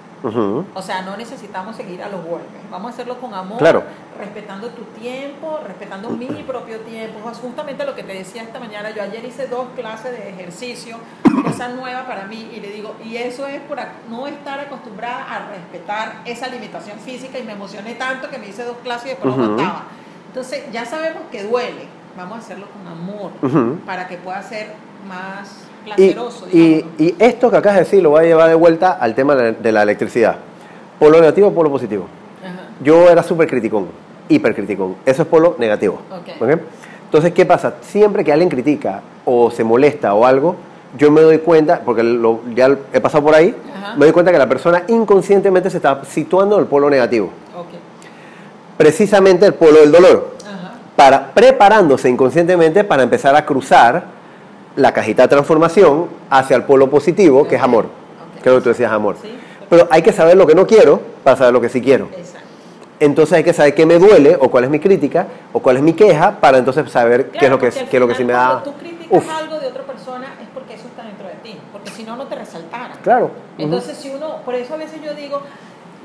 O 0.74 0.82
sea, 0.82 1.04
no 1.04 1.16
necesitamos 1.18 1.76
seguir 1.76 2.02
a 2.02 2.10
los 2.10 2.26
golpes. 2.26 2.60
Vamos 2.72 2.90
a 2.90 2.94
hacerlo 2.96 3.20
con 3.20 3.36
amor, 3.36 3.60
Claro. 3.60 3.84
respetando 4.18 4.70
tu 4.70 4.82
tiempo, 5.00 5.60
respetando 5.68 6.10
mi 6.10 6.26
propio 6.26 6.80
tiempo. 6.80 7.20
Justamente 7.40 7.86
lo 7.86 7.94
que 7.94 8.02
te 8.02 8.14
decía 8.14 8.42
esta 8.42 8.60
mañana. 8.60 8.90
Yo 8.90 9.04
ayer 9.04 9.24
hice 9.24 9.46
dos 9.46 9.68
clases 9.76 10.12
de 10.14 10.30
ejercicio, 10.30 10.98
cosa 11.44 11.68
nueva 11.70 12.08
para 12.08 12.26
mí, 12.26 12.50
y 12.56 12.60
le 12.60 12.72
digo, 12.72 12.96
y 13.04 13.18
eso 13.18 13.46
es 13.46 13.62
por 13.62 13.78
no 14.10 14.26
estar 14.26 14.60
acostumbrada 14.60 15.26
a 15.32 15.50
respetar 15.50 16.22
esa 16.26 16.48
limitación 16.48 16.98
física 16.98 17.38
y 17.38 17.44
me 17.44 17.52
emocioné 17.52 17.94
tanto 17.94 18.28
que 18.28 18.40
me 18.40 18.48
hice 18.48 18.64
dos 18.64 18.78
clases 18.82 19.06
y 19.06 19.10
después 19.10 19.36
no 19.36 19.44
aguantaba. 19.44 19.84
Entonces, 20.30 20.64
ya 20.72 20.86
sabemos 20.86 21.24
que 21.32 21.44
duele. 21.44 21.86
Vamos 22.18 22.38
a 22.38 22.40
hacerlo 22.40 22.66
con 22.72 22.88
amor 22.92 23.32
para 23.86 24.08
que 24.08 24.18
pueda 24.18 24.42
ser 24.42 24.68
más 25.08 25.66
placeroso, 25.84 26.48
y, 26.52 26.84
y 26.98 27.16
esto 27.20 27.52
que 27.52 27.58
acabas 27.58 27.78
de 27.78 27.84
decir 27.84 28.02
lo 28.02 28.12
voy 28.12 28.22
a 28.22 28.28
llevar 28.28 28.50
de 28.50 28.56
vuelta 28.56 28.94
al 28.94 29.14
tema 29.14 29.36
de 29.36 29.72
la 29.72 29.84
electricidad. 29.84 30.38
Polo 30.98 31.20
negativo, 31.20 31.52
polo 31.52 31.70
positivo. 31.70 32.06
Ajá. 32.44 32.70
Yo 32.82 33.10
era 33.10 33.22
súper 33.22 33.48
criticón, 33.50 33.88
hiper 34.30 34.56
criticón. 34.56 34.96
Eso 35.06 35.22
es 35.24 35.28
polo 35.28 35.56
negativo. 35.60 36.00
Entonces, 37.06 37.34
¿qué 37.34 37.46
pasa? 37.46 37.76
Siempre 37.82 38.24
que 38.24 38.32
alguien 38.34 38.50
critica 38.50 39.02
o 39.26 39.52
se 39.52 39.64
molesta 39.64 40.14
o 40.14 40.26
algo, 40.26 40.56
yo 40.98 41.12
me 41.12 41.22
doy 41.22 41.38
cuenta, 41.40 41.82
porque 41.86 42.02
lo- 42.04 42.42
ya 42.56 42.76
he 42.94 43.00
pasado 43.02 43.24
por 43.24 43.36
ahí, 43.36 43.54
Ajá. 43.78 43.96
me 43.96 44.06
doy 44.06 44.14
cuenta 44.14 44.32
que 44.32 44.38
la 44.40 44.48
persona 44.50 44.84
inconscientemente 44.88 45.70
se 45.70 45.78
está 45.78 46.04
situando 46.06 46.56
en 46.56 46.62
el 46.62 46.68
polo 46.68 46.90
negativo. 46.90 47.30
Precisamente 48.78 49.46
el 49.46 49.54
polo 49.54 49.80
del 49.80 49.92
dolor. 49.92 50.35
Para, 50.96 51.34
preparándose 51.34 52.10
inconscientemente 52.10 52.84
para 52.84 53.04
empezar 53.04 53.36
a 53.36 53.46
cruzar 53.46 54.06
la 54.76 54.94
cajita 54.94 55.24
de 55.24 55.28
transformación 55.30 56.08
hacia 56.30 56.56
el 56.56 56.64
polo 56.64 56.90
positivo, 56.90 57.48
que 57.48 57.56
es 57.56 57.62
amor. 57.62 57.86
Ok. 57.86 58.42
Creo 58.42 58.56
que 58.56 58.62
tú 58.62 58.70
decías 58.70 58.92
amor. 58.92 59.18
Sí. 59.22 59.38
Pero 59.70 59.88
hay 59.92 60.02
que 60.02 60.14
saber 60.14 60.38
lo 60.38 60.46
que 60.46 60.56
no 60.56 60.68
quiero 60.68 61.02
para 61.24 61.38
saber 61.38 61.54
lo 61.54 61.62
que 61.62 61.70
sí 61.70 61.82
quiero. 61.82 62.08
Exacto. 62.16 62.46
Entonces 63.00 63.34
hay 63.34 63.44
que 63.44 63.54
saber 63.54 63.76
qué 63.76 63.86
me 63.86 64.00
duele 64.00 64.38
o 64.40 64.50
cuál 64.50 64.64
es 64.64 64.70
mi 64.70 64.80
crítica 64.80 65.28
o 65.52 65.60
cuál 65.60 65.78
es 65.78 65.84
mi 65.84 65.94
queja 65.94 66.40
para 66.40 66.58
entonces 66.58 66.90
saber 66.90 67.30
qué 67.32 67.46
es 67.46 67.52
lo 67.52 67.60
que, 67.60 67.68
es 67.68 67.94
lo 67.94 68.08
que 68.08 68.16
sí 68.16 68.24
me 68.24 68.34
da. 68.34 68.62
Cuando 68.62 68.72
tú 68.72 68.78
criticas 68.78 69.18
Uf, 69.18 69.30
algo 69.30 69.60
de 69.60 69.68
otra 69.68 69.84
persona 69.84 70.28
es 70.42 70.48
porque 70.54 70.76
eso 70.76 70.88
está 70.88 71.04
dentro 71.04 71.28
de 71.28 71.36
ti, 71.36 71.58
porque 71.74 71.90
si 71.92 72.04
no, 72.04 72.16
no 72.16 72.26
te 72.28 72.36
resaltara. 72.36 72.94
claro. 73.04 73.32
Entonces, 73.58 73.98
si 73.98 74.10
uno, 74.10 74.38
por 74.46 74.56
eso 74.56 74.74
a 74.74 74.78
veces 74.78 75.02
yo 75.04 75.14
digo, 75.14 75.42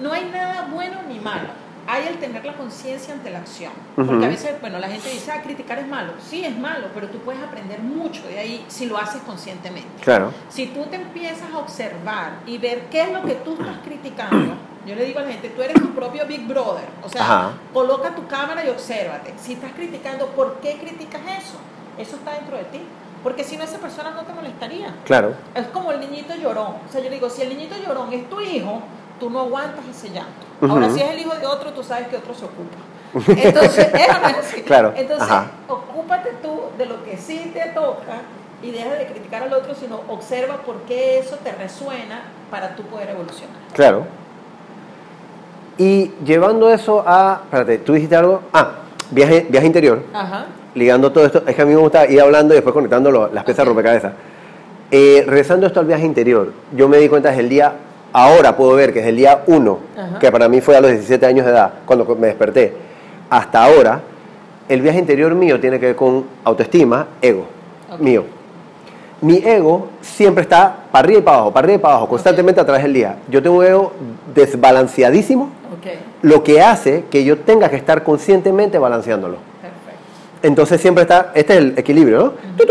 no 0.00 0.12
hay 0.12 0.28
nada 0.32 0.68
bueno 0.72 0.96
ni 1.08 1.20
malo. 1.20 1.48
Hay 1.92 2.06
el 2.06 2.18
tener 2.20 2.44
la 2.44 2.52
conciencia 2.52 3.12
ante 3.12 3.30
la 3.30 3.38
acción. 3.40 3.72
Porque 3.96 4.14
Ujú. 4.14 4.24
a 4.24 4.28
veces, 4.28 4.60
bueno, 4.60 4.78
la 4.78 4.86
gente 4.86 5.10
dice, 5.10 5.32
ah, 5.32 5.42
criticar 5.42 5.76
es 5.80 5.88
malo. 5.88 6.12
Sí, 6.24 6.44
es 6.44 6.56
malo, 6.56 6.86
pero 6.94 7.08
tú 7.08 7.18
puedes 7.18 7.42
aprender 7.42 7.80
mucho 7.80 8.22
de 8.28 8.38
ahí 8.38 8.64
si 8.68 8.86
lo 8.86 8.96
haces 8.96 9.20
conscientemente. 9.22 10.00
Claro. 10.00 10.32
Si 10.50 10.66
tú 10.68 10.84
te 10.84 10.94
empiezas 10.94 11.52
a 11.52 11.58
observar 11.58 12.34
y 12.46 12.58
ver 12.58 12.82
qué 12.92 13.02
es 13.02 13.12
lo 13.12 13.22
que 13.22 13.34
tú 13.34 13.54
estás 13.54 13.78
criticando, 13.84 14.54
yo 14.86 14.94
le 14.94 15.04
digo 15.04 15.18
a 15.18 15.22
la 15.22 15.32
gente, 15.32 15.48
tú 15.48 15.62
eres 15.62 15.74
tu 15.82 15.90
propio 15.90 16.24
Big 16.26 16.46
Brother. 16.46 16.84
O 17.02 17.08
sea, 17.08 17.22
Ajá. 17.22 17.52
coloca 17.72 18.14
tu 18.14 18.24
cámara 18.28 18.64
y 18.64 18.68
obsérvate. 18.68 19.34
Si 19.36 19.54
estás 19.54 19.72
criticando, 19.72 20.26
¿por 20.28 20.60
qué 20.60 20.78
criticas 20.78 21.22
eso? 21.40 21.58
Eso 21.98 22.14
está 22.14 22.34
dentro 22.34 22.56
de 22.56 22.64
ti. 22.66 22.80
Porque 23.24 23.42
si 23.42 23.56
no, 23.56 23.64
esa 23.64 23.78
persona 23.78 24.12
no 24.12 24.22
te 24.22 24.32
molestaría. 24.32 24.94
Claro. 25.04 25.34
Es 25.56 25.66
como 25.66 25.90
el 25.90 25.98
niñito 26.00 26.34
llorón. 26.36 26.76
O 26.88 26.92
sea, 26.92 27.02
yo 27.02 27.10
digo, 27.10 27.28
si 27.28 27.42
el 27.42 27.50
niñito 27.50 27.74
llorón 27.76 28.12
es 28.12 28.30
tu 28.30 28.40
hijo, 28.40 28.80
tú 29.20 29.30
no 29.30 29.40
aguantas 29.40 29.84
ese 29.88 30.08
llanto. 30.08 30.46
Ahora, 30.68 30.90
si 30.90 31.00
es 31.00 31.10
el 31.10 31.20
hijo 31.20 31.34
de 31.34 31.46
otro, 31.46 31.72
tú 31.72 31.84
sabes 31.84 32.08
que 32.08 32.16
otro 32.16 32.34
se 32.34 32.46
ocupa. 32.46 32.78
Entonces, 33.42 33.88
eso 33.92 34.20
no 34.20 34.28
es 34.28 34.36
así. 34.38 34.62
Claro, 34.62 34.92
Entonces, 34.96 35.28
ajá. 35.28 35.50
ocúpate 35.68 36.30
tú 36.42 36.62
de 36.78 36.86
lo 36.86 37.04
que 37.04 37.16
sí 37.16 37.50
te 37.52 37.70
toca 37.70 38.22
y 38.62 38.70
deja 38.70 38.94
de 38.94 39.06
criticar 39.06 39.42
al 39.42 39.52
otro, 39.52 39.74
sino 39.74 40.00
observa 40.08 40.58
por 40.58 40.76
qué 40.82 41.18
eso 41.18 41.36
te 41.36 41.52
resuena 41.52 42.22
para 42.50 42.74
tú 42.76 42.82
poder 42.84 43.10
evolucionar. 43.10 43.56
Claro. 43.72 44.06
Y 45.78 46.12
llevando 46.24 46.70
eso 46.70 47.02
a. 47.06 47.40
Espérate, 47.44 47.78
tú 47.78 47.94
dijiste 47.94 48.16
algo. 48.16 48.42
Ah, 48.52 48.72
viaje, 49.10 49.46
viaje 49.48 49.66
interior. 49.66 50.02
Ajá. 50.12 50.46
Ligando 50.74 51.10
todo 51.10 51.24
esto. 51.24 51.42
Es 51.46 51.54
que 51.54 51.62
a 51.62 51.64
mí 51.64 51.72
me 51.72 51.80
gusta 51.80 52.06
ir 52.06 52.20
hablando 52.20 52.54
y 52.54 52.56
después 52.56 52.74
conectando 52.74 53.30
las 53.32 53.44
piezas 53.44 53.66
rompecabezas. 53.66 54.12
Eh, 54.90 55.24
regresando 55.26 55.66
esto 55.66 55.80
al 55.80 55.86
viaje 55.86 56.04
interior, 56.04 56.52
yo 56.76 56.88
me 56.88 56.98
di 56.98 57.08
cuenta 57.08 57.30
desde 57.30 57.42
el 57.42 57.48
día. 57.48 57.72
Ahora 58.12 58.56
puedo 58.56 58.74
ver 58.74 58.92
que 58.92 58.98
desde 59.00 59.10
el 59.10 59.16
día 59.16 59.42
1, 59.46 59.78
Ajá. 59.96 60.18
que 60.18 60.32
para 60.32 60.48
mí 60.48 60.60
fue 60.60 60.76
a 60.76 60.80
los 60.80 60.90
17 60.90 61.24
años 61.26 61.46
de 61.46 61.52
edad, 61.52 61.72
cuando 61.86 62.04
me 62.16 62.26
desperté, 62.28 62.72
hasta 63.28 63.62
ahora, 63.64 64.00
el 64.68 64.82
viaje 64.82 64.98
interior 64.98 65.34
mío 65.34 65.60
tiene 65.60 65.78
que 65.78 65.86
ver 65.86 65.96
con 65.96 66.24
autoestima, 66.44 67.06
ego 67.22 67.44
mío. 67.98 68.24
Mi 69.20 69.36
ego 69.44 69.88
siempre 70.00 70.42
está 70.42 70.74
para 70.90 71.04
arriba 71.04 71.18
y 71.20 71.22
para 71.22 71.36
abajo, 71.36 71.52
para 71.52 71.64
arriba 71.66 71.76
y 71.78 71.82
para 71.82 71.94
abajo, 71.94 72.08
constantemente 72.08 72.60
a 72.60 72.64
través 72.64 72.82
del 72.82 72.94
día. 72.94 73.16
Yo 73.28 73.42
tengo 73.42 73.58
un 73.58 73.64
ego 73.64 73.92
desbalanceadísimo, 74.34 75.50
lo 76.22 76.42
que 76.42 76.60
hace 76.62 77.04
que 77.10 77.24
yo 77.24 77.38
tenga 77.38 77.68
que 77.68 77.76
estar 77.76 78.02
conscientemente 78.02 78.78
balanceándolo. 78.78 79.36
perfecto. 79.60 80.00
Entonces 80.42 80.80
siempre 80.80 81.02
está, 81.02 81.32
este 81.34 81.52
es 81.54 81.58
el 81.58 81.74
equilibrio, 81.78 82.18
¿no? 82.18 82.32
Tu, 82.56 82.64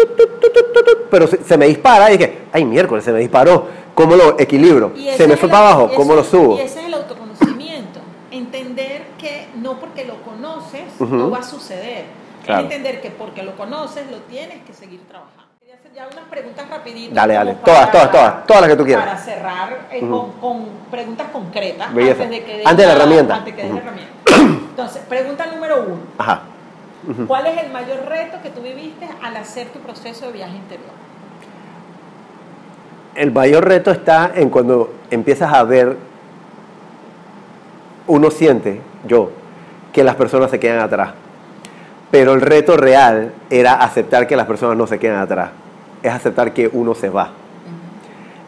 Pero 1.11 1.27
se, 1.27 1.43
se 1.43 1.57
me 1.57 1.67
dispara 1.67 2.11
y 2.11 2.17
dije, 2.17 2.39
ay, 2.51 2.65
miércoles, 2.65 3.03
se 3.03 3.11
me 3.11 3.19
disparó. 3.19 3.65
¿Cómo 3.99 4.15
lo 4.15 4.39
equilibro? 4.39 4.93
Se 5.17 5.27
me 5.27 5.35
fue 5.35 5.49
para 5.49 5.71
abajo, 5.71 5.91
¿cómo 5.93 6.15
lo 6.15 6.23
subo? 6.23 6.55
Y 6.55 6.61
ese 6.61 6.79
es 6.79 6.85
el 6.85 6.93
autoconocimiento. 6.93 7.99
Entender 8.31 9.07
que 9.17 9.49
no 9.55 9.77
porque 9.77 10.05
lo 10.05 10.21
conoces 10.23 10.83
no 11.01 11.29
va 11.29 11.39
a 11.39 11.43
suceder. 11.43 12.05
Claro. 12.45 12.61
Entender 12.61 13.01
que 13.01 13.11
porque 13.11 13.43
lo 13.43 13.57
conoces 13.57 14.09
lo 14.09 14.19
tienes 14.19 14.63
que 14.63 14.71
seguir 14.71 15.01
trabajando. 15.05 15.43
Quería 15.59 15.75
hacer 15.75 15.91
ya 15.93 16.07
unas 16.09 16.29
preguntas 16.29 16.69
rapiditas. 16.69 17.13
Dale, 17.13 17.33
dale. 17.33 17.55
Todas, 17.55 17.91
todas, 17.91 18.09
todas. 18.09 18.47
Todas 18.47 18.61
las 18.61 18.69
que 18.69 18.75
tú 18.77 18.85
quieras. 18.85 19.05
Para 19.05 19.17
cerrar 19.17 19.87
eh, 19.91 19.99
con, 19.99 20.31
con 20.39 20.65
preguntas 20.89 21.27
concretas. 21.33 21.93
Belleza. 21.93 22.23
Antes 22.23 22.39
de 22.39 22.45
que 22.45 22.63
Antes 22.65 22.87
la 22.87 22.93
herramienta. 22.93 23.35
Antes 23.35 23.53
que 23.53 23.63
dé 23.63 23.69
la 23.73 23.79
herramienta. 23.79 24.13
Entonces, 24.69 25.01
pregunta 25.09 25.45
número 25.47 25.83
uno. 25.85 25.99
Ajá. 26.17 26.43
¿Cuál 27.27 27.47
es 27.47 27.63
el 27.63 27.69
mayor 27.73 28.05
reto 28.07 28.37
que 28.41 28.49
tú 28.49 28.61
viviste 28.61 29.09
al 29.21 29.35
hacer 29.35 29.67
tu 29.67 29.79
proceso 29.79 30.27
de 30.27 30.31
viaje 30.31 30.55
interior? 30.55 31.08
El 33.15 33.31
mayor 33.31 33.65
reto 33.67 33.91
está 33.91 34.31
en 34.35 34.49
cuando 34.49 34.93
empiezas 35.11 35.51
a 35.53 35.63
ver, 35.63 35.97
uno 38.07 38.31
siente, 38.31 38.81
yo, 39.07 39.31
que 39.93 40.03
las 40.03 40.15
personas 40.15 40.51
se 40.51 40.59
quedan 40.59 40.79
atrás. 40.79 41.11
Pero 42.11 42.33
el 42.33 42.41
reto 42.41 42.75
real 42.77 43.33
era 43.49 43.73
aceptar 43.73 44.25
que 44.27 44.35
las 44.35 44.47
personas 44.47 44.77
no 44.77 44.87
se 44.87 44.97
quedan 44.99 45.19
atrás. 45.19 45.51
Es 46.01 46.11
aceptar 46.11 46.53
que 46.53 46.69
uno 46.71 46.95
se 46.95 47.09
va 47.09 47.31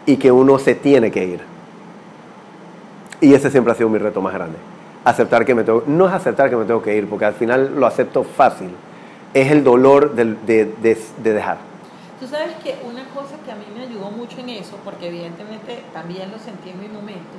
y 0.06 0.18
que 0.18 0.32
uno 0.32 0.58
se 0.58 0.74
tiene 0.74 1.12
que 1.12 1.26
ir. 1.26 1.42
Y 3.20 3.34
ese 3.36 3.52
siempre 3.52 3.72
ha 3.74 3.76
sido 3.76 3.90
mi 3.90 4.00
reto 4.00 4.20
más 4.22 4.34
grande. 4.34 4.58
Aceptar 5.06 5.46
que 5.46 5.54
me 5.54 5.64
tengo, 5.64 5.84
no 5.86 6.08
es 6.08 6.14
aceptar 6.14 6.50
que 6.50 6.56
me 6.56 6.66
tengo 6.66 6.82
que 6.82 6.96
ir, 6.96 7.08
porque 7.08 7.26
al 7.26 7.34
final 7.34 7.74
lo 7.80 7.86
acepto 7.86 8.24
fácil. 8.24 8.70
Es 9.34 9.52
el 9.52 9.64
dolor 9.64 10.16
de, 10.16 10.26
de- 10.46 10.98
de 11.24 11.34
dejar. 11.34 11.58
Tú 12.22 12.28
sabes 12.28 12.54
que 12.64 12.78
una 12.86 13.04
cosa 13.06 13.36
que 13.44 13.52
a 13.52 13.56
mí 13.56 13.66
me 13.76 13.82
ayudó 13.82 14.12
mucho 14.12 14.40
en 14.42 14.50
eso, 14.50 14.78
porque 14.86 15.08
evidentemente 15.08 15.84
también 15.92 16.30
lo 16.30 16.38
sentí 16.38 16.70
en 16.70 16.80
mi 16.80 16.88
momento, 16.88 17.36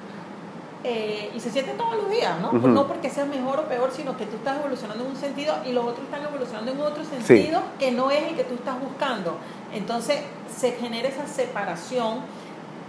eh, 0.83 1.31
y 1.33 1.39
se 1.39 1.51
siente 1.51 1.75
todos 1.75 1.95
los 1.95 2.11
días, 2.11 2.41
¿no? 2.41 2.51
No 2.53 2.89
porque 2.89 3.09
seas 3.09 3.29
mejor 3.29 3.61
o 3.61 3.69
peor, 3.69 3.93
sino 3.93 4.17
que 4.17 4.27
tú 4.27 4.39
estás 4.39 4.59
evolucionando 4.59 5.05
en 5.05 5.11
un 5.11 5.17
sentido 5.17 5.55
y 5.65 5.71
los 5.71 5.85
otros 5.85 6.05
están 6.07 6.25
evolucionando 6.25 6.73
en 6.73 6.81
otro 6.81 7.05
sentido 7.05 7.63
que 7.79 7.93
no 7.93 8.11
es 8.11 8.25
el 8.25 8.35
que 8.35 8.43
tú 8.43 8.55
estás 8.55 8.81
buscando. 8.81 9.37
Entonces 9.73 10.19
se 10.53 10.73
genera 10.73 11.09
esa 11.09 11.29
separación, 11.29 12.19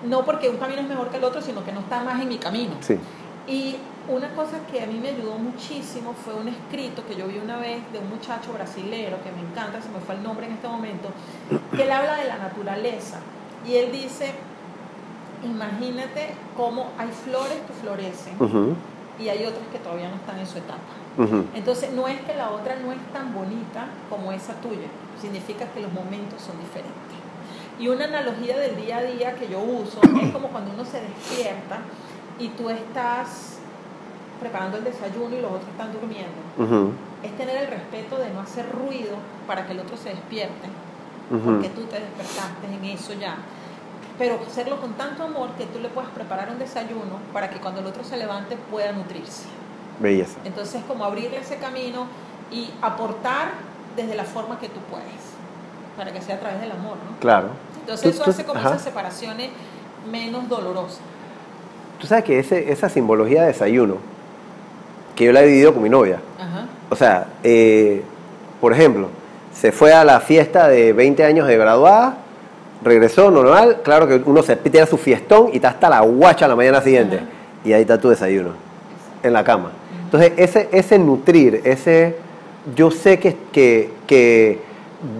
no 0.03 0.25
porque 0.25 0.49
un 0.49 0.57
camino 0.57 0.81
es 0.81 0.87
mejor 0.87 1.09
que 1.09 1.17
el 1.17 1.23
otro, 1.23 1.43
sino 1.43 1.63
que 1.63 1.71
no 1.71 1.81
está 1.81 2.03
más 2.03 2.19
en 2.19 2.27
mi 2.27 2.39
camino. 2.39 2.73
Sí. 2.81 2.97
Y 3.47 3.75
una 4.09 4.29
cosa 4.35 4.57
que 4.69 4.81
a 4.81 4.85
mí 4.85 4.99
me 4.99 5.09
ayudó 5.09 5.37
muchísimo 5.37 6.13
fue 6.13 6.33
un 6.33 6.49
escrito 6.49 7.05
que 7.07 7.15
yo 7.15 7.27
vi 7.27 7.37
una 7.37 7.57
vez 7.57 7.79
de 7.93 7.99
un 7.99 8.09
muchacho 8.09 8.51
brasilero 8.53 9.17
que 9.23 9.31
me 9.31 9.39
encanta, 9.49 9.81
se 9.81 9.89
me 9.89 9.99
fue 9.99 10.15
el 10.15 10.23
nombre 10.23 10.45
en 10.47 10.53
este 10.53 10.67
momento, 10.67 11.09
que 11.75 11.83
él 11.83 11.91
habla 11.91 12.17
de 12.17 12.27
la 12.27 12.37
naturaleza. 12.37 13.19
Y 13.65 13.75
él 13.75 13.91
dice, 13.93 14.33
imagínate 15.43 16.33
cómo 16.57 16.89
hay 16.97 17.09
flores 17.09 17.59
que 17.65 17.73
florecen 17.81 18.35
y 19.19 19.29
hay 19.29 19.45
otras 19.45 19.65
que 19.71 19.79
todavía 19.79 20.09
no 20.09 20.15
están 20.15 20.39
en 20.39 20.47
su 20.47 20.57
etapa. 20.57 20.79
Entonces 21.55 21.93
no 21.93 22.07
es 22.07 22.19
que 22.21 22.33
la 22.33 22.51
otra 22.51 22.75
no 22.75 22.91
es 22.91 22.99
tan 23.13 23.33
bonita 23.33 23.85
como 24.09 24.31
esa 24.31 24.53
tuya, 24.55 24.87
significa 25.21 25.65
que 25.67 25.79
los 25.79 25.93
momentos 25.93 26.41
son 26.41 26.59
diferentes. 26.59 26.93
Y 27.79 27.87
una 27.87 28.05
analogía 28.05 28.57
del 28.57 28.75
día 28.75 28.97
a 28.97 29.03
día 29.03 29.35
que 29.35 29.47
yo 29.47 29.59
uso 29.59 29.99
es 30.21 30.31
como 30.31 30.49
cuando 30.49 30.71
uno 30.73 30.83
se 30.83 31.01
despierta 31.01 31.79
y 32.37 32.49
tú 32.49 32.69
estás 32.69 33.59
preparando 34.43 34.77
el 34.77 34.83
desayuno 34.83 35.35
y 35.37 35.41
los 35.41 35.51
otros 35.51 35.69
están 35.69 35.91
durmiendo. 35.93 36.35
Ujú, 36.59 36.91
Es 37.23 37.35
tener 37.37 37.55
el 37.63 37.67
respeto 37.67 38.17
de 38.17 38.29
no 38.31 38.41
hacer 38.41 38.65
ruido 38.71 39.15
para 39.47 39.65
que 39.65 39.71
el 39.71 39.79
otro 39.79 39.95
se 39.95 40.09
despierte, 40.09 40.67
ujú. 41.31 41.39
porque 41.43 41.69
tú 41.69 41.83
te 41.85 41.99
despertaste 41.99 42.67
en 42.67 42.83
eso 42.85 43.13
ya. 43.13 43.35
Pero 44.19 44.39
hacerlo 44.45 44.79
con 44.81 44.93
tanto 44.93 45.23
amor 45.23 45.49
que 45.57 45.65
tú 45.65 45.79
le 45.79 45.87
puedas 45.89 46.11
preparar 46.11 46.49
un 46.51 46.59
desayuno 46.59 47.17
para 47.31 47.49
que 47.49 47.57
cuando 47.59 47.79
el 47.79 47.87
otro 47.87 48.03
se 48.03 48.17
levante 48.17 48.57
pueda 48.69 48.91
nutrirse. 48.91 49.45
Belleza. 49.99 50.37
Entonces, 50.43 50.81
como 50.87 51.05
abrirle 51.05 51.37
ese 51.37 51.55
camino 51.57 52.05
y 52.51 52.69
aportar 52.81 53.51
desde 53.95 54.15
la 54.15 54.23
forma 54.25 54.59
que 54.59 54.67
tú 54.67 54.79
puedes, 54.91 55.07
para 55.97 56.11
que 56.11 56.21
sea 56.21 56.35
a 56.35 56.39
través 56.39 56.59
del 56.61 56.71
amor, 56.71 56.97
¿no? 56.97 57.17
Claro. 57.19 57.47
Entonces, 57.79 58.03
Tú- 58.03 58.09
eso 58.17 58.23
tú- 58.25 58.29
hace 58.31 58.43
como 58.45 58.59
ajá. 58.59 58.69
esas 58.69 58.81
separaciones 58.83 59.49
menos 60.11 60.47
dolorosas. 60.49 60.99
Tú 61.99 62.07
sabes 62.07 62.23
que 62.25 62.37
ese, 62.39 62.71
esa 62.71 62.89
simbología 62.89 63.41
de 63.41 63.47
desayuno, 63.47 63.97
que 65.15 65.25
yo 65.25 65.31
la 65.31 65.43
he 65.43 65.47
vivido 65.47 65.73
con 65.73 65.83
mi 65.83 65.89
novia. 65.89 66.19
Ajá. 66.39 66.65
O 66.89 66.95
sea, 66.95 67.27
eh, 67.43 68.01
por 68.61 68.73
ejemplo, 68.73 69.09
se 69.53 69.71
fue 69.71 69.93
a 69.93 70.03
la 70.03 70.19
fiesta 70.19 70.67
de 70.67 70.93
20 70.93 71.23
años 71.23 71.47
de 71.47 71.57
graduada, 71.57 72.17
regresó 72.83 73.31
normal, 73.31 73.79
claro 73.83 74.07
que 74.07 74.21
uno 74.25 74.43
se 74.43 74.55
tira 74.55 74.85
su 74.85 74.97
fiestón 74.97 75.49
y 75.53 75.57
está 75.57 75.69
hasta 75.69 75.89
la 75.89 76.01
guacha 76.01 76.47
la 76.47 76.55
mañana 76.55 76.81
siguiente. 76.81 77.17
Ajá. 77.17 77.25
Y 77.65 77.73
ahí 77.73 77.81
está 77.81 77.97
tu 77.99 78.09
desayuno, 78.09 78.51
en 79.21 79.33
la 79.33 79.43
cama. 79.43 79.71
Entonces, 80.05 80.33
ese, 80.37 80.69
ese 80.71 80.99
nutrir, 80.99 81.61
ese, 81.63 82.17
yo 82.75 82.91
sé 82.91 83.19
que, 83.19 83.37
que, 83.51 83.89
que 84.05 84.59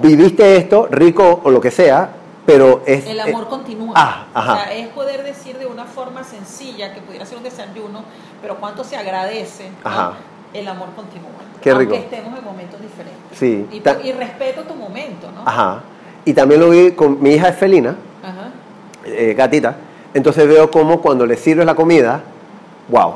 viviste 0.01 0.57
esto, 0.57 0.87
rico 0.91 1.41
o 1.43 1.49
lo 1.49 1.61
que 1.61 1.71
sea, 1.71 2.09
pero 2.45 2.83
es... 2.85 3.05
El 3.05 3.19
amor 3.19 3.43
eh, 3.43 3.47
continúa. 3.49 3.93
ah, 3.95 4.27
ajá. 4.33 4.53
O 4.53 4.55
sea, 4.55 4.73
es 4.73 4.87
poder 4.89 5.23
decir 5.23 5.57
de 5.57 5.65
una 5.65 5.85
forma 5.85 6.23
sencilla 6.23 6.93
que 6.93 7.01
pudiera 7.01 7.25
ser 7.25 7.37
un 7.37 7.43
desayuno, 7.43 8.03
pero 8.41 8.57
cuánto 8.57 8.83
se 8.83 8.97
agradece. 8.97 9.69
¿no? 9.69 9.89
Ajá. 9.89 10.13
El 10.53 10.67
amor 10.67 10.89
continúa. 10.95 11.29
Qué 11.61 11.73
rico. 11.73 11.95
Aunque 11.95 12.15
estemos 12.15 12.37
en 12.37 12.45
momentos 12.45 12.79
diferentes. 12.81 13.37
Sí. 13.37 13.67
Y, 13.71 14.11
respeto 14.11 14.63
tu 14.63 14.75
momento, 14.75 15.31
¿no? 15.31 15.41
Ajá. 15.45 15.81
Y 16.25 16.33
también 16.33 16.59
lo 16.59 16.69
vi 16.69 16.91
con 16.91 17.21
mi 17.21 17.31
hija 17.31 17.49
es 17.49 17.55
felina, 17.57 17.95
Ajá. 18.21 18.51
eh, 19.05 19.33
gatita. 19.35 19.75
Entonces 20.13 20.47
veo 20.47 20.69
como 20.69 21.01
cuando 21.01 21.25
le 21.25 21.37
sirves 21.37 21.65
la 21.65 21.75
comida, 21.75 22.21
wow. 22.89 23.15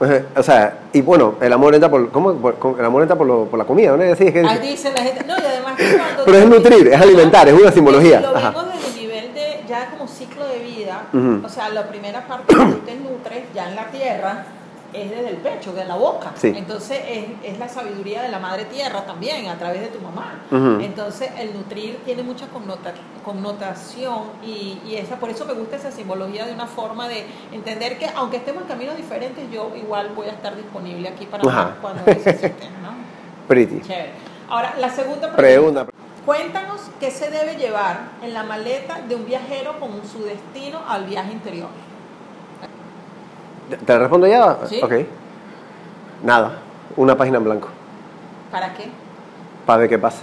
Exacto. 0.00 0.40
O 0.40 0.42
sea, 0.42 0.78
y 0.92 1.00
bueno, 1.02 1.34
el 1.40 1.52
amor 1.52 1.74
entra 1.74 1.90
por, 1.90 2.10
¿cómo? 2.10 2.32
Por- 2.34 2.76
el 2.78 2.84
amor 2.84 3.02
entra 3.02 3.16
por, 3.16 3.26
lo- 3.26 3.44
por 3.46 3.58
la 3.58 3.64
comida, 3.64 3.96
¿no? 3.96 4.02
Sí, 4.16 4.24
es 4.26 4.32
que- 4.32 4.40
Ahí 4.46 4.58
dice 4.70 4.90
la 4.92 5.02
gente, 5.02 5.24
no, 5.26 5.34
y 5.36 5.40
además 5.46 5.74
cuando 5.76 6.24
Pero 6.24 6.38
es 6.38 6.46
nutrir, 6.46 6.88
es 6.88 7.00
alimentar, 7.00 7.48
es 7.48 7.54
una 7.54 7.70
simbología. 7.70 8.20
Lo 8.20 8.36
Ajá. 8.36 8.50
vemos 8.50 8.66
desde 8.74 8.88
el 8.88 8.96
nivel 9.06 9.34
de 9.34 9.60
ya 9.68 9.90
como 9.90 10.08
ciclo 10.08 10.46
de 10.48 10.58
vida, 10.60 11.02
Ujú. 11.12 11.44
o 11.44 11.48
sea, 11.48 11.68
la 11.70 11.86
primera 11.88 12.26
parte 12.26 12.54
que 12.54 12.60
tú 12.64 12.78
te 12.86 12.94
nutres 12.96 13.44
ya 13.54 13.68
en 13.68 13.76
la 13.76 13.86
tierra 13.86 14.44
es 14.92 15.10
desde 15.10 15.28
el 15.30 15.36
pecho, 15.36 15.72
de 15.72 15.84
la 15.84 15.96
boca. 15.96 16.32
Sí. 16.36 16.52
Entonces 16.56 17.00
es, 17.08 17.24
es 17.52 17.58
la 17.58 17.68
sabiduría 17.68 18.22
de 18.22 18.28
la 18.28 18.38
madre 18.38 18.64
tierra 18.64 19.04
también, 19.06 19.48
a 19.48 19.56
través 19.58 19.80
de 19.82 19.88
tu 19.88 20.00
mamá. 20.00 20.40
Entonces 20.82 21.30
el 21.38 21.54
nutrir 21.54 21.98
tiene 22.04 22.22
mucha 22.22 22.46
connota- 22.48 22.92
connotación 23.24 24.22
y, 24.44 24.78
y 24.86 24.96
esa, 24.96 25.16
por 25.16 25.30
eso 25.30 25.44
me 25.44 25.52
gusta 25.54 25.76
esa 25.76 25.90
simbología 25.90 26.46
de 26.46 26.52
una 26.54 26.66
forma 26.66 27.08
de 27.08 27.24
entender 27.52 27.98
que 27.98 28.08
aunque 28.16 28.38
estemos 28.38 28.62
en 28.62 28.68
caminos 28.68 28.96
diferentes, 28.96 29.44
yo 29.52 29.70
igual 29.76 30.10
voy 30.14 30.26
a 30.26 30.32
estar 30.32 30.56
disponible 30.56 31.08
aquí 31.08 31.26
para 31.26 31.48
Ajá. 31.48 31.76
cuando 31.80 32.02
necesiten, 32.06 32.70
¿no? 32.82 32.90
Pretty. 33.48 33.80
Chévere. 33.80 34.10
Ahora, 34.48 34.74
la 34.78 34.90
segunda 34.90 35.34
Pregunta. 35.36 35.86
Cuéntanos 36.26 36.80
qué 37.00 37.10
se 37.10 37.30
debe 37.30 37.56
llevar 37.56 38.00
en 38.22 38.34
la 38.34 38.42
maleta 38.42 39.00
de 39.08 39.14
un 39.14 39.24
viajero 39.24 39.80
con 39.80 39.90
su 40.06 40.22
destino 40.24 40.80
al 40.86 41.06
viaje 41.06 41.32
interior. 41.32 41.68
¿Te 43.84 43.98
respondo 43.98 44.26
ya? 44.26 44.58
Sí. 44.66 44.80
Ok. 44.82 44.92
Nada. 46.24 46.58
Una 46.96 47.16
página 47.16 47.38
en 47.38 47.44
blanco. 47.44 47.68
¿Para 48.50 48.72
qué? 48.74 48.84
Para 49.66 49.78
ver 49.80 49.88
qué 49.88 49.98
pasa. 49.98 50.22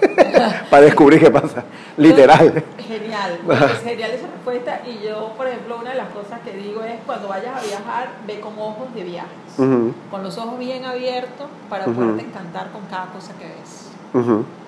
Para 0.70 0.82
descubrir 0.84 1.20
qué 1.20 1.30
pasa. 1.30 1.64
Literal. 1.96 2.62
Genial. 2.78 3.38
genial, 3.38 3.70
es 3.72 3.82
genial 3.82 4.10
esa 4.12 4.26
respuesta. 4.28 4.80
Y 4.86 5.04
yo, 5.06 5.32
por 5.36 5.46
ejemplo, 5.46 5.78
una 5.80 5.90
de 5.90 5.96
las 5.96 6.08
cosas 6.10 6.40
que 6.44 6.52
digo 6.52 6.82
es 6.82 6.94
cuando 7.06 7.28
vayas 7.28 7.56
a 7.56 7.60
viajar, 7.66 8.08
ve 8.26 8.40
con 8.40 8.52
ojos 8.58 8.92
de 8.94 9.02
viajes, 9.04 9.30
con 9.56 10.22
los 10.22 10.38
ojos 10.38 10.58
bien 10.58 10.84
abiertos 10.84 11.46
para 11.68 11.84
Ujú. 11.84 11.94
poderte 11.94 12.22
encantar 12.24 12.70
con 12.70 12.82
cada 12.90 13.06
cosa 13.06 13.32
que 13.38 13.44
ves. 13.46 13.90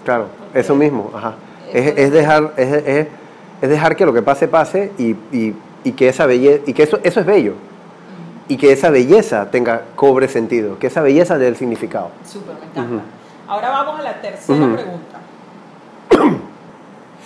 claro, 0.04 0.26
Porque- 0.38 0.60
eso 0.60 0.74
mismo, 0.74 1.10
ajá. 1.14 1.34
Es, 1.72 1.96
es 1.96 2.12
dejar, 2.12 2.52
es, 2.56 2.72
es- 2.86 3.08
es 3.62 3.68
dejar 3.68 3.94
que 3.94 4.06
lo 4.06 4.12
que 4.12 4.22
pase 4.22 4.48
pase 4.48 4.90
y, 4.98 5.10
y- 5.30 5.54
y 5.84 5.92
que 5.92 6.08
esa 6.08 6.26
belleza, 6.26 6.62
y 6.66 6.72
que 6.72 6.82
eso, 6.82 6.98
eso 7.04 7.20
es 7.20 7.26
bello. 7.26 7.54
Y 8.50 8.56
que 8.56 8.72
esa 8.72 8.90
belleza 8.90 9.48
tenga, 9.52 9.82
cobre 9.94 10.26
sentido, 10.26 10.76
que 10.76 10.88
esa 10.88 11.02
belleza 11.02 11.38
dé 11.38 11.46
el 11.46 11.54
significado. 11.56 12.10
Súper, 12.26 12.56
me 12.56 12.66
encanta. 12.66 13.04
Ahora 13.46 13.70
vamos 13.70 14.00
a 14.00 14.02
la 14.02 14.20
tercera 14.20 14.72
pregunta. 14.72 15.20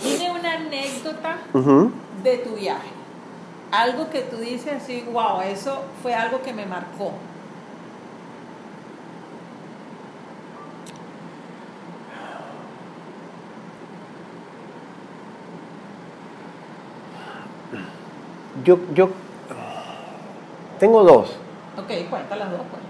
Dime 0.05 0.31
una 0.39 0.53
anécdota 0.53 1.37
de 2.23 2.37
tu 2.37 2.57
viaje. 2.57 2.91
Algo 3.73 4.11
que 4.11 4.21
tú 4.21 4.37
dices 4.37 4.75
así, 4.83 5.03
wow, 5.11 5.41
eso 5.41 5.85
fue 6.03 6.15
algo 6.15 6.43
que 6.43 6.53
me 6.53 6.67
marcó. 6.67 7.13
Yo, 18.63 18.79
yo 18.93 19.09
tengo 20.79 21.03
dos. 21.03 21.37
Ok, 21.77 22.09
cuenta 22.09 22.37
las 22.37 22.51
dos, 22.51 22.61
pues. 22.71 22.83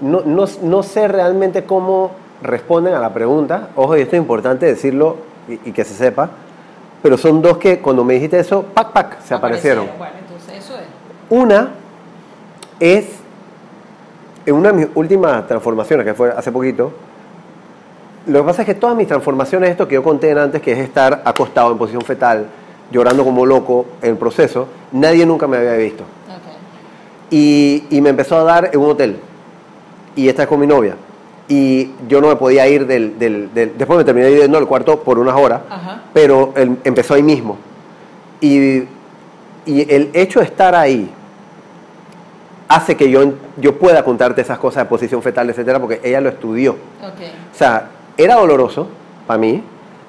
No, 0.00 0.22
no, 0.24 0.44
no 0.62 0.82
sé 0.82 1.08
realmente 1.08 1.64
cómo 1.64 2.12
responden 2.42 2.94
a 2.94 2.98
la 2.98 3.14
pregunta. 3.14 3.68
Ojo, 3.76 3.96
y 3.96 4.02
esto 4.02 4.16
es 4.16 4.20
importante 4.20 4.66
decirlo 4.66 5.16
y, 5.48 5.68
y 5.68 5.72
que 5.72 5.84
se 5.84 5.94
sepa. 5.94 6.30
Pero 7.02 7.16
son 7.16 7.40
dos 7.40 7.58
que 7.58 7.80
cuando 7.80 8.04
me 8.04 8.14
dijiste 8.14 8.38
eso, 8.38 8.62
pac, 8.62 8.92
pac, 8.92 9.20
se 9.22 9.34
aparecieron. 9.34 9.88
Bueno, 9.98 10.14
entonces 10.18 10.64
eso 10.64 10.74
es. 10.76 10.84
Una 11.30 11.70
es 12.80 13.06
en 14.46 14.54
una 14.54 14.70
de 14.70 14.74
mis 14.74 14.88
últimas 14.94 15.46
transformaciones, 15.46 16.06
que 16.06 16.14
fue 16.14 16.30
hace 16.30 16.52
poquito. 16.52 16.92
Lo 18.26 18.40
que 18.40 18.46
pasa 18.46 18.62
es 18.62 18.66
que 18.66 18.74
todas 18.74 18.96
mis 18.96 19.08
transformaciones, 19.08 19.70
esto 19.70 19.86
que 19.86 19.94
yo 19.94 20.02
conté 20.02 20.32
antes, 20.32 20.62
que 20.62 20.72
es 20.72 20.78
estar 20.78 21.22
acostado 21.24 21.72
en 21.72 21.78
posición 21.78 22.02
fetal, 22.02 22.46
llorando 22.90 23.24
como 23.24 23.44
loco 23.44 23.86
en 24.02 24.10
el 24.10 24.16
proceso, 24.16 24.68
nadie 24.92 25.26
nunca 25.26 25.46
me 25.46 25.56
había 25.56 25.74
visto. 25.74 26.04
Y, 27.30 27.84
y 27.90 28.00
me 28.00 28.10
empezó 28.10 28.36
a 28.38 28.44
dar 28.44 28.70
en 28.72 28.78
un 28.80 28.90
hotel. 28.90 29.16
Y 30.14 30.28
esta 30.28 30.42
es 30.42 30.48
con 30.48 30.60
mi 30.60 30.66
novia. 30.66 30.94
Y 31.48 31.90
yo 32.08 32.20
no 32.20 32.28
me 32.28 32.36
podía 32.36 32.66
ir 32.68 32.86
del... 32.86 33.18
del- 33.18 33.52
del- 33.54 33.76
después 33.78 33.96
me 33.98 34.04
terminé 34.04 34.30
yendo 34.34 34.58
al 34.58 34.66
cuarto 34.66 35.00
por 35.00 35.18
unas 35.18 35.36
horas, 35.36 35.60
Ajá. 35.70 36.02
pero 36.12 36.52
él 36.56 36.78
empezó 36.84 37.14
ahí 37.14 37.22
mismo. 37.22 37.56
Y, 38.40 38.82
y 39.64 39.86
el 39.92 40.10
hecho 40.12 40.40
de 40.40 40.46
estar 40.46 40.74
ahí 40.74 41.10
hace 42.68 42.96
que 42.96 43.10
yo, 43.10 43.32
yo 43.56 43.78
pueda 43.78 44.02
contarte 44.04 44.40
esas 44.40 44.58
cosas 44.58 44.84
de 44.84 44.88
posición 44.88 45.22
fetal, 45.22 45.48
etcétera, 45.50 45.78
porque 45.80 46.00
ella 46.02 46.20
lo 46.20 46.28
estudió. 46.28 46.72
Ok. 46.72 47.20
O 47.54 47.56
sea, 47.56 47.90
era 48.16 48.34
doloroso 48.36 48.88
para 49.26 49.38
mí, 49.38 49.62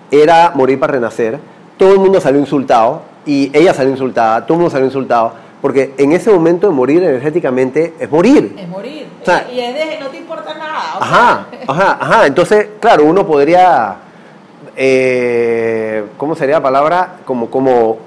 era 0.10 0.52
morir 0.56 0.80
para 0.80 0.94
renacer, 0.94 1.40
todo 1.78 1.92
el 1.94 2.00
mundo 2.00 2.20
salió 2.20 2.40
insultado 2.40 3.04
y 3.26 3.52
ella 3.56 3.74
salió 3.74 3.92
insultada, 3.92 4.44
todo 4.46 4.54
el 4.56 4.60
mundo 4.62 4.72
salió 4.72 4.88
insultado, 4.88 5.34
porque 5.68 5.94
en 5.98 6.14
ese 6.14 6.32
momento 6.32 6.66
de 6.70 6.74
morir 6.74 7.04
energéticamente 7.04 7.94
es 8.00 8.10
morir. 8.10 8.56
Es 8.58 8.70
morir. 8.70 9.06
O 9.22 9.26
sea, 9.26 9.46
y 9.52 9.60
es 9.60 9.74
de 9.76 10.00
no 10.00 10.08
te 10.08 10.16
importa 10.16 10.54
nada. 10.54 10.94
o 10.98 11.04
Ajá, 11.04 11.46
sea, 11.52 11.60
ajá, 11.68 11.98
ajá. 12.00 12.26
Entonces, 12.28 12.68
claro, 12.80 13.04
uno 13.04 13.28
podría, 13.28 13.98
eh, 14.78 16.06
¿cómo 16.18 16.38
sería 16.38 16.56
la 16.56 16.64
palabra? 16.64 17.16
Como, 17.26 17.50
como 17.50 17.98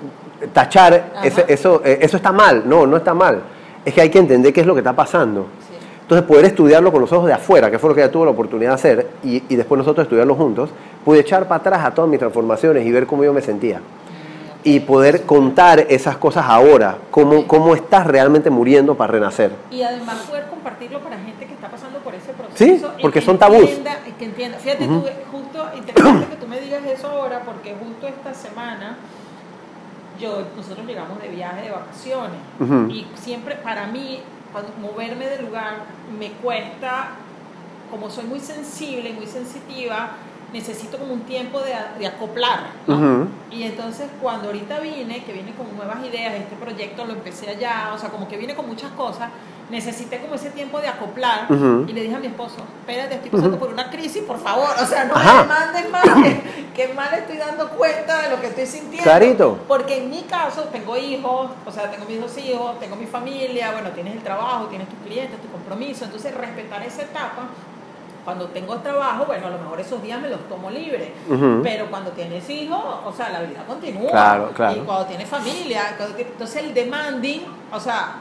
tachar, 0.54 1.12
ese- 1.22 1.44
eso, 1.48 1.82
eh, 1.84 1.98
eso 2.00 2.16
está 2.16 2.32
mal. 2.32 2.62
No, 2.66 2.86
no 2.86 2.96
está 2.96 3.12
mal. 3.12 3.42
Es 3.84 3.92
que 3.92 4.00
hay 4.00 4.08
que 4.08 4.20
entender 4.20 4.54
qué 4.54 4.62
es 4.62 4.66
lo 4.66 4.72
que 4.74 4.80
está 4.80 4.94
pasando. 4.94 5.48
sí. 5.68 5.74
Entonces, 6.00 6.26
poder 6.26 6.46
estudiarlo 6.46 6.90
con 6.90 7.02
los 7.02 7.12
ojos 7.12 7.26
de 7.26 7.34
afuera, 7.34 7.70
que 7.70 7.78
fue 7.78 7.90
lo 7.90 7.94
que 7.94 8.00
ella 8.02 8.10
tuvo 8.10 8.24
la 8.24 8.30
oportunidad 8.30 8.70
de 8.70 8.74
hacer, 8.74 9.06
y, 9.22 9.42
y 9.50 9.56
después 9.56 9.76
nosotros 9.78 10.04
estudiarlo 10.06 10.34
juntos, 10.34 10.70
pude 11.04 11.20
echar 11.20 11.44
para 11.46 11.56
atrás 11.60 11.84
a 11.84 11.90
todas 11.92 12.08
mis 12.10 12.18
transformaciones 12.18 12.86
y 12.86 12.90
ver 12.90 13.06
cómo 13.06 13.22
yo 13.22 13.34
me 13.34 13.42
sentía. 13.42 13.80
Y 14.62 14.80
poder 14.80 15.22
contar 15.24 15.86
esas 15.88 16.16
cosas 16.18 16.44
ahora, 16.46 16.98
cómo, 17.10 17.46
cómo 17.46 17.74
estás 17.74 18.06
realmente 18.06 18.50
muriendo 18.50 18.94
para 18.94 19.12
renacer. 19.12 19.52
Y 19.70 19.82
además 19.82 20.16
poder 20.28 20.46
compartirlo 20.46 21.00
para 21.00 21.16
gente 21.18 21.46
que 21.46 21.54
está 21.54 21.68
pasando 21.68 21.98
por 22.00 22.14
ese 22.14 22.32
proceso. 22.32 22.54
Sí, 22.56 22.98
porque 23.00 23.20
que 23.20 23.24
son 23.26 23.38
tabús. 23.38 23.60
entienda- 23.70 23.98
que 24.18 24.24
entienda. 24.26 24.58
Fíjate 24.58 24.86
tú, 24.86 25.02
justo 25.32 25.66
interesante 25.76 26.26
que 26.26 26.36
tú 26.36 26.46
me 26.46 26.60
digas 26.60 26.82
eso 26.84 27.08
ahora, 27.08 27.40
porque 27.46 27.74
justo 27.82 28.06
esta 28.06 28.34
semana 28.34 28.98
yo, 30.20 30.42
nosotros 30.54 30.86
llegamos 30.86 31.20
de 31.22 31.28
viaje 31.28 31.62
de 31.62 31.70
vacaciones 31.70 32.38
y 32.90 33.06
siempre 33.14 33.54
para 33.56 33.86
mí 33.86 34.20
cuando 34.52 34.72
moverme 34.78 35.26
del 35.28 35.46
lugar 35.46 35.76
me 36.18 36.32
cuesta, 36.32 37.10
como 37.90 38.10
soy 38.10 38.24
muy 38.24 38.40
sensible 38.40 39.12
muy 39.14 39.26
sensitiva, 39.26 40.10
necesito 40.52 40.98
como 40.98 41.12
un 41.14 41.20
tiempo 41.22 41.60
de, 41.60 41.74
de 41.98 42.06
acoplar. 42.06 42.70
¿no? 42.86 43.26
Y 43.50 43.64
entonces 43.64 44.08
cuando 44.20 44.46
ahorita 44.48 44.80
vine, 44.80 45.22
que 45.24 45.32
vine 45.32 45.52
con 45.54 45.74
nuevas 45.76 46.04
ideas, 46.04 46.34
este 46.34 46.56
proyecto 46.56 47.04
lo 47.04 47.12
empecé 47.12 47.50
allá, 47.50 47.92
o 47.94 47.98
sea, 47.98 48.10
como 48.10 48.28
que 48.28 48.36
vine 48.36 48.54
con 48.54 48.66
muchas 48.66 48.90
cosas, 48.92 49.28
necesité 49.70 50.18
como 50.18 50.34
ese 50.34 50.50
tiempo 50.50 50.80
de 50.80 50.88
acoplar 50.88 51.46
Ujú. 51.50 51.84
y 51.88 51.92
le 51.92 52.02
dije 52.02 52.14
a 52.16 52.18
mi 52.18 52.26
esposo, 52.26 52.56
espérate, 52.80 53.14
estoy 53.14 53.30
pasando 53.30 53.58
por 53.58 53.68
una 53.70 53.88
crisis, 53.90 54.22
por 54.24 54.38
favor, 54.38 54.68
o 54.80 54.86
sea, 54.86 55.04
no 55.04 55.14
Ajá. 55.14 55.42
me 55.42 55.48
mandes 55.48 55.90
más, 55.90 56.02
que, 56.02 56.42
que 56.74 56.94
mal 56.94 57.14
estoy 57.14 57.36
dando 57.36 57.68
cuenta 57.70 58.22
de 58.22 58.30
lo 58.30 58.40
que 58.40 58.48
estoy 58.48 58.66
sintiendo. 58.66 59.04
Clarito. 59.04 59.58
Porque 59.68 59.98
en 59.98 60.10
mi 60.10 60.22
caso 60.22 60.62
tengo 60.72 60.96
hijos, 60.96 61.50
o 61.64 61.70
sea, 61.70 61.90
tengo 61.90 62.04
mis 62.06 62.20
dos 62.20 62.36
hijos, 62.38 62.78
tengo 62.80 62.96
mi 62.96 63.06
familia, 63.06 63.72
bueno, 63.72 63.90
tienes 63.90 64.14
el 64.14 64.22
trabajo, 64.22 64.66
tienes 64.66 64.88
tus 64.88 64.98
clientes, 65.06 65.40
tu 65.40 65.48
compromiso, 65.48 66.04
entonces 66.04 66.34
respetar 66.34 66.82
esa 66.82 67.02
etapa. 67.02 67.48
Cuando 68.30 68.46
tengo 68.46 68.76
trabajo, 68.76 69.24
bueno, 69.26 69.48
a 69.48 69.50
lo 69.50 69.58
mejor 69.58 69.80
esos 69.80 70.00
días 70.04 70.20
me 70.20 70.28
los 70.28 70.38
tomo 70.48 70.70
libre. 70.70 71.12
Ujú. 71.28 71.62
Pero 71.64 71.86
cuando 71.90 72.12
tienes 72.12 72.48
hijos, 72.48 72.78
o 73.04 73.12
sea, 73.12 73.28
la 73.30 73.40
vida 73.40 73.64
continúa. 73.66 74.08
Claro, 74.12 74.50
claro. 74.54 74.76
Y 74.76 74.84
cuando 74.84 75.06
tienes 75.06 75.28
familia, 75.28 75.94
cuando 75.96 76.14
ti- 76.14 76.22
entonces 76.22 76.62
el 76.62 76.72
demanding, 76.72 77.40
o 77.72 77.80
sea, 77.80 78.18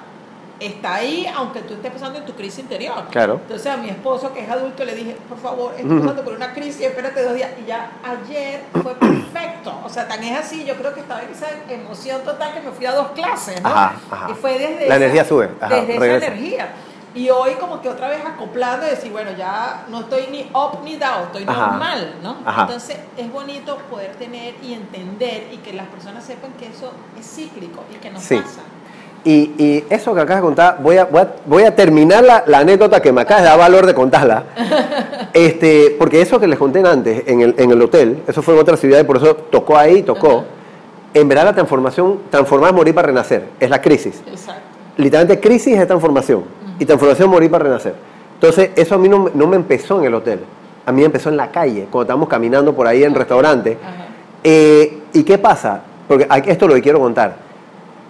está 0.59 0.95
ahí 0.95 1.31
aunque 1.35 1.59
tú 1.61 1.75
estés 1.75 1.91
pasando 1.91 2.17
en 2.17 2.25
tu 2.25 2.33
crisis 2.33 2.57
interior. 2.59 3.03
Claro. 3.11 3.33
Entonces 3.35 3.67
a 3.71 3.77
mi 3.77 3.89
esposo, 3.89 4.33
que 4.33 4.39
es 4.43 4.49
adulto, 4.49 4.83
le 4.83 4.95
dije, 4.95 5.15
por 5.29 5.37
favor, 5.37 5.73
estoy 5.77 5.99
pasando 5.99 6.23
por 6.23 6.33
una 6.33 6.53
crisis, 6.53 6.81
espérate 6.87 7.21
dos 7.23 7.35
días. 7.35 7.51
Y 7.63 7.67
ya 7.67 7.91
ayer 8.03 8.61
fue 8.81 8.95
perfecto. 8.99 9.79
O 9.85 9.89
sea, 9.89 10.07
tan 10.07 10.23
es 10.23 10.39
así, 10.39 10.65
yo 10.65 10.73
creo 10.75 10.91
que 10.95 11.01
estaba 11.01 11.21
en 11.21 11.29
esa 11.29 11.49
emoción 11.69 12.23
total 12.23 12.51
que 12.55 12.61
me 12.61 12.71
fui 12.71 12.87
a 12.87 12.93
dos 12.93 13.09
clases, 13.11 13.61
¿no? 13.61 13.69
Ajá, 13.69 13.93
ajá. 14.09 14.27
Y 14.31 14.33
fue 14.33 14.53
desde 14.57 14.87
La 14.87 14.95
esa- 14.95 14.95
energía 14.95 15.23
sube, 15.23 15.49
ajá, 15.61 15.75
desde 15.75 15.99
regresa. 15.99 16.25
esa 16.25 16.33
energía. 16.33 16.69
Y 17.15 17.29
hoy 17.31 17.53
como 17.59 17.81
que 17.81 17.89
otra 17.89 18.07
vez 18.07 18.19
acoplando 18.25 18.85
y 18.85 18.91
decir, 18.91 19.11
bueno, 19.11 19.31
ya 19.37 19.85
no 19.89 20.01
estoy 20.01 20.27
ni 20.31 20.41
up 20.53 20.79
ni 20.83 20.95
down, 20.95 21.23
estoy 21.25 21.43
Ajá. 21.47 21.67
normal, 21.71 22.13
¿no? 22.21 22.37
Ajá. 22.45 22.61
Entonces 22.63 22.97
es 23.17 23.31
bonito 23.31 23.77
poder 23.89 24.11
tener 24.15 24.53
y 24.61 24.73
entender 24.73 25.47
y 25.51 25.57
que 25.57 25.73
las 25.73 25.87
personas 25.87 26.23
sepan 26.23 26.51
que 26.59 26.67
eso 26.67 26.91
es 27.19 27.25
cíclico 27.25 27.83
y 27.91 27.95
que 27.97 28.11
nos 28.11 28.21
Sí. 28.21 28.35
pasa. 28.35 28.61
Y, 29.25 29.51
y 29.57 29.85
eso 29.89 30.13
que 30.15 30.21
acabas 30.21 30.41
de 30.41 30.45
contar, 30.45 30.77
voy 30.81 30.97
a, 30.97 31.05
voy 31.05 31.21
a, 31.21 31.33
voy 31.45 31.63
a 31.63 31.75
terminar 31.75 32.23
la, 32.23 32.43
la 32.47 32.59
anécdota 32.59 33.01
que 33.01 33.11
me 33.11 33.21
acabas 33.21 33.43
de 33.43 33.49
dar 33.49 33.59
valor 33.59 33.85
de 33.85 33.93
contarla. 33.93 34.43
este, 35.33 35.95
porque 35.97 36.21
eso 36.21 36.39
que 36.39 36.47
les 36.47 36.57
conté 36.59 36.79
antes 36.87 37.23
en 37.27 37.41
el, 37.41 37.55
en 37.57 37.71
el 37.71 37.81
hotel, 37.81 38.23
eso 38.27 38.41
fue 38.41 38.53
en 38.53 38.59
otra 38.61 38.77
ciudad 38.77 38.99
y 38.99 39.03
por 39.03 39.17
eso 39.17 39.35
tocó 39.35 39.77
ahí, 39.77 40.03
tocó. 40.03 40.29
Ajá. 40.39 40.45
En 41.15 41.27
verdad 41.27 41.45
la 41.45 41.53
transformación, 41.53 42.19
transformar 42.29 42.69
es 42.69 42.75
morir 42.75 42.93
para 42.93 43.07
renacer, 43.07 43.49
es 43.59 43.69
la 43.69 43.81
crisis. 43.81 44.21
Exacto. 44.27 44.61
Literalmente 44.97 45.39
crisis 45.41 45.75
es 45.77 45.87
transformación. 45.87 46.43
Y 46.79 46.85
transformación 46.85 47.29
morir 47.29 47.51
para 47.51 47.65
renacer. 47.65 47.93
Entonces 48.35 48.71
eso 48.75 48.95
a 48.95 48.97
mí 48.97 49.07
no, 49.09 49.19
me- 49.19 49.31
no 49.33 49.47
me 49.47 49.55
empezó 49.57 49.99
en 49.99 50.05
el 50.05 50.13
hotel, 50.15 50.39
a 50.85 50.91
mí 50.91 51.01
me 51.01 51.05
empezó 51.07 51.29
en 51.29 51.37
la 51.37 51.51
calle, 51.51 51.81
cuando 51.91 52.03
estábamos 52.03 52.29
caminando 52.29 52.73
por 52.73 52.87
ahí 52.87 53.03
en 53.03 53.13
restaurante. 53.13 53.77
Eh, 54.43 54.99
¿Y 55.13 55.23
qué 55.23 55.37
pasa? 55.37 55.81
Porque 56.07 56.25
hay- 56.29 56.43
esto 56.47 56.65
es 56.65 56.69
lo 56.69 56.75
que 56.75 56.81
quiero 56.81 56.99
contar. 56.99 57.35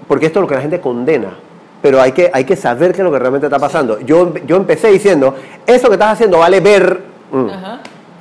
Porque 0.08 0.28
esto 0.28 0.40
es 0.40 0.42
lo 0.42 0.48
que 0.48 0.56
la 0.56 0.62
gente 0.62 0.80
condena. 0.80 1.30
Pero 1.82 2.02
hay 2.02 2.12
que, 2.12 2.30
hay 2.34 2.44
que 2.44 2.56
saber 2.56 2.92
qué 2.94 2.98
es 3.02 3.04
lo 3.06 3.12
que 3.12 3.20
realmente 3.20 3.48
está 3.48 3.58
pasando. 3.60 4.00
Yo, 4.02 4.34
yo 4.46 4.58
empecé 4.58 4.90
diciendo, 4.90 5.34
eso 5.66 5.88
que 5.88 5.94
estás 5.94 6.14
haciendo 6.14 6.40
vale 6.40 6.60
ver. 6.60 7.00
Mm. 7.32 7.48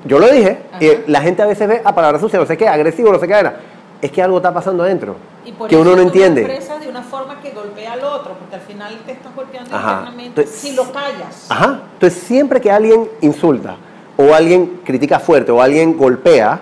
Yo 0.05 0.19
lo 0.19 0.29
dije. 0.29 0.59
Ajá. 0.73 0.85
y 0.85 1.11
la 1.11 1.21
gente 1.21 1.43
a 1.43 1.47
veces 1.47 1.67
ve 1.69 1.83
a 1.85 1.93
palabras 1.95 2.21
sucias, 2.23 2.41
no 2.41 2.47
sé 2.47 2.57
qué, 2.57 2.69
agresivo, 2.69 3.13
no 3.13 3.19
sé 3.19 3.27
qué 3.27 3.35
era. 3.35 3.57
Es 4.01 4.11
que 4.13 4.23
algo 4.23 4.37
está 4.37 4.53
pasando 4.55 4.83
adentro. 4.83 5.17
Y 5.45 5.53
por 5.53 5.69
que 5.69 5.75
eso 5.75 5.83
uno 5.83 5.97
no 5.97 6.03
entiende. 6.03 6.43
expresas 6.43 6.81
de 6.81 6.89
una 6.89 7.03
forma 7.03 7.41
que 7.41 7.51
golpea 7.51 7.95
al 7.95 8.05
otro, 8.05 8.35
porque 8.39 8.55
al 8.55 8.61
final 8.61 8.97
te 9.05 9.13
estás 9.13 9.35
golpeando 9.35 9.75
Ajá. 9.75 9.91
internamente 9.93 10.41
Entonces- 10.43 10.55
si 10.61 10.73
lo 10.77 10.85
callas. 10.93 11.47
Ajá. 11.49 11.81
Entonces, 11.95 12.23
siempre 12.23 12.61
que 12.61 12.71
alguien 12.71 13.09
insulta, 13.23 13.77
o 14.17 14.35
alguien 14.35 14.81
critica 14.85 15.19
fuerte, 15.19 15.51
o 15.51 15.61
alguien 15.63 15.97
golpea, 15.97 16.61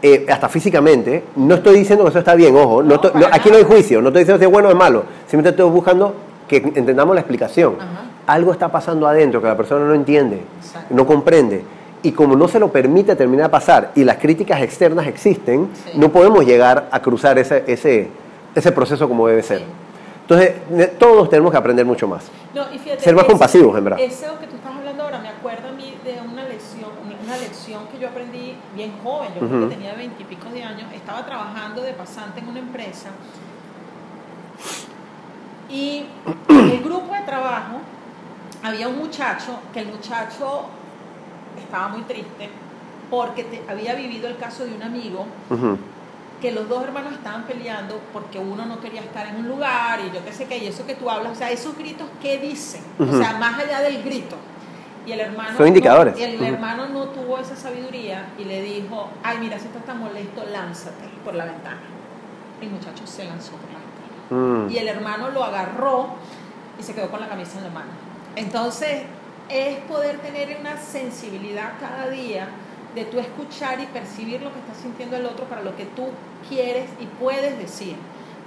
eh, 0.00 0.26
hasta 0.28 0.48
físicamente, 0.48 1.22
no 1.36 1.54
estoy 1.56 1.78
diciendo 1.78 2.04
que 2.04 2.10
eso 2.10 2.18
está 2.18 2.34
bien, 2.34 2.56
ojo. 2.56 2.82
No 2.82 2.88
No, 2.88 2.94
estoy- 2.96 3.12
no- 3.20 3.26
aquí 3.30 3.50
no 3.50 3.56
hay 3.58 3.64
juicio, 3.64 4.00
no 4.02 4.08
estoy 4.08 4.22
diciendo 4.22 4.38
si 4.40 4.44
es 4.46 4.50
bueno 4.50 4.68
o 4.68 4.72
es 4.72 4.76
malo. 4.76 5.04
Simplemente 5.26 5.50
estoy 5.50 5.70
buscando 5.70 6.14
que 6.48 6.56
entendamos 6.56 7.14
la 7.14 7.20
explicación. 7.20 7.76
Ajá. 7.78 7.88
Algo 8.26 8.50
está 8.52 8.68
pasando 8.70 9.06
adentro 9.06 9.40
que 9.40 9.46
la 9.48 9.56
persona 9.56 9.84
no 9.84 9.94
entiende, 9.94 10.42
Exacto. 10.60 10.94
no 10.94 11.06
comprende. 11.06 11.62
Y 12.02 12.12
como 12.12 12.34
no 12.36 12.48
se 12.48 12.58
lo 12.58 12.70
permite 12.72 13.14
terminar 13.16 13.46
de 13.46 13.50
pasar 13.50 13.92
y 13.94 14.04
las 14.04 14.16
críticas 14.16 14.60
externas 14.62 15.06
existen, 15.06 15.68
Sí. 15.74 15.92
no 15.98 16.10
podemos 16.10 16.44
llegar 16.44 16.88
a 16.90 17.00
cruzar 17.00 17.38
ese, 17.38 17.64
ese, 17.66 18.08
ese 18.54 18.72
proceso 18.72 19.08
como 19.08 19.28
debe 19.28 19.42
ser. 19.42 19.58
Sí. 19.58 19.64
Entonces, 20.22 20.98
todos 20.98 21.28
tenemos 21.28 21.50
que 21.52 21.58
aprender 21.58 21.84
mucho 21.84 22.08
más. 22.08 22.24
No, 22.54 22.62
y 22.72 22.78
fíjate, 22.78 23.02
Ser 23.02 23.14
más 23.14 23.24
ese- 23.24 23.32
compasivos, 23.32 23.76
en 23.76 23.84
verdad. 23.84 24.00
Eso 24.00 24.38
que 24.40 24.46
tú 24.46 24.56
estás 24.56 24.74
hablando 24.74 25.02
ahora 25.02 25.18
me 25.18 25.28
acuerda 25.28 25.68
a 25.68 25.72
mí 25.72 25.94
de 26.04 26.12
una 26.32 26.44
lección, 26.44 26.90
una- 27.26 27.36
lección 27.38 27.86
que 27.90 27.98
yo 27.98 28.08
aprendí 28.08 28.54
bien 28.74 28.92
joven, 29.02 29.28
yo 29.34 29.46
creo 29.46 29.60
Ujú. 29.60 29.68
que 29.70 29.74
tenía 29.76 29.94
veintipico 29.94 30.48
de 30.50 30.62
años, 30.62 30.92
estaba 30.94 31.24
trabajando 31.24 31.82
de 31.82 31.92
pasante 31.92 32.40
en 32.40 32.48
una 32.48 32.58
empresa 32.60 33.08
y 35.70 36.04
en 36.48 36.70
el 36.70 36.82
grupo 36.82 37.14
de 37.14 37.22
trabajo 37.22 37.76
había 38.62 38.88
un 38.88 38.98
muchacho 38.98 39.58
que 39.72 39.80
el 39.80 39.86
muchacho 39.86 40.66
estaba 41.62 41.88
muy 41.88 42.02
triste 42.02 42.48
porque 43.10 43.44
te- 43.44 43.62
había 43.68 43.94
vivido 43.94 44.28
el 44.28 44.36
caso 44.38 44.64
de 44.64 44.74
un 44.74 44.82
amigo 44.82 45.26
Ujú. 45.50 45.76
que 46.40 46.50
los 46.52 46.68
dos 46.68 46.82
hermanos 46.84 47.12
estaban 47.12 47.44
peleando 47.44 48.00
porque 48.12 48.38
uno 48.38 48.64
no 48.66 48.80
quería 48.80 49.00
estar 49.02 49.26
en 49.26 49.36
un 49.36 49.48
lugar 49.48 50.00
y 50.00 50.14
yo 50.14 50.24
qué 50.24 50.32
sé 50.32 50.46
qué, 50.46 50.58
y 50.58 50.66
eso 50.66 50.86
que 50.86 50.94
tú 50.94 51.08
hablas, 51.10 51.32
o 51.32 51.34
sea, 51.34 51.50
esos 51.50 51.76
gritos, 51.76 52.06
¿qué 52.20 52.38
dicen? 52.38 52.82
Ujú. 52.98 53.14
O 53.14 53.18
sea, 53.18 53.34
más 53.38 53.58
allá 53.58 53.80
del 53.80 54.02
grito. 54.02 54.36
Y 55.04 55.12
el 55.12 55.20
hermano... 55.20 55.56
Son 55.56 55.66
indicadores. 55.66 56.14
no- 56.16 56.24
el 56.24 56.36
Ujú. 56.36 56.44
hermano 56.44 56.88
no 56.88 57.04
tuvo 57.06 57.38
esa 57.38 57.56
sabiduría 57.56 58.26
y 58.38 58.44
le 58.44 58.62
dijo, 58.62 59.08
ay, 59.22 59.38
mira, 59.40 59.58
si 59.58 59.66
estás 59.66 59.84
tan 59.84 59.98
molesto, 59.98 60.44
lánzate 60.50 61.04
por 61.24 61.34
la 61.34 61.44
ventana. 61.44 61.80
El 62.60 62.70
muchacho 62.70 63.06
se 63.06 63.24
lanzó 63.24 63.52
por 63.52 63.68
la 63.72 63.78
ventana. 63.80 64.66
Mm. 64.66 64.70
Y 64.70 64.78
el 64.78 64.88
hermano 64.88 65.30
lo 65.30 65.42
agarró 65.44 66.06
y 66.78 66.82
se 66.82 66.94
quedó 66.94 67.10
con 67.10 67.20
la 67.20 67.28
camisa 67.28 67.58
en 67.58 67.64
la 67.64 67.70
mano. 67.70 67.90
Entonces, 68.36 69.02
es 69.52 69.78
poder 69.80 70.18
tener 70.18 70.56
una 70.58 70.78
sensibilidad 70.78 71.72
cada 71.78 72.08
día 72.08 72.48
de 72.94 73.04
tú 73.04 73.18
escuchar 73.18 73.80
y 73.80 73.86
percibir 73.86 74.40
lo 74.42 74.52
que 74.52 74.58
está 74.60 74.74
sintiendo 74.74 75.16
el 75.16 75.26
otro 75.26 75.44
para 75.46 75.62
lo 75.62 75.76
que 75.76 75.84
tú 75.84 76.08
quieres 76.48 76.88
y 77.00 77.06
puedes 77.06 77.58
decir. 77.58 77.96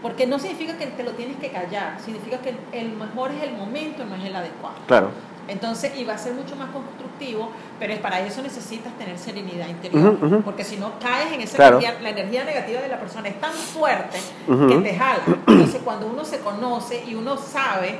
Porque 0.01 0.27
no 0.27 0.39
significa 0.39 0.77
que 0.77 0.87
te 0.87 1.03
lo 1.03 1.11
tienes 1.11 1.37
que 1.37 1.49
callar, 1.49 1.97
significa 2.03 2.37
que 2.39 2.55
el 2.71 2.91
mejor 2.91 3.31
es 3.31 3.43
el 3.43 3.53
momento, 3.53 4.05
no 4.05 4.15
es 4.15 4.23
el 4.25 4.35
adecuado. 4.35 4.75
Claro. 4.87 5.09
Entonces, 5.47 5.95
y 5.95 6.03
va 6.03 6.13
a 6.13 6.17
ser 6.17 6.33
mucho 6.33 6.55
más 6.55 6.69
constructivo, 6.71 7.51
pero 7.79 7.95
para 8.01 8.19
eso 8.21 8.41
necesitas 8.41 8.91
tener 8.97 9.17
serenidad 9.17 9.67
interior. 9.67 10.17
Porque 10.43 10.63
si 10.63 10.77
no 10.77 10.99
caes 10.99 11.33
en 11.33 11.41
esa 11.41 11.55
Claro. 11.57 11.77
energía, 11.79 12.01
la 12.01 12.09
energía 12.09 12.43
negativa 12.43 12.81
de 12.81 12.87
la 12.87 12.99
persona 12.99 13.29
es 13.29 13.39
tan 13.39 13.53
fuerte 13.53 14.17
Ujú. 14.47 14.67
que 14.67 14.77
te 14.77 14.95
jala. 14.95 15.21
Entonces, 15.47 15.81
cuando 15.83 16.07
uno 16.07 16.25
se 16.25 16.39
conoce 16.39 17.03
y 17.05 17.13
uno 17.13 17.37
sabe 17.37 17.99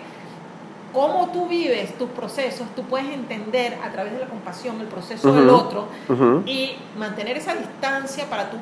cómo 0.95 1.29
tú 1.33 1.47
vives 1.47 1.95
tus 1.97 2.09
procesos, 2.09 2.65
tú 2.75 2.83
puedes 2.83 3.07
entender 3.09 3.77
a 3.85 3.91
través 3.91 4.13
de 4.13 4.19
la 4.19 4.27
compasión 4.27 4.79
el 4.79 4.87
proceso 4.87 5.31
del 5.33 5.49
Ujú. 5.49 5.55
otro 5.57 5.87
Ujú. 6.07 6.43
y 6.45 6.77
mantener 6.97 7.35
esa 7.35 7.53
distancia 7.53 8.25
para 8.29 8.49
tú 8.49 8.55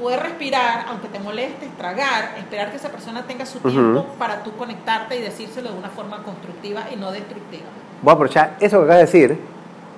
poder 0.00 0.20
respirar, 0.20 0.86
aunque 0.88 1.08
te 1.08 1.18
molestes, 1.18 1.68
tragar, 1.76 2.36
esperar 2.38 2.70
que 2.70 2.76
esa 2.76 2.90
persona 2.90 3.24
tenga 3.26 3.44
su 3.44 3.58
tiempo 3.58 4.06
para 4.18 4.42
tú 4.44 4.52
conectarte 4.52 5.18
y 5.18 5.20
decírselo 5.20 5.72
de 5.72 5.78
una 5.78 5.88
forma 5.90 6.22
constructiva 6.22 6.84
y 6.92 6.96
no 6.96 7.10
destructiva. 7.10 7.64
Voy 8.00 8.10
a 8.12 8.14
aprovechar 8.14 8.56
eso 8.60 8.78
que 8.78 8.84
acabas 8.84 8.96
de 9.12 9.18
decir 9.18 9.38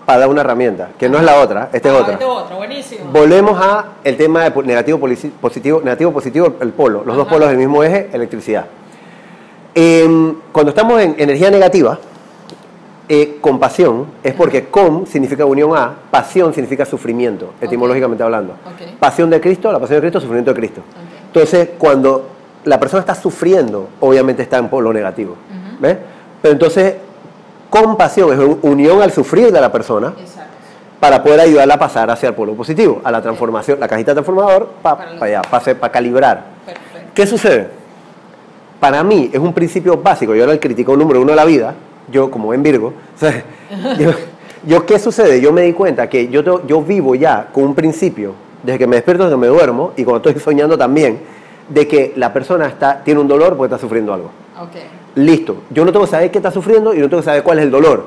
para 0.07 0.21
dar 0.21 0.29
una 0.29 0.41
herramienta, 0.41 0.89
que 0.99 1.09
no 1.09 1.19
es 1.19 1.25
la 1.25 1.39
otra, 1.39 1.69
esta 1.73 1.89
es 1.91 1.95
Ah, 1.95 1.99
otra. 2.01 2.13
Este 2.15 2.25
otro, 2.25 2.57
buenísimo. 2.57 3.05
Volvemos 3.13 3.57
a 3.61 3.85
el 4.03 4.17
tema 4.17 4.49
de 4.49 4.63
negativo 4.65 4.99
positivo, 5.41 5.81
negativo 5.85 6.11
positivo, 6.11 6.57
el 6.61 6.71
polo, 6.71 7.05
los 7.05 7.15
dos 7.17 7.27
Ajá. 7.27 7.35
polos 7.35 7.49
del 7.51 7.59
mismo 7.59 7.85
eje, 7.85 8.09
electricidad. 8.13 8.65
Em, 9.75 10.35
cuando 10.53 10.71
estamos 10.71 11.01
en 11.01 11.15
energía 11.19 11.51
negativa, 11.51 11.99
eh, 13.09 13.39
compasión 13.41 14.07
es 14.23 14.35
porque 14.35 14.67
com 14.67 15.07
significa 15.07 15.45
unión 15.45 15.77
a, 15.77 15.93
pasión 16.11 16.53
significa 16.55 16.85
sufrimiento, 16.85 17.53
etimológicamente 17.61 18.23
hablando. 18.23 18.55
Pasión 19.01 19.31
de 19.31 19.41
Cristo, 19.41 19.73
la 19.73 19.79
pasión 19.79 19.97
de 19.97 20.01
Cristo, 20.03 20.21
sufrimiento 20.21 20.53
de 20.53 20.57
Cristo. 20.61 20.81
Entonces, 21.27 21.71
cuando 21.79 22.27
la 22.65 22.79
persona 22.79 23.01
está 23.01 23.15
sufriendo, 23.15 23.89
obviamente 24.01 24.43
está 24.43 24.59
en 24.59 24.69
polo 24.69 24.93
negativo. 24.93 25.35
¿Ves? 25.81 25.97
Pero 26.41 26.53
entonces, 26.53 26.95
compasión 27.71 28.33
es 28.33 28.39
un- 28.39 28.59
unión 28.63 29.03
al 29.03 29.11
sufrir 29.11 29.51
de 29.53 29.61
la 29.61 29.73
persona 29.73 30.13
Exacto. 30.21 30.51
para 31.01 31.23
poder 31.23 31.41
ayudarla 31.41 31.75
a 31.75 31.79
pasar 31.79 32.11
hacia 32.11 32.29
el 32.29 32.35
polo 32.35 32.55
positivo, 32.55 33.01
a 33.03 33.11
la 33.11 33.21
transformación, 33.23 33.81
la 33.81 33.89
cajita 33.89 34.13
transformador, 34.13 34.69
para 34.83 34.97
Para 35.19 35.27
allá, 35.27 35.43
para 35.43 35.91
calibrar. 35.93 36.45
Perfecto. 36.67 37.11
¿Qué 37.15 37.27
sucede? 37.27 37.82
Para 38.83 39.05
mí 39.05 39.31
es 39.33 39.39
un 39.39 39.53
principio 39.53 39.97
básico, 39.97 40.35
yo 40.35 40.43
era 40.43 40.51
el 40.51 40.59
crítico 40.59 40.97
número 40.97 41.21
uno 41.21 41.31
de 41.31 41.37
la 41.37 41.45
vida, 41.45 41.73
yo 42.11 42.33
como 42.33 42.47
buen 42.47 42.65
Virgo, 42.65 42.89
o 43.15 43.17
sea, 43.17 43.45
yo, 43.97 44.11
yo, 44.67 44.85
¿qué 44.85 44.99
sucede? 44.99 45.41
Yo 45.41 45.53
me 45.53 45.63
di 45.63 45.73
cuenta 45.73 46.09
que 46.09 46.27
yo, 46.27 46.67
yo 46.67 46.83
vivo 46.83 47.15
ya 47.15 47.47
con 47.53 47.63
un 47.63 47.77
principio, 47.77 48.33
desde 48.61 48.81
que 48.81 48.89
me 48.89 48.97
despierto, 48.97 49.23
desde 49.23 49.37
que 49.37 49.41
me 49.41 49.47
duermo, 49.47 49.93
y 49.97 50.03
cuando 50.03 50.29
estoy 50.29 50.43
soñando 50.43 50.77
también, 50.77 51.21
de 51.69 51.87
que 51.87 52.13
la 52.17 52.33
persona 52.33 52.67
está, 52.67 53.05
tiene 53.05 53.21
un 53.21 53.29
dolor 53.29 53.57
porque 53.57 53.73
está 53.73 53.79
sufriendo 53.79 54.13
algo. 54.13 54.33
Listo, 55.15 55.59
yo 55.71 55.85
no 55.85 55.93
tengo 55.93 56.05
que 56.05 56.11
saber 56.11 56.33
qué 56.33 56.39
está 56.39 56.51
sufriendo 56.51 56.93
y 56.93 56.99
no 56.99 57.09
tengo 57.09 57.23
que 57.23 57.27
saber 57.27 57.45
cuál 57.45 57.61
es 57.61 57.67
el 57.67 57.71
dolor. 57.71 58.07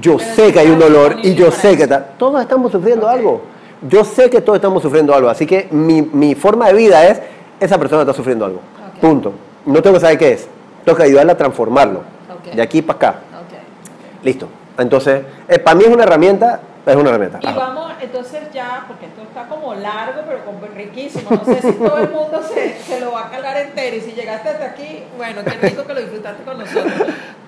Yo 0.00 0.16
Pero 0.16 0.34
sé 0.34 0.52
que 0.52 0.58
hay 0.58 0.70
un 0.70 0.80
dolor 0.80 1.18
y 1.22 1.34
yo 1.34 1.52
sé 1.52 1.68
eso. 1.68 1.76
que 1.76 1.82
está, 1.84 2.04
todos 2.04 2.40
estamos 2.40 2.72
sufriendo 2.72 3.06
algo. 3.06 3.42
Yo 3.88 4.02
sé 4.02 4.28
que 4.28 4.40
todos 4.40 4.56
estamos 4.56 4.82
sufriendo 4.82 5.14
algo, 5.14 5.28
así 5.28 5.46
que 5.46 5.68
mi, 5.70 6.02
mi 6.02 6.34
forma 6.34 6.66
de 6.66 6.74
vida 6.74 7.06
es, 7.06 7.20
esa 7.60 7.78
persona 7.78 8.02
está 8.02 8.12
sufriendo 8.12 8.44
algo. 8.44 8.58
Punto. 9.00 9.45
No 9.66 9.82
tengo 9.82 9.94
que 9.94 10.00
saber 10.00 10.18
qué 10.18 10.32
es. 10.32 10.48
Tengo 10.84 10.96
que 10.96 11.04
ayudarla 11.04 11.32
a 11.32 11.36
transformarlo. 11.36 12.00
Ok. 12.32 12.54
De 12.54 12.62
aquí 12.62 12.82
para 12.82 12.96
acá. 12.96 13.08
Ok. 13.42 14.24
Listo. 14.24 14.48
Entonces, 14.78 15.22
eh, 15.48 15.58
para 15.58 15.74
mí 15.76 15.84
es 15.84 15.90
una 15.90 16.04
herramienta, 16.04 16.60
es 16.84 16.94
una 16.96 17.10
herramienta. 17.10 17.38
Y 17.42 17.46
Ajá. 17.46 17.56
vamos, 17.58 17.92
entonces 18.00 18.40
ya, 18.52 18.84
porque 18.86 19.06
esto 19.06 19.22
está 19.22 19.48
como 19.48 19.74
largo, 19.74 20.22
pero 20.26 20.44
como 20.44 20.60
riquísimo. 20.74 21.30
No 21.30 21.44
sé 21.44 21.60
si 21.62 21.72
todo 21.72 21.98
el 21.98 22.10
mundo 22.10 22.40
se, 22.42 22.76
se 22.82 23.00
lo 23.00 23.12
va 23.12 23.26
a 23.26 23.30
calar 23.30 23.56
entero. 23.56 23.96
Y 23.96 24.00
si 24.00 24.12
llegaste 24.12 24.50
hasta 24.50 24.66
aquí, 24.66 25.02
bueno, 25.16 25.40
qué 25.44 25.68
rico 25.68 25.84
que 25.84 25.94
lo 25.94 26.00
disfrutaste 26.00 26.42
con 26.44 26.58
nosotros. 26.58 26.92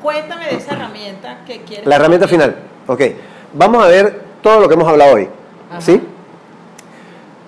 Cuéntame 0.02 0.46
de 0.46 0.56
esa 0.56 0.72
herramienta 0.74 1.38
que 1.46 1.60
quieres. 1.62 1.86
La 1.86 1.96
herramienta 1.96 2.26
final. 2.26 2.56
Ok. 2.86 3.02
Vamos 3.52 3.84
a 3.84 3.88
ver 3.88 4.20
todo 4.42 4.60
lo 4.60 4.68
que 4.68 4.74
hemos 4.74 4.88
hablado 4.88 5.14
hoy. 5.14 5.28
Ajá. 5.70 5.80
¿Sí? 5.80 6.02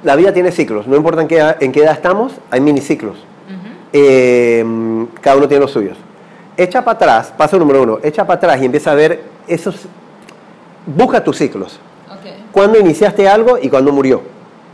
La 0.04 0.16
vida 0.16 0.32
tiene 0.32 0.50
ciclos. 0.52 0.86
No 0.86 0.96
importa 0.96 1.20
en 1.22 1.28
qué, 1.28 1.38
edad- 1.38 1.56
en 1.60 1.72
qué 1.72 1.80
edad 1.82 1.92
estamos, 1.94 2.32
hay 2.50 2.60
miniciclos. 2.60 3.16
Eh, 3.92 4.64
cada 5.20 5.36
uno 5.36 5.48
tiene 5.48 5.62
los 5.62 5.70
suyos. 5.70 5.96
Echa 6.56 6.84
para 6.84 6.96
atrás, 6.96 7.32
paso 7.36 7.58
número 7.58 7.82
uno, 7.82 7.98
echa 8.02 8.26
para 8.26 8.36
atrás 8.36 8.60
y 8.60 8.66
empieza 8.66 8.92
a 8.92 8.94
ver 8.94 9.22
esos... 9.46 9.86
Busca 10.86 11.22
tus 11.22 11.36
ciclos. 11.38 11.78
Ok. 12.08 12.52
¿Cuándo 12.52 12.78
iniciaste 12.78 13.28
algo 13.28 13.58
y 13.60 13.68
cuándo 13.68 13.92
murió? 13.92 14.22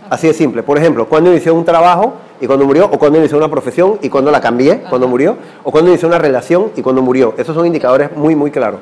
Así 0.09 0.27
de 0.27 0.35
simple. 0.35 0.63
Por 0.63 0.79
ejemplo, 0.79 1.07
¿cuándo 1.07 1.31
inicié 1.31 1.51
un 1.51 1.65
trabajo 1.65 2.15
y 2.41 2.47
cuándo 2.47 2.65
murió? 2.65 2.87
¿O 2.87 2.99
cuándo 2.99 3.19
inicié 3.19 3.37
una 3.37 3.49
profesión 3.49 3.99
y 4.03 4.09
cuándo 4.09 4.31
la 4.31 4.41
cambié? 4.41 4.81
¿Cuándo 4.89 5.07
Ajá. 5.07 5.11
murió? 5.11 5.37
¿O 5.65 5.71
cuándo 5.71 5.91
inicié 5.91 6.09
una 6.09 6.19
relación 6.19 6.71
y 6.77 6.83
cuándo 6.83 7.03
murió? 7.03 7.35
Esos 7.37 7.55
son 7.55 7.67
indicadores 7.67 8.17
muy, 8.17 8.35
muy 8.37 8.51
claros. 8.51 8.81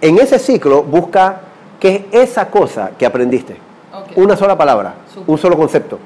En 0.00 0.18
ese 0.18 0.38
ciclo 0.38 0.82
busca 0.82 1.40
qué 1.80 2.06
es 2.10 2.30
esa 2.30 2.48
cosa 2.50 2.90
que 2.98 3.06
aprendiste. 3.06 3.56
Una 4.16 4.36
sola 4.36 4.56
palabra, 4.56 4.94
un 5.26 5.38
solo 5.38 5.56
concepto. 5.56 5.98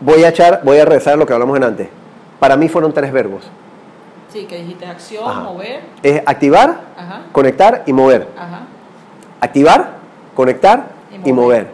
Voy 0.00 0.24
a 0.24 0.28
echar, 0.28 0.60
voy 0.64 0.78
a 0.78 0.84
regresar 0.84 1.14
a 1.14 1.16
lo 1.16 1.26
que 1.26 1.32
hablamos 1.32 1.56
en 1.56 1.64
antes. 1.64 1.88
Para 2.40 2.56
mí 2.56 2.68
fueron 2.68 2.92
tres 2.92 3.12
verbos. 3.12 3.42
Sí, 4.32 4.46
que 4.46 4.56
dijiste 4.58 4.86
acción, 4.86 5.24
Ajá. 5.28 5.40
mover. 5.40 5.80
Es 6.02 6.22
activar, 6.24 6.80
Ajá. 6.96 7.22
conectar 7.32 7.82
y 7.86 7.92
mover. 7.92 8.28
Ajá. 8.36 8.60
Activar, 9.40 9.90
conectar 10.34 10.86
Y 11.24 11.28
y 11.28 11.32
mover. 11.32 11.68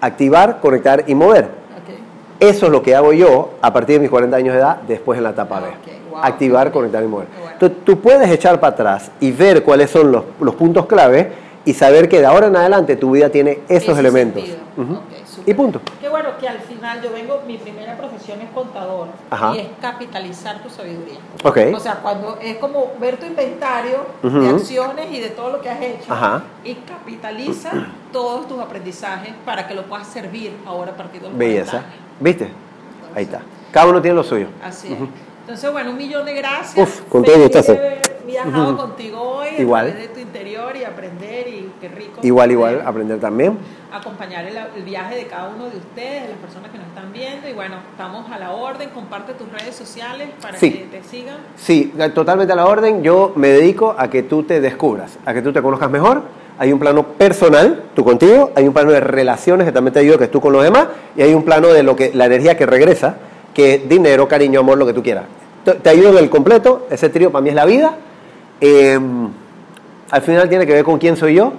Activar, 0.00 0.60
conectar 0.60 1.04
y 1.06 1.14
mover. 1.14 1.58
Eso 2.40 2.66
es 2.66 2.72
lo 2.72 2.82
que 2.82 2.94
hago 2.94 3.12
yo 3.12 3.54
a 3.60 3.72
partir 3.72 3.96
de 3.96 4.00
mis 4.00 4.10
40 4.10 4.36
años 4.36 4.54
de 4.54 4.60
edad, 4.60 4.76
después 4.86 5.18
en 5.18 5.24
la 5.24 5.30
etapa 5.30 5.58
B. 5.60 5.66
Wow. 6.10 6.20
Activar, 6.22 6.70
conectar 6.70 7.02
y 7.02 7.06
mover. 7.08 7.26
Bueno. 7.36 7.52
Entonces, 7.52 7.78
tú 7.84 7.98
puedes 8.00 8.30
echar 8.30 8.60
para 8.60 8.74
atrás 8.74 9.10
y 9.20 9.32
ver 9.32 9.64
cuáles 9.64 9.90
son 9.90 10.12
los, 10.12 10.22
los 10.40 10.54
puntos 10.54 10.86
clave 10.86 11.32
y 11.64 11.74
saber 11.74 12.08
que 12.08 12.20
de 12.20 12.26
ahora 12.26 12.46
en 12.46 12.56
adelante 12.56 12.94
tu 12.96 13.10
vida 13.10 13.28
tiene 13.28 13.60
esos 13.68 13.90
Ese 13.90 14.00
elementos. 14.00 14.44
Y 15.48 15.54
punto. 15.54 15.80
Qué 15.98 16.10
bueno 16.10 16.36
que 16.38 16.46
al 16.46 16.58
final 16.58 17.00
yo 17.00 17.10
vengo, 17.10 17.40
mi 17.46 17.56
primera 17.56 17.96
profesión 17.96 18.38
es 18.42 18.50
contador 18.50 19.08
Ajá. 19.30 19.56
y 19.56 19.60
es 19.60 19.66
capitalizar 19.80 20.62
tu 20.62 20.68
sabiduría. 20.68 21.16
Ok. 21.42 21.58
O 21.74 21.80
sea, 21.80 22.00
cuando 22.02 22.38
es 22.42 22.58
como 22.58 22.92
ver 23.00 23.16
tu 23.16 23.24
inventario 23.24 24.04
de 24.22 24.50
acciones 24.50 25.06
y 25.10 25.20
de 25.20 25.30
todo 25.30 25.52
lo 25.52 25.62
que 25.62 25.70
has 25.70 25.80
hecho 25.80 26.12
Ajá. 26.12 26.42
y 26.64 26.74
capitaliza 26.74 27.70
todos 28.12 28.46
tus 28.46 28.60
aprendizajes 28.60 29.32
para 29.46 29.66
que 29.66 29.72
lo 29.74 29.84
puedas 29.84 30.06
servir 30.08 30.54
ahora 30.66 30.92
a 30.92 30.96
partir 30.96 31.22
de 31.22 31.28
los 31.28 31.36
40 31.36 31.38
Belleza. 31.38 31.82
¿Viste? 32.20 32.50
Ahí 33.14 33.24
está. 33.24 33.40
Cada 33.72 33.86
uno 33.86 34.02
tiene 34.02 34.16
lo 34.16 34.24
suyo. 34.24 34.48
Así 34.62 34.92
es. 34.92 34.98
Entonces, 35.48 35.72
bueno, 35.72 35.92
un 35.92 35.96
millón 35.96 36.26
de 36.26 36.34
gracias. 36.34 36.76
Uf, 36.76 37.00
con 37.08 37.24
todo 37.24 37.38
gustazo. 37.38 37.74
viajado 38.26 38.76
contigo 38.76 39.18
hoy, 39.18 39.48
Igual. 39.56 39.96
de 39.96 40.08
tu 40.08 40.20
interior 40.20 40.76
y 40.76 40.84
aprender 40.84 41.48
y 41.48 41.72
qué 41.80 41.88
rico. 41.88 42.20
Igual, 42.22 42.50
igual, 42.52 42.82
aprender 42.84 43.18
también. 43.18 43.56
acompañar 43.90 44.44
el, 44.44 44.54
el 44.76 44.82
viaje 44.82 45.16
de 45.16 45.26
cada 45.26 45.48
uno 45.48 45.70
de 45.70 45.78
ustedes, 45.78 46.24
de 46.24 46.28
las 46.28 46.36
personas 46.36 46.70
que 46.70 46.76
nos 46.76 46.86
están 46.88 47.10
viendo. 47.14 47.48
Y 47.48 47.54
bueno, 47.54 47.76
estamos 47.92 48.30
a 48.30 48.38
la 48.38 48.50
orden. 48.52 48.90
Comparte 48.90 49.32
tus 49.32 49.50
redes 49.50 49.74
sociales 49.74 50.28
para 50.42 50.58
Sí. 50.58 50.70
que 50.70 50.98
te 50.98 51.02
sigan. 51.02 51.38
Sí, 51.56 51.94
totalmente 52.14 52.52
a 52.52 52.56
la 52.56 52.66
orden. 52.66 53.02
Yo 53.02 53.32
me 53.34 53.48
dedico 53.48 53.94
a 53.96 54.10
que 54.10 54.22
tú 54.22 54.42
te 54.42 54.60
descubras, 54.60 55.18
a 55.24 55.32
que 55.32 55.40
tú 55.40 55.50
te 55.54 55.62
conozcas 55.62 55.90
mejor, 55.90 56.24
Hay 56.60 56.72
un 56.72 56.78
plano 56.80 57.04
personal, 57.14 57.84
tú 57.94 58.04
contigo, 58.04 58.50
hay 58.56 58.66
un 58.66 58.74
plano 58.74 58.90
de 58.90 58.98
relaciones 59.00 59.64
que 59.64 59.72
también 59.72 59.94
te 59.94 60.00
ayuda, 60.00 60.18
que 60.18 60.24
es 60.24 60.30
tú 60.30 60.40
con 60.40 60.52
los 60.52 60.62
demás, 60.64 60.88
y 61.16 61.22
hay 61.22 61.32
un 61.32 61.44
plano 61.44 61.68
de 61.68 61.84
lo 61.84 61.94
que 61.94 62.10
la 62.12 62.26
energía 62.26 62.56
que 62.56 62.66
regresa, 62.66 63.14
que 63.54 63.74
es 63.76 63.88
dinero, 63.88 64.26
cariño, 64.26 64.58
amor, 64.60 64.76
lo 64.76 64.84
que 64.84 64.92
tú 64.92 65.00
quieras. 65.00 65.24
Te, 65.76 65.90
ayuda 65.90 66.10
en 66.10 66.18
el 66.18 66.30
completo, 66.30 66.86
ese 66.90 67.08
trío 67.08 67.30
para 67.30 67.42
mí 67.42 67.50
es 67.50 67.54
la 67.54 67.64
vida. 67.64 67.96
Eh, 68.60 68.98
al 70.10 70.22
final 70.22 70.48
tiene 70.48 70.66
que 70.66 70.72
ver 70.72 70.84
con 70.84 70.98
quién 70.98 71.16
soy 71.16 71.34
yo, 71.34 71.52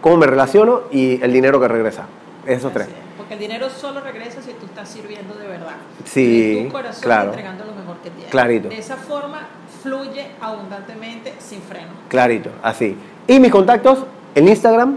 cómo 0.00 0.16
me 0.16 0.26
relaciono 0.26 0.82
y 0.90 1.22
el 1.22 1.32
dinero 1.32 1.60
que 1.60 1.68
regresa. 1.68 2.06
Esos 2.46 2.72
tres. 2.72 2.88
Porque 3.16 3.34
el 3.34 3.40
dinero 3.40 3.68
solo 3.68 4.00
regresa 4.00 4.40
si 4.40 4.52
tú 4.52 4.66
estás 4.66 4.88
sirviendo 4.88 5.34
de 5.34 5.46
verdad. 5.46 5.76
Sí, 6.04 6.54
De 6.54 6.64
tu 6.64 6.72
corazón 6.72 7.02
claro. 7.02 7.28
entregando 7.30 7.64
lo 7.64 7.74
mejor 7.74 7.96
que 8.02 8.10
tienes. 8.10 8.30
Clarito. 8.30 8.68
De 8.68 8.78
esa 8.78 8.96
forma 8.96 9.48
fluye 9.82 10.26
abundantemente 10.40 11.34
sin 11.38 11.60
freno. 11.60 11.88
Clarito, 12.08 12.50
así. 12.62 12.96
Y 13.26 13.40
mis 13.40 13.50
contactos, 13.50 14.04
en 14.34 14.48
Instagram, 14.48 14.96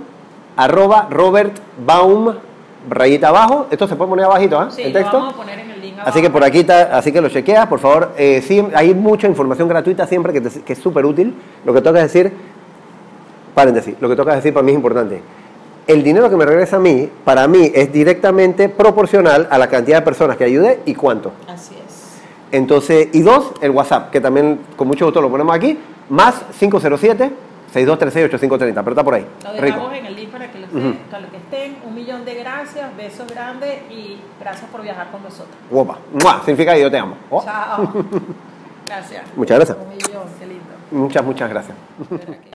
arroba 0.55 1.07
Robert 1.09 1.57
Baum, 1.86 2.36
rayita 2.89 3.30
abajo. 3.30 3.68
Esto 3.72 3.88
se 3.88 3.95
puede 3.95 4.09
poner 4.09 4.26
abajito, 4.26 4.59
¿ah? 4.59 4.70
Sí, 4.72 4.84
el 4.84 4.93
lo 4.93 4.99
texto. 4.99 5.18
vamos 5.18 5.34
a 5.34 5.38
poner 5.38 5.59
en 5.59 5.72
el. 5.72 5.80
Así 6.06 6.22
que 6.22 6.30
por 6.30 6.43
aquí 6.43 6.60
está, 6.60 6.97
así 6.97 7.12
que 7.12 7.22
lo 7.22 7.30
chequeas, 7.30 7.68
por 7.68 7.80
favor. 7.80 8.14
Eh, 8.18 8.41
sí, 8.45 8.66
hay 8.74 8.93
mucha 8.93 9.28
información 9.28 9.68
gratuita 9.68 10.06
siempre 10.08 10.34
que, 10.34 10.41
te- 10.41 10.62
que 10.62 10.74
es 10.74 10.80
súper 10.80 11.06
útil. 11.06 11.34
Lo 11.66 11.74
que 11.74 11.82
toca 11.82 11.99
decir, 11.99 12.32
paréntesis, 13.54 13.95
lo 13.99 14.10
que 14.10 14.16
toca 14.16 14.36
decir 14.36 14.54
para 14.54 14.64
mí 14.64 14.72
es 14.72 14.76
importante. 14.76 15.22
El 15.88 16.04
dinero 16.04 16.30
que 16.30 16.36
me 16.36 16.45
regresa 16.45 16.78
a 16.78 16.80
mí, 16.80 17.10
para 17.26 17.47
mí, 17.47 17.72
es 17.74 17.91
directamente 17.91 18.70
proporcional 18.70 19.47
a 19.49 19.58
la 19.58 19.68
cantidad 19.68 19.97
de 19.99 20.04
personas 20.06 20.38
que 20.38 20.43
ayudé 20.43 20.80
y 20.86 20.93
cuánto. 20.93 21.32
Así 21.47 21.76
es. 21.76 21.82
Entonces, 22.52 23.08
y 23.14 23.22
dos, 23.22 23.54
el 23.62 23.72
WhatsApp, 23.72 24.12
que 24.12 24.22
también 24.22 24.60
con 24.76 24.88
mucho 24.88 25.06
gusto 25.06 25.22
lo 25.22 25.30
ponemos 25.30 25.56
aquí, 25.56 25.78
más 26.10 26.43
507-6236-8530, 27.74 28.74
pero 28.74 28.89
está 28.91 29.03
por 29.03 29.13
ahí. 29.13 29.26
Lo 29.43 29.51
Rico. 29.53 29.61
dejamos 29.65 29.93
en 29.93 30.05
el 30.05 30.15
link 30.15 30.30
para 30.30 30.51
que 30.51 30.59
lo 30.59 30.65
estén, 30.65 30.97
para 31.09 31.28
que 31.28 31.38
estén. 31.38 31.78
Un 31.86 31.95
millón 31.95 32.26
de 32.26 32.36
gracias, 32.36 32.95
besos 32.97 33.28
grandes 33.32 33.82
y 33.89 34.19
gracias 34.39 34.69
por 34.69 34.82
viajar 34.82 35.09
con 35.11 35.24
nosotros. 35.24 35.55
Guapa. 35.69 35.97
¡Mua! 36.22 36.39
Significa 36.43 36.74
que 36.74 36.82
yo 36.82 36.91
te 36.91 36.97
amo. 36.97 37.15
Oh, 37.30 37.43
Chao. 37.43 37.93
Gracias. 38.88 39.24
Muchas 39.38 39.57
gracias. 39.57 39.78
Un 39.78 39.89
millón, 39.89 40.24
qué 40.38 40.45
lindo. 40.47 40.63
Muchas, 40.91 41.24
muchas 41.24 41.49
gracias. 41.49 41.78